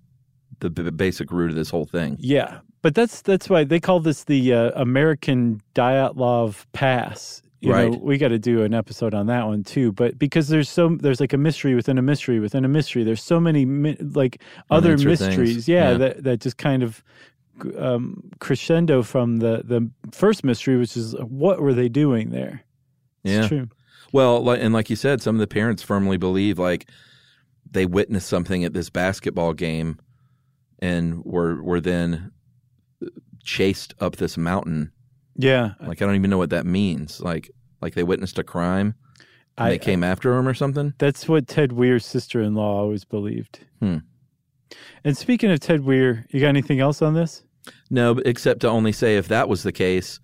the 0.61 0.71
basic 0.91 1.31
root 1.31 1.51
of 1.51 1.57
this 1.57 1.71
whole 1.71 1.85
thing. 1.85 2.17
Yeah. 2.19 2.61
But 2.83 2.95
that's 2.97 3.23
that's 3.23 3.49
why 3.49 3.63
they 3.65 3.79
call 3.81 4.01
this 4.01 4.25
the 4.25 4.53
uh, 4.55 4.71
American 4.75 5.61
Dyatlov 5.75 6.65
Pass. 6.73 7.43
You 7.61 7.71
know, 7.71 7.75
Right. 7.89 8.01
we 8.01 8.19
got 8.19 8.29
to 8.29 8.39
do 8.39 8.63
an 8.63 8.73
episode 8.73 9.15
on 9.15 9.27
that 9.27 9.47
one 9.47 9.65
too. 9.65 9.91
But 9.93 10.17
because 10.19 10.47
there's 10.49 10.69
so 10.69 10.97
there's 11.01 11.21
like 11.21 11.33
a 11.33 11.37
mystery 11.39 11.75
within 11.75 11.99
a 11.99 12.03
mystery 12.03 12.39
within 12.41 12.65
a 12.65 12.69
mystery. 12.69 13.03
There's 13.05 13.23
so 13.23 13.41
many 13.41 13.65
mi- 13.65 13.97
like 14.01 14.41
other 14.71 14.97
mysteries, 14.97 15.67
yeah, 15.69 15.91
Yeah. 15.93 15.99
that 15.99 16.23
that 16.25 16.41
just 16.41 16.57
kind 16.57 16.83
of 16.85 17.03
um, 17.77 18.31
crescendo 18.41 19.03
from 19.03 19.39
the 19.39 19.63
the 19.65 19.91
first 20.13 20.45
mystery, 20.45 20.77
which 20.77 20.97
is 20.97 21.15
what 21.21 21.61
were 21.61 21.75
they 21.75 21.89
doing 21.89 22.31
there? 22.31 22.63
It's 23.25 23.35
Yeah. 23.35 23.49
true. 23.49 23.69
Well, 24.13 24.41
like, 24.43 24.61
and 24.63 24.73
like 24.73 24.89
you 24.91 24.97
said, 24.97 25.21
some 25.21 25.37
of 25.37 25.41
the 25.41 25.47
parents 25.47 25.83
firmly 25.83 26.17
believe 26.17 26.59
like 26.59 26.89
they 27.71 27.85
witnessed 27.85 28.29
something 28.29 28.65
at 28.65 28.73
this 28.73 28.89
basketball 28.91 29.53
game, 29.53 29.99
and 30.79 31.23
were 31.25 31.63
were 31.63 31.81
then 31.81 32.33
chased 33.43 33.95
up 34.01 34.17
this 34.17 34.37
mountain. 34.37 34.93
Yeah, 35.37 35.75
Like 35.81 36.03
I 36.03 36.07
don't 36.07 36.17
even 36.17 36.31
know 36.31 36.39
what 36.39 36.51
that 36.51 36.67
means. 36.67 37.21
Like 37.21 37.51
like 37.81 37.95
they 37.95 38.03
witnessed 38.03 38.39
a 38.39 38.45
crime 38.45 38.95
and 39.57 39.67
I- 39.67 39.71
they 39.71 39.79
came 39.79 40.03
after 40.03 40.35
him 40.37 40.49
or 40.49 40.55
something. 40.55 40.95
That's 40.99 41.29
what 41.29 41.47
Ted 41.47 41.73
Weir's 41.73 42.05
sister-in-law 42.05 42.79
always 42.81 43.05
believed. 43.05 43.61
Hmm. 43.81 43.99
And 45.05 45.17
speaking 45.17 45.51
of 45.53 45.61
Ted 45.61 45.85
Weir, 45.85 46.27
you 46.31 46.41
got 46.41 46.49
anything 46.49 46.81
else 46.81 47.01
on 47.03 47.15
this? 47.15 47.45
No, 47.91 48.19
except 48.25 48.61
to 48.61 48.69
only 48.69 48.93
say 48.93 49.17
if 49.17 49.29
that 49.29 49.49
was 49.49 49.63
the 49.63 49.73
case, 49.73 50.21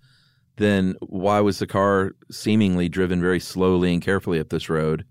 then 0.57 0.95
why 1.01 1.39
was 1.41 1.59
the 1.59 1.67
car 1.67 2.13
seemingly 2.31 2.89
driven 2.89 3.19
very 3.19 3.39
slowly 3.39 3.93
and 3.93 4.01
carefully 4.01 4.39
up 4.39 4.49
this 4.49 4.69
road 4.69 5.05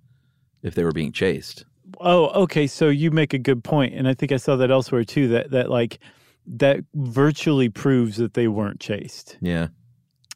if 0.62 0.74
they 0.74 0.84
were 0.84 0.92
being 0.92 1.12
chased? 1.12 1.64
Oh, 2.00 2.26
okay. 2.42 2.66
So 2.66 2.88
you 2.88 3.10
make 3.10 3.34
a 3.34 3.38
good 3.38 3.62
point, 3.62 3.94
and 3.94 4.08
I 4.08 4.14
think 4.14 4.32
I 4.32 4.36
saw 4.36 4.56
that 4.56 4.70
elsewhere 4.70 5.04
too. 5.04 5.28
That 5.28 5.50
that 5.50 5.70
like 5.70 5.98
that 6.46 6.80
virtually 6.94 7.68
proves 7.68 8.16
that 8.16 8.34
they 8.34 8.48
weren't 8.48 8.80
chased. 8.80 9.36
Yeah. 9.40 9.68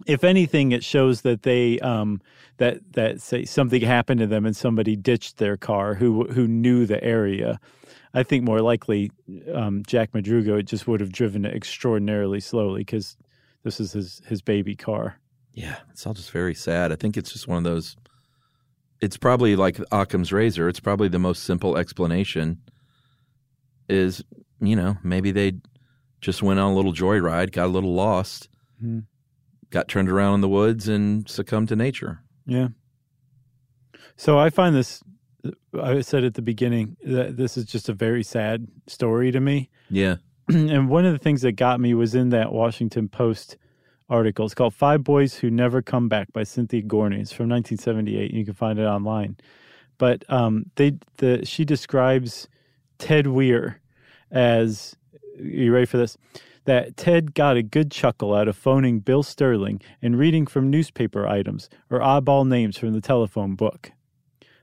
If 0.07 0.23
anything, 0.25 0.73
it 0.73 0.85
shows 0.85 1.23
that 1.23 1.43
they 1.43 1.79
um 1.81 2.21
that 2.59 2.81
that 2.93 3.21
say 3.21 3.45
something 3.45 3.83
happened 3.83 4.21
to 4.21 4.27
them 4.27 4.47
and 4.47 4.57
somebody 4.57 4.97
ditched 4.97 5.39
their 5.39 5.57
car 5.57 5.95
who 5.95 6.25
who 6.29 6.47
knew 6.47 6.87
the 6.87 7.03
area. 7.03 7.59
I 8.15 8.23
think 8.23 8.45
more 8.45 8.61
likely 8.61 9.11
um, 9.53 9.83
Jack 9.87 10.13
Madruga 10.13 10.65
just 10.65 10.87
would 10.87 11.01
have 11.01 11.13
driven 11.13 11.45
it 11.45 11.55
extraordinarily 11.55 12.41
slowly 12.41 12.81
because 12.81 13.17
this 13.65 13.81
is 13.81 13.93
his 13.93 14.23
his 14.27 14.43
baby 14.43 14.75
car. 14.75 15.21
Yeah, 15.53 15.77
it's 15.91 16.07
all 16.07 16.15
just 16.15 16.31
very 16.31 16.55
sad. 16.55 16.93
I 16.93 16.97
think 16.97 17.17
it's 17.17 17.33
just 17.33 17.49
one 17.49 17.59
of 17.59 17.65
those. 17.65 17.97
It's 19.01 19.17
probably 19.17 19.57
like 19.57 19.79
Occam's 19.93 20.33
razor. 20.33 20.69
It's 20.69 20.81
probably 20.81 21.09
the 21.09 21.19
most 21.19 21.45
simple 21.45 21.77
explanation. 21.77 22.61
Is 23.89 24.23
you 24.61 24.77
know 24.77 24.97
maybe 25.03 25.31
they 25.31 25.53
just 26.21 26.43
went 26.43 26.61
on 26.61 26.73
a 26.73 26.75
little 26.75 26.93
joyride, 26.93 27.53
got 27.53 27.67
a 27.67 27.69
little 27.73 27.95
lost, 27.95 28.49
Mhm. 28.83 29.05
got 29.71 29.89
turned 29.89 30.09
around 30.09 30.35
in 30.37 30.41
the 30.41 30.49
woods, 30.49 30.89
and 30.89 31.29
succumbed 31.29 31.69
to 31.69 31.77
nature. 31.77 32.23
Yeah. 32.47 32.69
So 34.17 34.39
I 34.39 34.51
find 34.51 34.75
this. 34.75 35.03
I 35.81 36.01
said 36.01 36.25
at 36.25 36.35
the 36.35 36.43
beginning 36.43 36.97
that 37.03 37.37
this 37.37 37.57
is 37.57 37.65
just 37.65 37.89
a 37.89 37.93
very 37.93 38.23
sad 38.23 38.67
story 38.87 39.31
to 39.31 39.41
me. 39.41 39.71
Yeah, 39.91 40.17
and 40.49 40.89
one 40.89 41.05
of 41.05 41.13
the 41.13 41.19
things 41.19 41.43
that 41.43 41.53
got 41.53 41.81
me 41.81 41.95
was 41.95 42.15
in 42.15 42.31
that 42.31 42.53
Washington 42.53 43.09
Post 43.09 43.57
article. 44.11 44.45
It's 44.45 44.55
called 44.55 44.75
Five 44.75 45.05
Boys 45.05 45.37
Who 45.37 45.51
Never 45.51 45.83
Come 45.83 46.09
Back 46.09 46.33
by 46.33 46.43
Cynthia 46.45 46.83
Gorney. 46.83 47.21
It's 47.21 47.33
from 47.33 47.49
1978. 47.49 48.33
You 48.33 48.45
can 48.45 48.55
find 48.55 48.79
it 48.79 48.85
online. 48.85 49.37
But 49.99 50.25
um, 50.29 50.71
they 50.77 50.95
the 51.19 51.45
she 51.45 51.65
describes 51.65 52.49
Ted 52.99 53.27
Weir 53.27 53.81
as 54.31 54.97
you 55.39 55.73
ready 55.73 55.87
for 55.87 55.99
this? 55.99 56.17
That 56.65 56.97
Ted 56.97 57.35
got 57.35 57.57
a 57.57 57.63
good 57.63 57.91
chuckle 57.91 58.35
out 58.35 58.47
of 58.47 58.57
phoning 58.57 59.01
Bill 59.01 59.23
Sterling 59.23 59.81
and 60.03 60.19
reading 60.19 60.47
from 60.47 60.71
newspaper 60.71 61.27
items 61.27 61.71
or 61.89 62.01
oddball 62.01 62.47
names 62.47 62.77
from 62.77 62.93
the 62.93 63.01
telephone 63.01 63.55
book. 63.55 63.93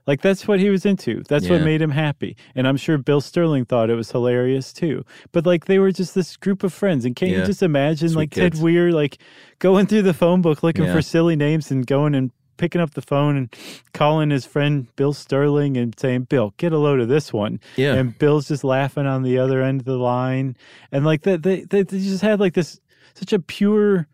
Like 0.06 0.20
that's 0.22 0.46
what 0.46 0.60
he 0.60 0.70
was 0.70 0.86
into. 0.86 1.22
That's 1.28 1.48
what 1.48 1.62
made 1.62 1.82
him 1.82 1.90
happy. 1.90 2.36
And 2.54 2.68
I'm 2.68 2.76
sure 2.76 2.96
Bill 2.98 3.20
Sterling 3.20 3.64
thought 3.64 3.90
it 3.90 3.94
was 3.94 4.10
hilarious 4.12 4.72
too. 4.72 5.04
But 5.32 5.46
like 5.46 5.64
they 5.64 5.78
were 5.78 5.90
just 5.92 6.14
this 6.14 6.36
group 6.36 6.62
of 6.62 6.72
friends. 6.72 7.04
And 7.04 7.16
can't 7.16 7.32
you 7.32 7.44
just 7.44 7.62
imagine 7.62 8.10
Sweet 8.10 8.16
like 8.16 8.30
Ted 8.30 8.52
kids. 8.52 8.62
Weir 8.62 8.92
like 8.92 9.18
going 9.58 9.86
through 9.86 10.02
the 10.02 10.14
phone 10.14 10.42
book 10.42 10.62
looking 10.62 10.84
Yeah. 10.84 10.92
for 10.92 11.02
silly 11.02 11.34
names 11.36 11.70
and 11.70 11.86
going 11.86 12.14
and 12.14 12.30
picking 12.56 12.80
up 12.80 12.94
the 12.94 13.02
phone 13.02 13.36
and 13.36 13.54
calling 13.92 14.30
his 14.30 14.46
friend 14.46 14.86
Bill 14.96 15.12
Sterling 15.12 15.76
and 15.76 15.94
saying, 15.98 16.22
Bill, 16.22 16.54
get 16.56 16.72
a 16.72 16.78
load 16.78 17.00
of 17.00 17.08
this 17.08 17.32
one. 17.32 17.60
Yeah. 17.76 17.94
And 17.94 18.16
Bill's 18.18 18.48
just 18.48 18.64
laughing 18.64 19.06
on 19.06 19.24
the 19.24 19.38
other 19.38 19.60
end 19.60 19.80
of 19.80 19.84
the 19.86 19.98
line. 19.98 20.56
And 20.92 21.04
like 21.04 21.22
that 21.22 21.42
they, 21.42 21.62
they, 21.62 21.82
they 21.82 21.98
just 21.98 22.22
had 22.22 22.40
like 22.40 22.54
this 22.54 22.80
such 23.14 23.32
a 23.32 23.38
pure 23.40 24.06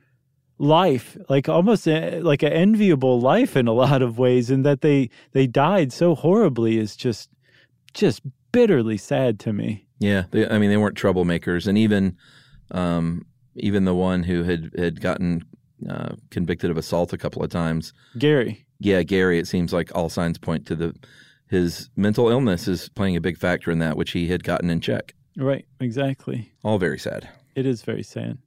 life 0.63 1.17
like 1.29 1.49
almost 1.49 1.89
a, 1.89 2.21
like 2.21 2.43
an 2.43 2.53
enviable 2.53 3.21
life 3.21 3.57
in 3.57 3.67
a 3.67 3.73
lot 3.73 4.01
of 4.01 4.17
ways 4.19 4.49
and 4.49 4.65
that 4.65 4.81
they 4.81 5.11
they 5.33 5.47
died 5.47 5.93
so 5.93 6.15
horribly 6.15 6.79
is 6.79 6.95
just 6.95 7.29
just 7.95 8.23
bitterly 8.53 8.97
sad 8.97 9.41
to 9.41 9.53
me 9.53 9.85
yeah. 10.03 10.25
They, 10.33 10.49
I 10.49 10.59
mean, 10.59 10.69
they 10.69 10.77
weren't 10.77 10.97
troublemakers, 10.97 11.67
and 11.67 11.79
even 11.79 12.17
um, 12.73 13.25
even 13.55 13.85
the 13.85 13.95
one 13.95 14.25
who 14.25 14.43
had 14.43 14.73
had 14.77 15.01
gotten 15.01 15.45
uh, 15.89 16.17
convicted 16.31 16.71
of 16.71 16.77
assault 16.77 17.13
a 17.13 17.19
couple 17.19 17.43
of 17.43 17.51
times. 17.51 17.93
gary 18.19 18.67
Yeah, 18.81 19.03
Gary. 19.05 19.39
It 19.39 19.47
seems 19.47 19.73
like 19.73 19.95
all 19.95 20.09
signs 20.09 20.39
point 20.39 20.67
to 20.67 20.75
the 20.75 20.95
his 21.49 21.89
mental 21.97 22.29
illness 22.31 22.67
is 22.67 22.89
playing 22.91 23.15
a 23.17 23.21
big 23.21 23.39
factor 23.39 23.71
in 23.71 23.79
that, 23.79 23.97
which 23.97 24.11
he 24.11 24.27
had 24.27 24.43
gotten 24.43 24.71
in 24.71 24.81
check. 24.81 25.15
right 25.37 25.65
exactly 25.81 26.51
All 26.65 26.79
very 26.79 26.99
sad. 26.99 27.29
it 27.55 27.65
is 27.65 27.83
very 27.83 28.03
sad 28.03 28.39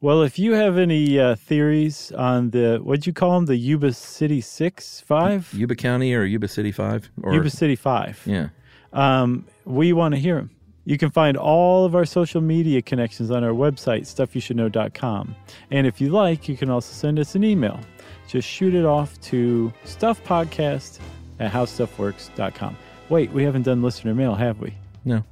well 0.00 0.22
if 0.22 0.38
you 0.38 0.52
have 0.52 0.78
any 0.78 1.18
uh, 1.18 1.34
theories 1.34 2.12
on 2.12 2.50
the 2.50 2.78
what'd 2.82 3.06
you 3.06 3.12
call 3.12 3.34
them 3.34 3.46
the 3.46 3.56
yuba 3.56 3.92
city 3.92 4.40
six 4.40 5.00
five 5.00 5.52
Yuba 5.52 5.74
County 5.74 6.14
or 6.14 6.24
Yuba 6.24 6.48
City 6.48 6.72
Five 6.72 7.10
or 7.22 7.34
yuba 7.34 7.50
city 7.50 7.76
five 7.76 8.20
yeah. 8.26 8.48
um, 8.92 9.46
we 9.64 9.92
want 9.92 10.14
to 10.14 10.20
hear 10.20 10.36
them. 10.36 10.50
You 10.84 10.98
can 10.98 11.10
find 11.10 11.36
all 11.36 11.84
of 11.84 11.94
our 11.94 12.04
social 12.04 12.40
media 12.40 12.82
connections 12.82 13.30
on 13.30 13.44
our 13.44 13.52
website, 13.52 14.02
stuffyoushouldknow.com. 14.02 15.36
And 15.70 15.86
if 15.86 16.00
you 16.00 16.08
like, 16.08 16.48
you 16.48 16.56
can 16.56 16.70
also 16.70 16.92
send 16.92 17.18
us 17.18 17.34
an 17.34 17.44
email. 17.44 17.78
Just 18.26 18.48
shoot 18.48 18.74
it 18.74 18.84
off 18.84 19.20
to 19.22 19.72
stuffpodcast 19.84 20.98
at 21.38 21.52
howstuffworks.com. 21.52 22.76
Wait, 23.08 23.30
we 23.32 23.44
haven't 23.44 23.62
done 23.62 23.82
listener 23.82 24.14
mail, 24.14 24.34
have 24.34 24.58
we? 24.60 24.74
No. 25.04 25.22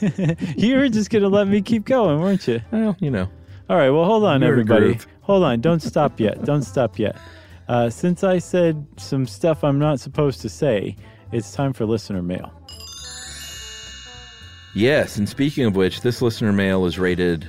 you 0.56 0.76
were 0.76 0.88
just 0.88 1.10
going 1.10 1.22
to 1.22 1.28
let 1.28 1.48
me 1.48 1.62
keep 1.62 1.84
going, 1.84 2.20
weren't 2.20 2.46
you? 2.46 2.60
Well, 2.70 2.96
you 3.00 3.10
know. 3.10 3.28
All 3.70 3.76
right, 3.76 3.90
well, 3.90 4.04
hold 4.04 4.24
on, 4.24 4.42
everybody. 4.42 4.86
groove. 4.86 5.06
Hold 5.20 5.44
on. 5.44 5.60
Don't 5.60 5.80
stop 5.80 6.18
yet. 6.18 6.44
Don't 6.44 6.62
stop 6.62 6.98
yet. 6.98 7.16
Uh, 7.68 7.88
since 7.88 8.24
I 8.24 8.38
said 8.38 8.84
some 8.96 9.28
stuff 9.28 9.62
I'm 9.62 9.78
not 9.78 10.00
supposed 10.00 10.40
to 10.40 10.48
say, 10.48 10.96
it's 11.30 11.52
time 11.52 11.72
for 11.72 11.86
listener 11.86 12.20
mail. 12.20 12.52
Yes, 14.74 15.18
and 15.18 15.28
speaking 15.28 15.66
of 15.66 15.76
which, 15.76 16.00
this 16.00 16.20
listener 16.20 16.52
mail 16.52 16.84
is 16.84 16.98
rated 16.98 17.46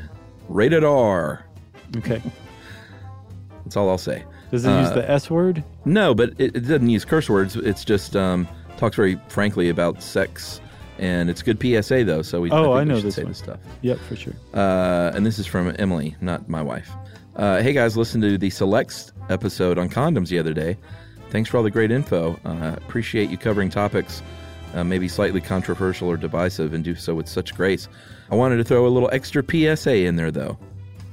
rated 0.47 0.83
R. 0.83 1.43
Okay. 1.97 2.21
That's 3.63 3.75
all 3.75 3.89
I'll 3.89 3.97
say. 3.97 4.23
Does 4.51 4.63
it 4.63 4.79
use 4.79 4.91
the 4.91 5.09
S 5.09 5.27
word? 5.31 5.63
No, 5.85 6.13
but 6.13 6.33
it, 6.37 6.55
it 6.55 6.67
doesn't 6.67 6.87
use 6.87 7.03
curse 7.03 7.31
words. 7.31 7.55
It's 7.55 7.83
just 7.83 8.15
um, 8.15 8.47
talks 8.77 8.95
very 8.95 9.19
frankly 9.27 9.69
about 9.69 10.03
sex, 10.03 10.61
and 10.99 11.29
it's 11.29 11.41
good 11.41 11.61
PSA 11.61 12.03
though. 12.03 12.21
So 12.21 12.41
we. 12.41 12.51
Oh, 12.51 12.73
I, 12.73 12.81
I 12.81 12.83
know 12.83 12.99
this 12.99 13.15
this 13.15 13.37
stuff. 13.37 13.59
Yep, 13.81 13.99
for 13.99 14.15
sure. 14.15 14.33
Uh, 14.53 15.11
and 15.13 15.25
this 15.25 15.39
is 15.39 15.47
from 15.47 15.75
Emily, 15.79 16.15
not 16.21 16.49
my 16.49 16.61
wife. 16.61 16.89
Uh, 17.35 17.61
hey 17.61 17.73
guys, 17.73 17.95
listened 17.95 18.23
to 18.23 18.37
the 18.37 18.49
Selects 18.49 19.13
episode 19.29 19.77
on 19.77 19.89
condoms 19.89 20.29
the 20.29 20.39
other 20.39 20.53
day. 20.53 20.77
Thanks 21.29 21.49
for 21.49 21.57
all 21.57 21.63
the 21.63 21.71
great 21.71 21.91
info. 21.91 22.37
Uh, 22.43 22.75
appreciate 22.77 23.29
you 23.29 23.37
covering 23.37 23.69
topics 23.69 24.21
uh, 24.73 24.83
maybe 24.83 25.07
slightly 25.07 25.41
controversial 25.41 26.07
or 26.07 26.17
divisive 26.17 26.73
and 26.73 26.83
do 26.83 26.95
so 26.95 27.15
with 27.15 27.27
such 27.27 27.55
grace. 27.55 27.87
I 28.29 28.35
wanted 28.35 28.57
to 28.57 28.63
throw 28.63 28.87
a 28.87 28.89
little 28.89 29.09
extra 29.11 29.43
PSA 29.43 30.05
in 30.05 30.15
there 30.15 30.31
though 30.31 30.57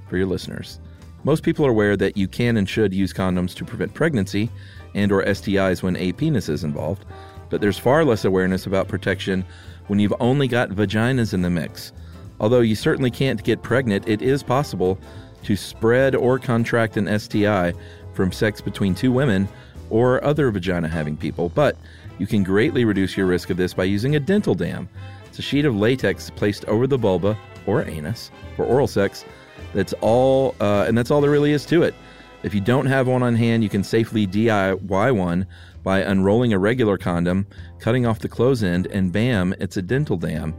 for 0.09 0.17
your 0.17 0.27
listeners. 0.27 0.81
Most 1.25 1.43
people 1.43 1.67
are 1.67 1.71
aware 1.71 1.97
that 1.97 2.17
you 2.17 2.29
can 2.29 2.57
and 2.57 2.69
should 2.69 2.95
use 2.95 3.13
condoms 3.13 3.55
to 3.57 3.65
prevent 3.65 3.95
pregnancy 3.95 4.51
and 4.95 5.11
or 5.11 5.25
STIs 5.25 5.83
when 5.83 5.97
a 5.97 6.13
penis 6.13 6.49
is 6.49 6.65
involved, 6.65 7.05
but 7.51 7.61
there's 7.61 7.79
far 7.79 8.05
less 8.05 8.25
awareness 8.25 8.67
about 8.67 8.89
protection 8.89 9.45
when 9.87 9.99
you've 9.99 10.15
only 10.21 10.49
got 10.49 10.71
vaginas 10.71 11.35
in 11.35 11.43
the 11.43 11.51
mix. 11.51 11.93
Although 12.41 12.61
you 12.61 12.75
certainly 12.75 13.11
can't 13.11 13.43
get 13.43 13.63
pregnant, 13.63 14.09
it 14.09 14.23
is 14.23 14.43
possible 14.43 14.99
to 15.45 15.57
spread 15.57 16.15
or 16.15 16.39
contract 16.39 16.97
an 16.97 17.19
STI 17.19 17.73
from 18.13 18.33
sex 18.33 18.61
between 18.61 18.95
two 18.95 19.13
women 19.13 19.49
or 19.91 20.23
other 20.23 20.51
vagina 20.51 20.89
having 20.89 21.17
people, 21.17 21.49
but 21.51 21.77
you 22.19 22.27
can 22.27 22.43
greatly 22.43 22.85
reduce 22.85 23.17
your 23.17 23.27
risk 23.27 23.51
of 23.51 23.57
this 23.57 23.73
by 23.73 23.85
using 23.85 24.17
a 24.17 24.21
dental 24.21 24.55
dam. 24.55 24.89
It's 25.27 25.39
a 25.39 25.43
sheet 25.43 25.65
of 25.65 25.77
latex 25.77 26.31
placed 26.31 26.65
over 26.67 26.87
the 26.87 26.97
vulva 26.97 27.39
or 27.67 27.85
anus 27.85 28.31
for 28.57 28.65
oral 28.65 28.87
sex. 28.87 29.25
That's 29.73 29.93
all, 30.01 30.55
uh, 30.61 30.85
and 30.89 30.97
that's 30.97 31.11
all 31.11 31.21
there 31.21 31.31
really 31.31 31.53
is 31.53 31.65
to 31.67 31.83
it. 31.83 31.95
If 32.43 32.55
you 32.55 32.61
don't 32.61 32.87
have 32.87 33.09
one 33.09 33.23
on 33.23 33.35
hand, 33.35 33.63
you 33.63 33.69
can 33.69 33.83
safely 33.83 34.27
DIY 34.27 35.17
one 35.17 35.47
by 35.83 36.01
unrolling 36.01 36.53
a 36.53 36.59
regular 36.59 36.99
condom, 36.99 37.47
cutting 37.79 38.07
off 38.07 38.19
the 38.19 38.29
close 38.29 38.63
end, 38.63 38.87
and 38.89 39.13
bam, 39.13 39.55
it's 39.61 39.77
a 39.77 39.83
dental 39.83 40.17
dam. 40.17 40.55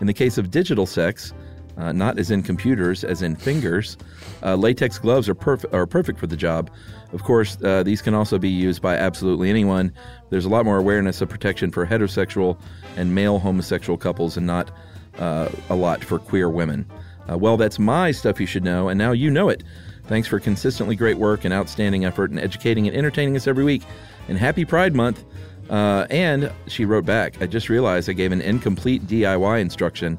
In 0.00 0.06
the 0.06 0.14
case 0.14 0.38
of 0.38 0.50
digital 0.50 0.86
sex, 0.86 1.32
uh, 1.76 1.92
not 1.92 2.18
as 2.18 2.30
in 2.30 2.42
computers, 2.42 3.04
as 3.04 3.22
in 3.22 3.36
fingers, 3.36 3.96
uh, 4.42 4.54
latex 4.54 4.98
gloves 4.98 5.28
are, 5.28 5.34
perf- 5.34 5.72
are 5.72 5.86
perfect 5.86 6.18
for 6.18 6.26
the 6.26 6.36
job. 6.36 6.70
Of 7.12 7.22
course, 7.22 7.56
uh, 7.64 7.82
these 7.82 8.02
can 8.02 8.14
also 8.14 8.38
be 8.38 8.48
used 8.48 8.82
by 8.82 8.96
absolutely 8.96 9.50
anyone. 9.50 9.92
There's 10.30 10.44
a 10.44 10.48
lot 10.48 10.64
more 10.64 10.78
awareness 10.78 11.20
of 11.20 11.28
protection 11.28 11.70
for 11.70 11.86
heterosexual 11.86 12.58
and 12.96 13.14
male 13.14 13.38
homosexual 13.38 13.96
couples, 13.96 14.36
and 14.36 14.46
not 14.46 14.70
uh, 15.18 15.48
a 15.68 15.74
lot 15.74 16.04
for 16.04 16.18
queer 16.18 16.48
women. 16.48 16.86
Uh, 17.30 17.38
well, 17.38 17.56
that's 17.56 17.78
my 17.78 18.10
stuff 18.10 18.40
you 18.40 18.46
should 18.46 18.64
know, 18.64 18.88
and 18.88 18.98
now 18.98 19.12
you 19.12 19.30
know 19.30 19.48
it. 19.48 19.62
Thanks 20.06 20.26
for 20.26 20.40
consistently 20.40 20.96
great 20.96 21.18
work 21.18 21.44
and 21.44 21.54
outstanding 21.54 22.04
effort 22.04 22.30
in 22.30 22.38
educating 22.38 22.88
and 22.88 22.96
entertaining 22.96 23.36
us 23.36 23.46
every 23.46 23.64
week. 23.64 23.82
And 24.30 24.38
happy 24.38 24.64
Pride 24.64 24.94
Month. 24.94 25.24
Uh, 25.68 26.06
and 26.10 26.50
she 26.66 26.84
wrote 26.84 27.04
back, 27.04 27.40
I 27.42 27.46
just 27.46 27.68
realized 27.68 28.08
I 28.08 28.12
gave 28.12 28.32
an 28.32 28.40
incomplete 28.40 29.06
DIY 29.06 29.60
instruction. 29.60 30.18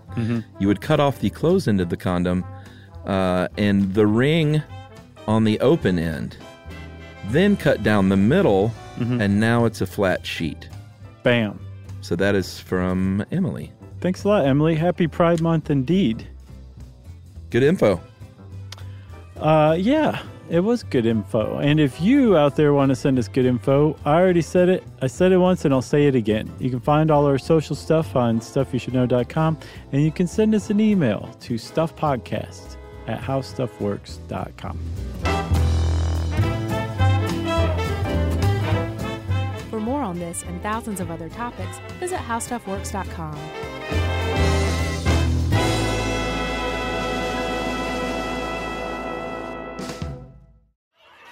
You 0.60 0.68
would 0.68 0.80
cut 0.80 1.00
off 1.00 1.20
the 1.20 1.30
closed 1.30 1.68
end 1.68 1.82
of 1.82 1.90
the 1.90 1.98
condom 1.98 2.46
uh, 3.06 3.48
and 3.58 3.94
the 3.94 4.08
ring 4.08 4.62
on 5.28 5.44
the 5.44 5.60
open 5.60 6.00
end, 6.00 6.38
then 7.28 7.58
cut 7.58 7.84
down 7.84 8.08
the 8.10 8.18
middle, 8.18 8.72
and 8.98 9.40
now 9.40 9.66
it's 9.66 9.82
a 9.82 9.86
flat 9.86 10.26
sheet. 10.26 10.70
Bam. 11.24 11.60
So 12.02 12.16
that 12.16 12.34
is 12.36 12.60
from 12.60 13.26
Emily. 13.32 13.72
Thanks 14.00 14.24
a 14.24 14.28
lot, 14.30 14.46
Emily. 14.46 14.76
Happy 14.76 15.08
Pride 15.08 15.42
Month 15.42 15.70
indeed. 15.70 16.28
Good 17.50 17.64
info. 17.64 18.00
Uh, 19.38 19.76
yeah, 19.78 20.22
it 20.52 20.60
was 20.60 20.84
good 20.84 21.06
info. 21.06 21.60
And 21.60 21.80
if 21.80 22.02
you 22.02 22.36
out 22.36 22.58
there 22.58 22.74
want 22.74 22.90
to 22.90 22.96
send 22.96 23.18
us 23.18 23.30
good 23.30 23.46
info, 23.46 23.96
I 24.04 24.20
already 24.20 24.42
said 24.42 24.68
it. 24.68 24.84
I 25.02 25.08
said 25.08 25.32
it 25.32 25.38
once 25.38 25.64
and 25.64 25.74
I'll 25.74 25.82
say 25.82 26.08
it 26.08 26.16
again. 26.16 26.52
You 26.60 26.70
can 26.70 26.82
find 26.82 27.10
all 27.10 27.26
our 27.26 27.38
social 27.38 27.74
stuff 27.74 28.18
on 28.18 28.42
stuffyoushouldknow.com 28.42 29.58
and 29.94 30.04
you 30.04 30.12
can 30.12 30.28
send 30.28 30.54
us 30.54 30.70
an 30.70 30.82
email 30.82 31.34
to 31.42 31.54
stuffpodcast 31.54 32.76
at 33.08 33.22
howstuffworks.com. 33.22 34.78
For 39.70 39.80
more 39.80 40.02
on 40.02 40.20
this 40.20 40.44
and 40.44 40.62
thousands 40.62 41.00
of 41.00 41.10
other 41.10 41.30
topics, 41.30 41.80
visit 41.98 42.18
howstuffworks.com. 42.18 43.71